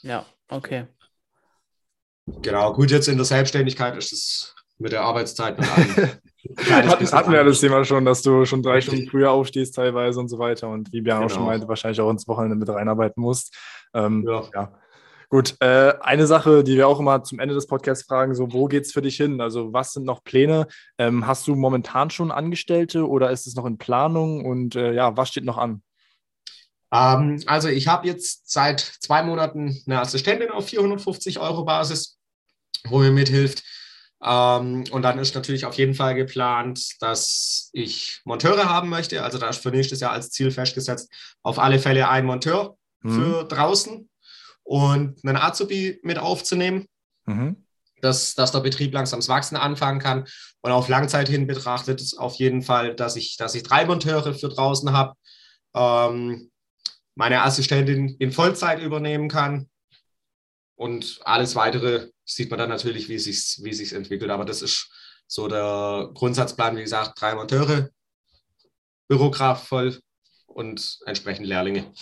Ja, 0.00 0.24
okay. 0.48 0.86
Genau, 2.26 2.72
gut, 2.72 2.90
jetzt 2.90 3.06
in 3.06 3.18
der 3.18 3.26
Selbstständigkeit 3.26 3.96
ist 3.96 4.12
es 4.12 4.54
mit 4.78 4.92
der 4.92 5.02
Arbeitszeit 5.02 5.58
Hat, 6.70 7.12
hatten 7.12 7.30
wir 7.32 7.38
ja 7.38 7.44
das 7.44 7.60
Thema 7.60 7.84
schon, 7.84 8.04
dass 8.04 8.22
du 8.22 8.44
schon 8.44 8.62
drei 8.62 8.80
Stunden 8.80 9.08
früher 9.08 9.32
aufstehst 9.32 9.74
teilweise 9.74 10.20
und 10.20 10.28
so 10.28 10.38
weiter 10.38 10.68
und 10.68 10.92
wie 10.92 11.00
Björn 11.00 11.18
genau. 11.18 11.26
auch 11.26 11.30
schon 11.30 11.38
genau. 11.40 11.50
meinte, 11.50 11.68
wahrscheinlich 11.68 12.00
auch 12.00 12.10
ins 12.10 12.28
Wochenende 12.28 12.56
mit 12.56 12.68
reinarbeiten 12.68 13.20
musst. 13.20 13.54
Ähm, 13.92 14.24
ja. 14.26 14.48
ja. 14.54 14.78
Gut, 15.28 15.56
äh, 15.60 15.94
eine 16.00 16.26
Sache, 16.26 16.62
die 16.62 16.76
wir 16.76 16.86
auch 16.86 17.00
immer 17.00 17.22
zum 17.24 17.40
Ende 17.40 17.54
des 17.54 17.66
Podcasts 17.66 18.06
fragen, 18.06 18.34
so 18.34 18.52
wo 18.52 18.66
geht 18.66 18.84
es 18.84 18.92
für 18.92 19.02
dich 19.02 19.16
hin? 19.16 19.40
Also 19.40 19.72
was 19.72 19.92
sind 19.92 20.04
noch 20.04 20.22
Pläne? 20.22 20.68
Ähm, 20.98 21.26
hast 21.26 21.48
du 21.48 21.56
momentan 21.56 22.10
schon 22.10 22.30
Angestellte 22.30 23.08
oder 23.08 23.30
ist 23.30 23.46
es 23.46 23.56
noch 23.56 23.66
in 23.66 23.78
Planung? 23.78 24.44
Und 24.44 24.76
äh, 24.76 24.92
ja, 24.92 25.16
was 25.16 25.30
steht 25.30 25.44
noch 25.44 25.58
an? 25.58 25.82
Ähm, 26.92 27.42
also 27.46 27.68
ich 27.68 27.88
habe 27.88 28.06
jetzt 28.06 28.50
seit 28.50 28.80
zwei 28.80 29.22
Monaten 29.24 29.82
eine 29.86 30.00
Assistentin 30.00 30.50
auf 30.50 30.68
450 30.68 31.40
Euro 31.40 31.64
Basis, 31.64 32.18
wo 32.84 33.00
mir 33.00 33.10
mithilft. 33.10 33.64
Ähm, 34.22 34.84
und 34.90 35.02
dann 35.02 35.18
ist 35.18 35.34
natürlich 35.34 35.66
auf 35.66 35.74
jeden 35.74 35.94
Fall 35.94 36.14
geplant, 36.14 37.00
dass 37.00 37.70
ich 37.72 38.20
Monteure 38.24 38.68
haben 38.68 38.88
möchte. 38.88 39.24
Also 39.24 39.38
da 39.38 39.48
ist 39.48 39.62
für 39.62 39.70
nächstes 39.70 40.00
Jahr 40.00 40.12
als 40.12 40.30
Ziel 40.30 40.52
festgesetzt, 40.52 41.12
auf 41.42 41.58
alle 41.58 41.80
Fälle 41.80 42.08
ein 42.08 42.24
Monteur 42.24 42.78
mhm. 43.02 43.10
für 43.10 43.44
draußen 43.44 44.08
und 44.66 45.24
einen 45.24 45.36
Azubi 45.36 46.00
mit 46.02 46.18
aufzunehmen, 46.18 46.86
mhm. 47.24 47.64
dass, 48.02 48.34
dass 48.34 48.50
der 48.50 48.60
Betrieb 48.60 48.92
langsam 48.92 49.20
das 49.20 49.28
Wachsen 49.28 49.56
anfangen 49.56 50.00
kann. 50.00 50.26
Und 50.60 50.72
auf 50.72 50.88
Langzeit 50.88 51.28
hin 51.28 51.46
betrachtet 51.46 52.00
ist 52.00 52.18
auf 52.18 52.34
jeden 52.34 52.62
Fall, 52.62 52.96
dass 52.96 53.14
ich, 53.14 53.36
dass 53.36 53.54
ich 53.54 53.62
drei 53.62 53.84
Monteure 53.86 54.34
für 54.34 54.48
draußen 54.48 54.92
habe, 54.92 55.14
ähm, 55.74 56.50
meine 57.14 57.42
Assistentin 57.42 58.16
in 58.18 58.32
Vollzeit 58.32 58.82
übernehmen 58.82 59.28
kann. 59.28 59.70
Und 60.74 61.20
alles 61.22 61.54
weitere 61.54 62.10
sieht 62.24 62.50
man 62.50 62.58
dann 62.58 62.68
natürlich, 62.68 63.08
wie 63.08 63.18
sich 63.18 63.60
wie 63.62 63.72
sich's 63.72 63.92
entwickelt. 63.92 64.30
Aber 64.30 64.44
das 64.44 64.62
ist 64.62 64.90
so 65.28 65.46
der 65.46 66.10
Grundsatzplan, 66.12 66.76
wie 66.76 66.82
gesagt, 66.82 67.20
drei 67.20 67.36
Monteure, 67.36 67.88
Bürokraft 69.08 69.68
voll 69.68 70.00
und 70.46 70.98
entsprechend 71.06 71.46
Lehrlinge. 71.46 71.92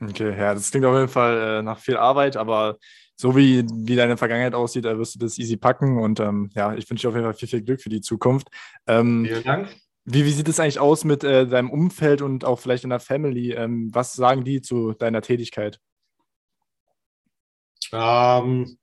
Okay, 0.00 0.36
ja, 0.36 0.54
das 0.54 0.70
klingt 0.70 0.84
auf 0.84 0.94
jeden 0.94 1.08
Fall 1.08 1.58
äh, 1.58 1.62
nach 1.62 1.78
viel 1.78 1.96
Arbeit, 1.96 2.36
aber 2.36 2.78
so 3.16 3.34
wie, 3.34 3.64
wie 3.72 3.96
deine 3.96 4.16
Vergangenheit 4.16 4.54
aussieht, 4.54 4.84
da 4.84 4.98
wirst 4.98 5.14
du 5.14 5.18
das 5.18 5.38
easy 5.38 5.56
packen 5.56 5.98
und 5.98 6.20
ähm, 6.20 6.50
ja, 6.54 6.74
ich 6.74 6.88
wünsche 6.90 7.02
dir 7.02 7.08
auf 7.08 7.14
jeden 7.14 7.24
Fall 7.24 7.34
viel, 7.34 7.48
viel 7.48 7.62
Glück 7.62 7.80
für 7.80 7.88
die 7.88 8.02
Zukunft. 8.02 8.48
Ähm, 8.86 9.24
Vielen 9.26 9.44
Dank. 9.44 9.74
Wie, 10.04 10.24
wie 10.24 10.32
sieht 10.32 10.48
es 10.48 10.60
eigentlich 10.60 10.78
aus 10.78 11.04
mit 11.04 11.24
äh, 11.24 11.46
deinem 11.46 11.70
Umfeld 11.70 12.22
und 12.22 12.44
auch 12.44 12.60
vielleicht 12.60 12.84
in 12.84 12.90
der 12.90 13.00
Family? 13.00 13.52
Ähm, 13.52 13.88
was 13.92 14.12
sagen 14.12 14.44
die 14.44 14.60
zu 14.60 14.92
deiner 14.92 15.22
Tätigkeit? 15.22 15.80
Ähm, 17.92 18.78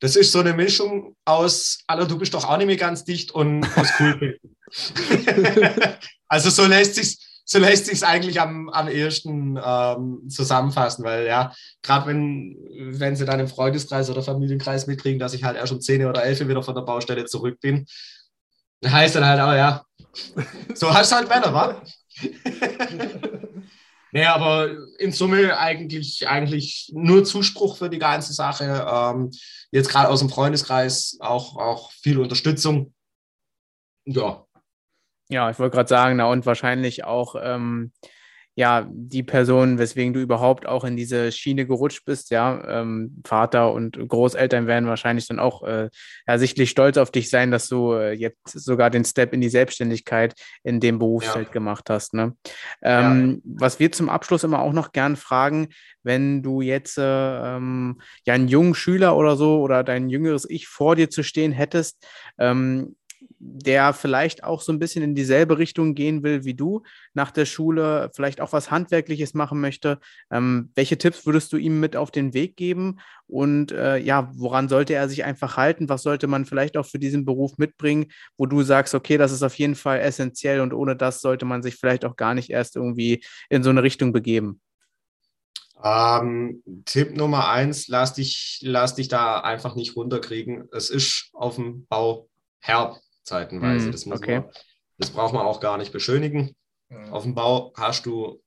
das 0.00 0.16
ist 0.16 0.32
so 0.32 0.40
eine 0.40 0.54
Mischung 0.54 1.14
aus, 1.24 1.84
Alter, 1.86 2.06
du 2.06 2.18
bist 2.18 2.34
doch 2.34 2.44
auch 2.44 2.56
nicht 2.56 2.66
mehr 2.66 2.76
ganz 2.76 3.04
dicht 3.04 3.30
und 3.30 3.64
aus 3.76 3.92
cool. 4.00 4.38
also 6.28 6.50
so 6.50 6.66
lässt 6.66 6.96
sich 6.96 7.18
so 7.48 7.60
lässt 7.60 7.86
sich 7.86 7.94
es 7.94 8.02
eigentlich 8.02 8.40
am, 8.40 8.68
am 8.70 8.88
ehesten 8.88 9.58
ähm, 9.64 10.28
zusammenfassen, 10.28 11.04
weil 11.04 11.26
ja, 11.26 11.52
gerade 11.80 12.08
wenn, 12.08 12.56
wenn 12.98 13.14
sie 13.14 13.24
dann 13.24 13.38
im 13.38 13.46
Freundeskreis 13.46 14.10
oder 14.10 14.20
Familienkreis 14.20 14.88
mitkriegen, 14.88 15.20
dass 15.20 15.32
ich 15.32 15.44
halt 15.44 15.56
erst 15.56 15.72
um 15.72 15.80
10 15.80 16.04
oder 16.06 16.24
11 16.24 16.48
wieder 16.48 16.64
von 16.64 16.74
der 16.74 16.82
Baustelle 16.82 17.24
zurück 17.24 17.60
bin, 17.60 17.86
heißt 18.84 19.14
dann 19.14 19.24
halt 19.24 19.40
auch, 19.40 19.54
ja, 19.54 19.84
so 20.74 20.92
hast 20.92 21.12
du 21.12 21.16
halt 21.16 21.28
Männer, 21.28 21.54
wa? 21.54 21.82
nee, 24.12 24.24
aber 24.24 24.68
in 24.98 25.12
Summe 25.12 25.56
eigentlich, 25.56 26.26
eigentlich 26.26 26.90
nur 26.94 27.24
Zuspruch 27.24 27.76
für 27.76 27.88
die 27.88 28.00
ganze 28.00 28.32
Sache. 28.32 28.86
Ähm, 28.90 29.30
jetzt 29.70 29.88
gerade 29.88 30.08
aus 30.08 30.18
dem 30.18 30.30
Freundeskreis 30.30 31.16
auch, 31.20 31.56
auch 31.56 31.92
viel 31.92 32.18
Unterstützung. 32.18 32.92
Ja, 34.04 34.45
ja, 35.28 35.50
ich 35.50 35.58
wollte 35.58 35.74
gerade 35.74 35.88
sagen, 35.88 36.16
na 36.16 36.26
und 36.26 36.46
wahrscheinlich 36.46 37.04
auch 37.04 37.34
ähm, 37.40 37.92
ja 38.56 38.88
die 38.90 39.22
Person, 39.22 39.78
weswegen 39.78 40.14
du 40.14 40.20
überhaupt 40.20 40.66
auch 40.66 40.84
in 40.84 40.96
diese 40.96 41.30
Schiene 41.30 41.66
gerutscht 41.66 42.06
bist, 42.06 42.30
ja, 42.30 42.80
ähm, 42.80 43.22
Vater 43.24 43.72
und 43.72 43.98
Großeltern 44.08 44.66
werden 44.66 44.88
wahrscheinlich 44.88 45.28
dann 45.28 45.38
auch 45.38 45.62
äh, 45.62 45.90
ja, 46.26 46.38
sichtlich 46.38 46.70
stolz 46.70 46.96
auf 46.96 47.10
dich 47.10 47.28
sein, 47.28 47.50
dass 47.50 47.68
du 47.68 47.92
äh, 47.92 48.12
jetzt 48.12 48.58
sogar 48.58 48.88
den 48.88 49.04
Step 49.04 49.34
in 49.34 49.42
die 49.42 49.50
Selbstständigkeit 49.50 50.34
in 50.64 50.80
dem 50.80 50.98
Berufsfeld 50.98 51.48
ja. 51.48 51.52
gemacht 51.52 51.90
hast. 51.90 52.14
Ne? 52.14 52.34
Ähm, 52.82 53.42
ja. 53.44 53.52
Was 53.58 53.78
wir 53.78 53.92
zum 53.92 54.08
Abschluss 54.08 54.42
immer 54.42 54.62
auch 54.62 54.72
noch 54.72 54.92
gern 54.92 55.16
fragen, 55.16 55.68
wenn 56.02 56.42
du 56.42 56.62
jetzt 56.62 56.96
äh, 56.96 57.56
ähm, 57.56 58.00
ja 58.24 58.32
einen 58.32 58.48
jungen 58.48 58.74
Schüler 58.74 59.16
oder 59.18 59.36
so 59.36 59.60
oder 59.60 59.84
dein 59.84 60.08
jüngeres 60.08 60.48
Ich 60.48 60.66
vor 60.66 60.96
dir 60.96 61.10
zu 61.10 61.22
stehen 61.22 61.52
hättest, 61.52 62.06
ähm, 62.38 62.96
der 63.38 63.92
vielleicht 63.92 64.44
auch 64.44 64.60
so 64.60 64.72
ein 64.72 64.78
bisschen 64.78 65.02
in 65.02 65.14
dieselbe 65.14 65.58
Richtung 65.58 65.94
gehen 65.94 66.22
will 66.22 66.44
wie 66.44 66.54
du 66.54 66.82
nach 67.14 67.30
der 67.30 67.46
Schule, 67.46 68.10
vielleicht 68.14 68.40
auch 68.40 68.52
was 68.52 68.70
Handwerkliches 68.70 69.34
machen 69.34 69.60
möchte. 69.60 69.98
Ähm, 70.30 70.70
welche 70.74 70.98
Tipps 70.98 71.26
würdest 71.26 71.52
du 71.52 71.56
ihm 71.56 71.80
mit 71.80 71.96
auf 71.96 72.10
den 72.10 72.34
Weg 72.34 72.56
geben? 72.56 72.98
Und 73.26 73.72
äh, 73.72 73.98
ja, 73.98 74.30
woran 74.34 74.68
sollte 74.68 74.94
er 74.94 75.08
sich 75.08 75.24
einfach 75.24 75.56
halten? 75.56 75.88
Was 75.88 76.02
sollte 76.02 76.26
man 76.26 76.46
vielleicht 76.46 76.76
auch 76.76 76.86
für 76.86 76.98
diesen 76.98 77.24
Beruf 77.24 77.58
mitbringen, 77.58 78.06
wo 78.36 78.46
du 78.46 78.62
sagst, 78.62 78.94
okay, 78.94 79.18
das 79.18 79.32
ist 79.32 79.42
auf 79.42 79.54
jeden 79.54 79.74
Fall 79.74 80.00
essentiell 80.00 80.60
und 80.60 80.72
ohne 80.72 80.96
das 80.96 81.20
sollte 81.20 81.44
man 81.44 81.62
sich 81.62 81.76
vielleicht 81.76 82.04
auch 82.04 82.16
gar 82.16 82.34
nicht 82.34 82.50
erst 82.50 82.76
irgendwie 82.76 83.24
in 83.48 83.62
so 83.62 83.70
eine 83.70 83.82
Richtung 83.82 84.12
begeben? 84.12 84.60
Ähm, 85.82 86.62
Tipp 86.84 87.16
Nummer 87.16 87.48
eins, 87.48 87.88
lass 87.88 88.14
dich, 88.14 88.60
lass 88.62 88.94
dich 88.94 89.08
da 89.08 89.40
einfach 89.40 89.74
nicht 89.74 89.94
runterkriegen. 89.94 90.68
Es 90.72 90.90
ist 90.90 91.30
auf 91.32 91.56
dem 91.56 91.86
Bau 91.86 92.28
herb 92.60 92.98
zeitenweise. 93.26 93.88
Mm, 93.88 93.92
das, 93.92 94.06
okay. 94.06 94.40
man, 94.40 94.50
das 94.98 95.10
braucht 95.10 95.34
man 95.34 95.46
auch 95.46 95.60
gar 95.60 95.76
nicht 95.76 95.92
beschönigen. 95.92 96.54
Mm. 96.88 97.12
Auf 97.12 97.24
dem 97.24 97.34
Bau 97.34 97.72
hast 97.76 98.06
du 98.06 98.42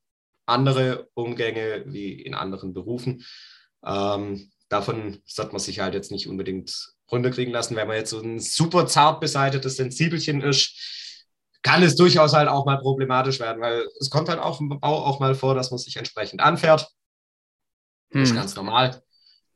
andere 0.45 1.09
Umgänge 1.13 1.83
wie 1.85 2.13
in 2.13 2.33
anderen 2.33 2.73
Berufen. 2.73 3.23
Ähm, 3.85 4.51
davon 4.67 5.21
sollte 5.25 5.51
man 5.51 5.59
sich 5.59 5.79
halt 5.79 5.93
jetzt 5.93 6.11
nicht 6.11 6.27
unbedingt 6.27 6.93
runterkriegen 7.11 7.53
lassen. 7.53 7.75
Wenn 7.75 7.87
man 7.87 7.97
jetzt 7.97 8.09
so 8.09 8.19
ein 8.19 8.39
super 8.39 8.87
zart 8.87 9.19
beseitetes 9.19 9.77
Sensibelchen 9.77 10.41
ist, 10.41 10.97
kann 11.61 11.83
es 11.83 11.95
durchaus 11.95 12.33
halt 12.33 12.47
auch 12.47 12.65
mal 12.65 12.79
problematisch 12.79 13.39
werden, 13.39 13.61
weil 13.61 13.85
es 13.99 14.09
kommt 14.09 14.29
halt 14.29 14.39
auch 14.39 14.59
im 14.59 14.79
Bau 14.79 15.05
auch 15.05 15.19
mal 15.19 15.35
vor, 15.35 15.55
dass 15.55 15.71
man 15.71 15.77
sich 15.77 15.97
entsprechend 15.97 16.41
anfährt. 16.41 16.89
Hm. 18.11 18.21
Das 18.21 18.29
ist 18.29 18.35
ganz 18.35 18.55
normal, 18.55 19.03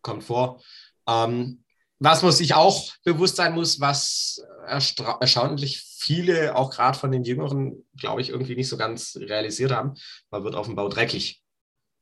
kommt 0.01 0.23
vor. 0.23 0.61
Ähm, 1.07 1.62
was 2.03 2.21
man 2.21 2.33
sich 2.33 2.53
auch 2.53 2.91
bewusst 3.05 3.37
sein 3.37 3.53
muss, 3.53 3.79
was 3.79 4.45
erstaunlich 4.67 5.79
viele, 5.79 6.55
auch 6.55 6.69
gerade 6.69 6.99
von 6.99 7.11
den 7.11 7.23
Jüngeren, 7.23 7.85
glaube 7.97 8.19
ich, 8.19 8.29
irgendwie 8.29 8.55
nicht 8.55 8.67
so 8.67 8.75
ganz 8.75 9.17
realisiert 9.19 9.71
haben, 9.71 9.93
man 10.29 10.43
wird 10.43 10.55
auf 10.55 10.65
dem 10.65 10.75
Bau 10.75 10.89
dreckig. 10.89 11.41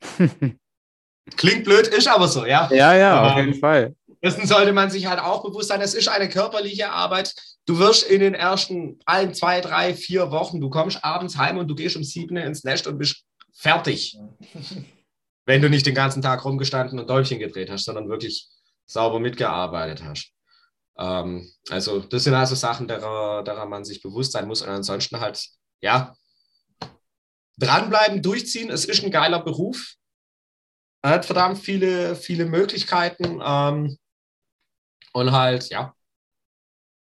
Klingt 1.38 1.66
blöd, 1.66 1.88
ist 1.88 2.08
aber 2.08 2.28
so, 2.28 2.48
ja. 2.48 2.68
Ja, 2.74 2.96
ja, 2.96 3.22
auf 3.22 3.38
ähm, 3.38 3.46
jeden 3.46 3.60
Fall. 3.60 3.96
Dessen 4.24 4.48
sollte 4.48 4.74
man 4.74 4.90
sich 4.90 5.06
halt 5.06 5.20
auch 5.20 5.44
bewusst 5.44 5.70
sein, 5.70 5.82
es 5.82 5.94
ist 5.94 6.08
eine 6.08 6.30
körperliche 6.30 6.90
Arbeit. 6.90 7.36
Du 7.68 7.78
wirst 7.78 8.04
in 8.04 8.22
den 8.22 8.34
ersten 8.34 9.00
ein, 9.06 9.36
zwei, 9.36 9.62
drei, 9.62 9.94
vier 9.94 10.32
Wochen, 10.32 10.60
du 10.60 10.72
kommst 10.72 11.04
abends 11.04 11.38
heim 11.38 11.60
und 11.60 11.68
du 11.68 11.76
gehst 11.76 11.96
um 11.96 12.04
sieben 12.04 12.38
ins 12.38 12.64
Nest 12.64 12.88
und 12.88 12.98
bist 12.98 13.24
fertig. 13.54 14.18
wenn 15.46 15.62
du 15.62 15.70
nicht 15.70 15.86
den 15.86 15.96
ganzen 15.96 16.24
Tag 16.24 16.44
rumgestanden 16.44 17.00
und 17.00 17.08
Däumchen 17.08 17.38
gedreht 17.38 17.70
hast, 17.70 17.86
sondern 17.86 18.10
wirklich 18.10 18.50
sauber 18.92 19.20
mitgearbeitet 19.20 20.04
hast. 20.04 20.34
Ähm, 20.98 21.52
also 21.70 22.00
das 22.00 22.24
sind 22.24 22.34
also 22.34 22.56
Sachen, 22.56 22.88
derer, 22.88 23.44
derer 23.44 23.66
man 23.66 23.86
sich 23.86 24.02
bewusst 24.02 24.34
sein 24.34 24.48
muss 24.48 24.62
und 24.62 24.70
ansonsten 24.70 25.20
halt, 25.20 25.44
ja, 25.82 26.16
dranbleiben, 27.58 28.22
durchziehen. 28.22 28.70
Es 28.70 28.86
ist 28.86 29.04
ein 29.04 29.12
geiler 29.12 29.44
Beruf. 29.44 29.96
Er 31.04 31.12
hat 31.12 31.26
verdammt 31.26 31.58
viele, 31.58 32.16
viele 32.16 32.46
Möglichkeiten 32.46 33.42
ähm, 33.44 33.98
und 35.14 35.32
halt, 35.32 35.70
ja, 35.70 35.96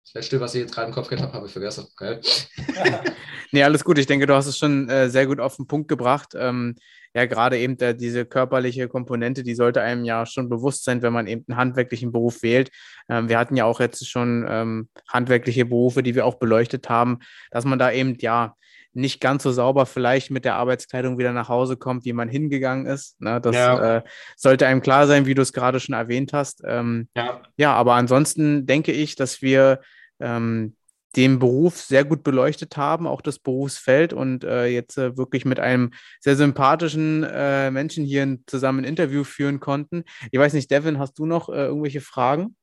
das 0.05 0.13
letzte, 0.13 0.39
was 0.39 0.55
ich 0.55 0.61
jetzt 0.61 0.73
gerade 0.73 0.87
im 0.87 0.93
Kopf 0.93 1.09
gehabt 1.09 1.23
habe, 1.23 1.33
habe 1.33 1.47
ich 1.47 1.51
vergessen. 1.51 1.87
Okay. 1.93 2.21
nee, 3.51 3.63
alles 3.63 3.83
gut. 3.83 3.97
Ich 3.97 4.05
denke, 4.05 4.25
du 4.25 4.33
hast 4.35 4.47
es 4.47 4.57
schon 4.57 4.89
äh, 4.89 5.09
sehr 5.09 5.27
gut 5.27 5.39
auf 5.39 5.55
den 5.55 5.67
Punkt 5.67 5.87
gebracht. 5.87 6.33
Ähm, 6.35 6.75
ja, 7.13 7.25
gerade 7.25 7.57
eben 7.57 7.77
der, 7.77 7.93
diese 7.93 8.25
körperliche 8.25 8.87
Komponente, 8.87 9.41
die 9.43 9.55
sollte 9.55 9.81
einem 9.81 10.05
ja 10.05 10.25
schon 10.25 10.49
bewusst 10.49 10.83
sein, 10.83 11.01
wenn 11.01 11.13
man 11.13 11.25
eben 11.25 11.45
einen 11.47 11.57
handwerklichen 11.57 12.11
Beruf 12.11 12.43
wählt. 12.43 12.69
Ähm, 13.09 13.27
wir 13.27 13.39
hatten 13.39 13.55
ja 13.55 13.65
auch 13.65 13.79
jetzt 13.79 14.07
schon 14.07 14.45
ähm, 14.47 14.89
handwerkliche 15.07 15.65
Berufe, 15.65 16.03
die 16.03 16.13
wir 16.13 16.25
auch 16.25 16.35
beleuchtet 16.35 16.89
haben, 16.89 17.19
dass 17.49 17.65
man 17.65 17.79
da 17.79 17.91
eben 17.91 18.15
ja 18.19 18.55
nicht 18.93 19.19
ganz 19.19 19.43
so 19.43 19.51
sauber 19.51 19.85
vielleicht 19.85 20.31
mit 20.31 20.45
der 20.45 20.55
Arbeitskleidung 20.55 21.17
wieder 21.17 21.33
nach 21.33 21.49
Hause 21.49 21.77
kommt, 21.77 22.05
wie 22.05 22.13
man 22.13 22.29
hingegangen 22.29 22.85
ist. 22.85 23.19
Ne? 23.21 23.41
Das 23.41 23.55
ja. 23.55 23.97
äh, 23.97 24.03
sollte 24.35 24.65
einem 24.67 24.81
klar 24.81 25.07
sein, 25.07 25.25
wie 25.25 25.35
du 25.35 25.41
es 25.41 25.53
gerade 25.53 25.79
schon 25.79 25.95
erwähnt 25.95 26.33
hast. 26.33 26.61
Ähm, 26.65 27.07
ja. 27.15 27.41
ja, 27.57 27.73
aber 27.73 27.93
ansonsten 27.93 28.65
denke 28.65 28.91
ich, 28.91 29.15
dass 29.15 29.41
wir 29.41 29.81
ähm, 30.19 30.75
den 31.17 31.39
Beruf 31.39 31.81
sehr 31.81 32.05
gut 32.05 32.23
beleuchtet 32.23 32.77
haben, 32.77 33.07
auch 33.07 33.21
das 33.21 33.39
Berufsfeld 33.39 34.13
und 34.13 34.43
äh, 34.43 34.67
jetzt 34.67 34.97
äh, 34.97 35.17
wirklich 35.17 35.45
mit 35.45 35.59
einem 35.59 35.91
sehr 36.21 36.35
sympathischen 36.35 37.23
äh, 37.23 37.71
Menschen 37.71 38.05
hier 38.05 38.37
zusammen 38.45 38.81
ein 38.81 38.85
Interview 38.85 39.23
führen 39.23 39.59
konnten. 39.59 40.03
Ich 40.31 40.39
weiß 40.39 40.53
nicht, 40.53 40.69
Devin, 40.69 40.99
hast 40.99 41.17
du 41.17 41.25
noch 41.25 41.49
äh, 41.49 41.65
irgendwelche 41.65 42.01
Fragen? 42.01 42.55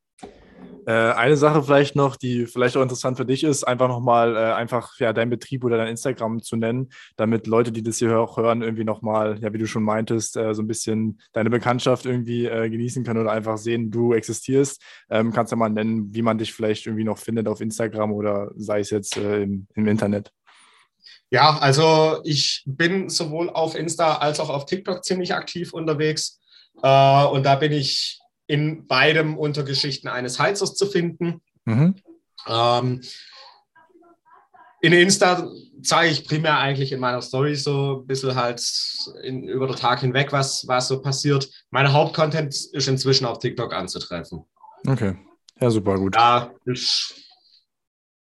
Äh, 0.87 0.93
eine 0.93 1.37
Sache 1.37 1.62
vielleicht 1.62 1.97
noch, 1.97 2.17
die 2.17 2.47
vielleicht 2.47 2.77
auch 2.77 2.83
interessant 2.83 3.17
für 3.17 3.25
dich 3.25 3.43
ist, 3.43 3.65
einfach 3.65 3.89
nochmal 3.89 4.37
äh, 4.37 4.53
einfach 4.53 4.99
ja, 4.99 5.12
dein 5.12 5.31
Betrieb 5.31 5.65
oder 5.65 5.79
dein 5.79 5.89
Instagram 5.89 6.43
zu 6.43 6.57
nennen, 6.57 6.91
damit 7.17 7.47
Leute, 7.47 7.73
die 7.73 7.83
das 7.83 7.99
hier 7.99 8.19
auch 8.19 8.37
hören, 8.37 8.61
irgendwie 8.61 8.85
nochmal, 8.85 9.39
ja, 9.41 9.53
wie 9.53 9.59
du 9.59 9.67
schon 9.67 9.83
meintest, 9.83 10.37
äh, 10.37 10.53
so 10.53 10.62
ein 10.62 10.67
bisschen 10.67 11.21
deine 11.33 11.49
Bekanntschaft 11.49 12.05
irgendwie 12.05 12.47
äh, 12.47 12.69
genießen 12.69 13.03
können 13.03 13.21
oder 13.21 13.33
einfach 13.33 13.57
sehen, 13.57 13.91
du 13.91 14.12
existierst. 14.12 14.83
Ähm, 15.09 15.33
kannst 15.33 15.53
du 15.53 15.57
mal 15.57 15.71
nennen, 15.71 16.15
wie 16.15 16.23
man 16.23 16.37
dich 16.37 16.53
vielleicht 16.53 16.87
irgendwie 16.87 17.05
noch 17.05 17.19
findet 17.19 17.49
auf 17.49 17.62
Instagram 17.62 18.12
oder 18.12 18.51
sei 18.57 18.81
es 18.81 18.91
jetzt 18.91 19.17
äh, 19.17 19.43
im, 19.43 19.67
im 19.75 19.87
Internet? 19.87 20.33
Ja, 21.31 21.59
also 21.59 22.21
ich 22.25 22.62
bin 22.67 23.09
sowohl 23.09 23.49
auf 23.51 23.75
Insta 23.75 24.17
als 24.17 24.39
auch 24.39 24.51
auf 24.51 24.67
TikTok 24.67 25.03
ziemlich 25.03 25.35
aktiv 25.35 25.73
unterwegs. 25.73 26.41
Äh, 26.83 27.25
und 27.25 27.45
da 27.45 27.57
bin 27.57 27.73
ich 27.73 28.21
in 28.47 28.86
beidem 28.86 29.36
unter 29.36 29.62
Geschichten 29.62 30.09
eines 30.09 30.38
Heizers 30.38 30.74
zu 30.74 30.86
finden. 30.86 31.40
Mhm. 31.64 31.95
Ähm, 32.47 33.01
in 34.80 34.92
Insta 34.92 35.49
zeige 35.82 36.12
ich 36.12 36.26
primär 36.26 36.59
eigentlich 36.59 36.92
in 36.92 37.01
meiner 37.01 37.22
Story 37.22 37.55
so 37.55 38.01
ein 38.03 38.07
bisschen 38.07 38.34
halt 38.34 38.62
in, 39.22 39.49
über 39.49 39.66
den 39.66 39.76
Tag 39.76 40.01
hinweg, 40.01 40.30
was, 40.32 40.66
was 40.68 40.88
so 40.88 41.01
passiert. 41.01 41.49
Mein 41.70 41.92
Hauptcontent 41.92 42.55
ist 42.55 42.88
inzwischen 42.88 43.24
auf 43.24 43.38
TikTok 43.38 43.72
anzutreffen. 43.72 44.45
Okay, 44.86 45.16
ja, 45.61 45.70
super 45.70 45.97
gut. 45.97 46.14
Da 46.14 46.53
ist 46.66 47.14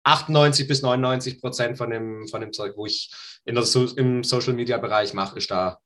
98 0.03 0.67
bis 0.67 0.81
99 0.81 1.41
Prozent 1.41 1.77
von 1.77 1.89
dem, 1.89 2.27
von 2.27 2.41
dem 2.41 2.53
Zeug, 2.53 2.73
wo 2.75 2.85
ich 2.85 3.11
in 3.45 3.55
der 3.55 3.63
so 3.63 3.85
im 3.95 4.23
Social 4.23 4.53
Media 4.53 4.77
Bereich 4.77 5.13
mache, 5.13 5.37
ist 5.37 5.49
da 5.49 5.79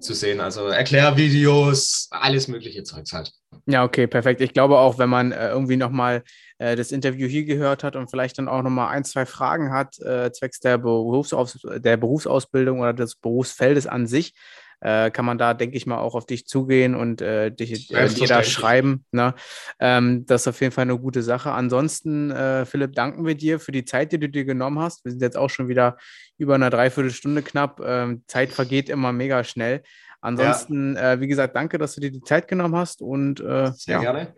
zu 0.00 0.14
sehen. 0.14 0.40
Also 0.40 0.66
Erklärvideos, 0.66 2.08
alles 2.10 2.48
mögliche 2.48 2.84
Zeugs 2.84 3.12
halt. 3.12 3.32
Ja, 3.66 3.84
okay, 3.84 4.06
perfekt. 4.06 4.40
Ich 4.40 4.52
glaube 4.52 4.78
auch, 4.78 4.98
wenn 4.98 5.08
man 5.08 5.32
äh, 5.32 5.50
irgendwie 5.50 5.76
nochmal 5.76 6.24
äh, 6.58 6.74
das 6.74 6.90
Interview 6.90 7.28
hier 7.28 7.44
gehört 7.44 7.84
hat 7.84 7.94
und 7.94 8.10
vielleicht 8.10 8.38
dann 8.38 8.48
auch 8.48 8.62
nochmal 8.62 8.88
ein, 8.88 9.04
zwei 9.04 9.24
Fragen 9.24 9.72
hat, 9.72 10.00
äh, 10.00 10.32
zwecks 10.32 10.58
der, 10.60 10.78
Berufsaus 10.78 11.60
der 11.62 11.96
Berufsausbildung 11.96 12.80
oder 12.80 12.92
des 12.92 13.14
Berufsfeldes 13.16 13.86
an 13.86 14.06
sich, 14.06 14.34
äh, 14.82 15.12
kann 15.12 15.24
man 15.24 15.38
da, 15.38 15.54
denke 15.54 15.76
ich 15.76 15.86
mal, 15.86 15.98
auch 15.98 16.16
auf 16.16 16.26
dich 16.26 16.46
zugehen 16.46 16.96
und 16.96 17.22
äh, 17.22 17.52
dich 17.52 17.94
äh, 17.94 18.06
jeder 18.06 18.42
schreiben. 18.42 19.04
Ne? 19.12 19.34
Ähm, 19.78 20.26
das 20.26 20.42
ist 20.42 20.48
auf 20.48 20.60
jeden 20.60 20.72
Fall 20.72 20.82
eine 20.82 20.98
gute 20.98 21.22
Sache. 21.22 21.52
Ansonsten, 21.52 22.32
äh, 22.32 22.64
Philipp, 22.64 22.94
danken 22.94 23.24
wir 23.24 23.36
dir 23.36 23.60
für 23.60 23.70
die 23.70 23.84
Zeit, 23.84 24.10
die 24.10 24.18
du 24.18 24.28
dir 24.28 24.44
genommen 24.44 24.80
hast. 24.80 25.04
Wir 25.04 25.12
sind 25.12 25.22
jetzt 25.22 25.36
auch 25.36 25.50
schon 25.50 25.68
wieder 25.68 25.98
über 26.36 26.56
eine 26.56 26.68
Dreiviertelstunde 26.68 27.42
knapp. 27.42 27.80
Ähm, 27.84 28.24
Zeit 28.26 28.50
vergeht 28.50 28.88
immer 28.88 29.12
mega 29.12 29.44
schnell. 29.44 29.82
Ansonsten, 30.22 30.94
ja. 30.94 31.12
äh, 31.12 31.20
wie 31.20 31.26
gesagt, 31.26 31.54
danke, 31.56 31.78
dass 31.78 31.94
du 31.96 32.00
dir 32.00 32.12
die 32.12 32.22
Zeit 32.22 32.46
genommen 32.48 32.76
hast 32.76 33.02
und 33.02 33.40
äh, 33.40 33.72
sehr 33.72 33.96
ja. 33.96 34.00
gerne. 34.00 34.34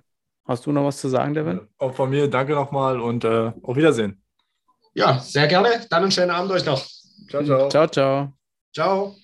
Hast 0.46 0.66
du 0.66 0.72
noch 0.72 0.84
was 0.84 0.98
zu 0.98 1.08
sagen, 1.08 1.34
Devin? 1.34 1.60
Auch 1.78 1.94
von 1.94 2.10
mir, 2.10 2.28
danke 2.28 2.54
nochmal 2.54 3.00
und 3.00 3.24
äh, 3.24 3.52
auf 3.62 3.76
Wiedersehen. 3.76 4.22
Ja, 4.94 5.18
sehr 5.18 5.46
gerne. 5.46 5.86
Dann 5.90 6.02
einen 6.02 6.12
schönen 6.12 6.30
Abend 6.30 6.52
euch 6.52 6.64
noch. 6.64 6.84
Ciao, 7.28 7.44
ciao. 7.44 7.68
Ciao, 7.68 7.86
ciao. 7.86 8.32
Ciao. 8.72 9.16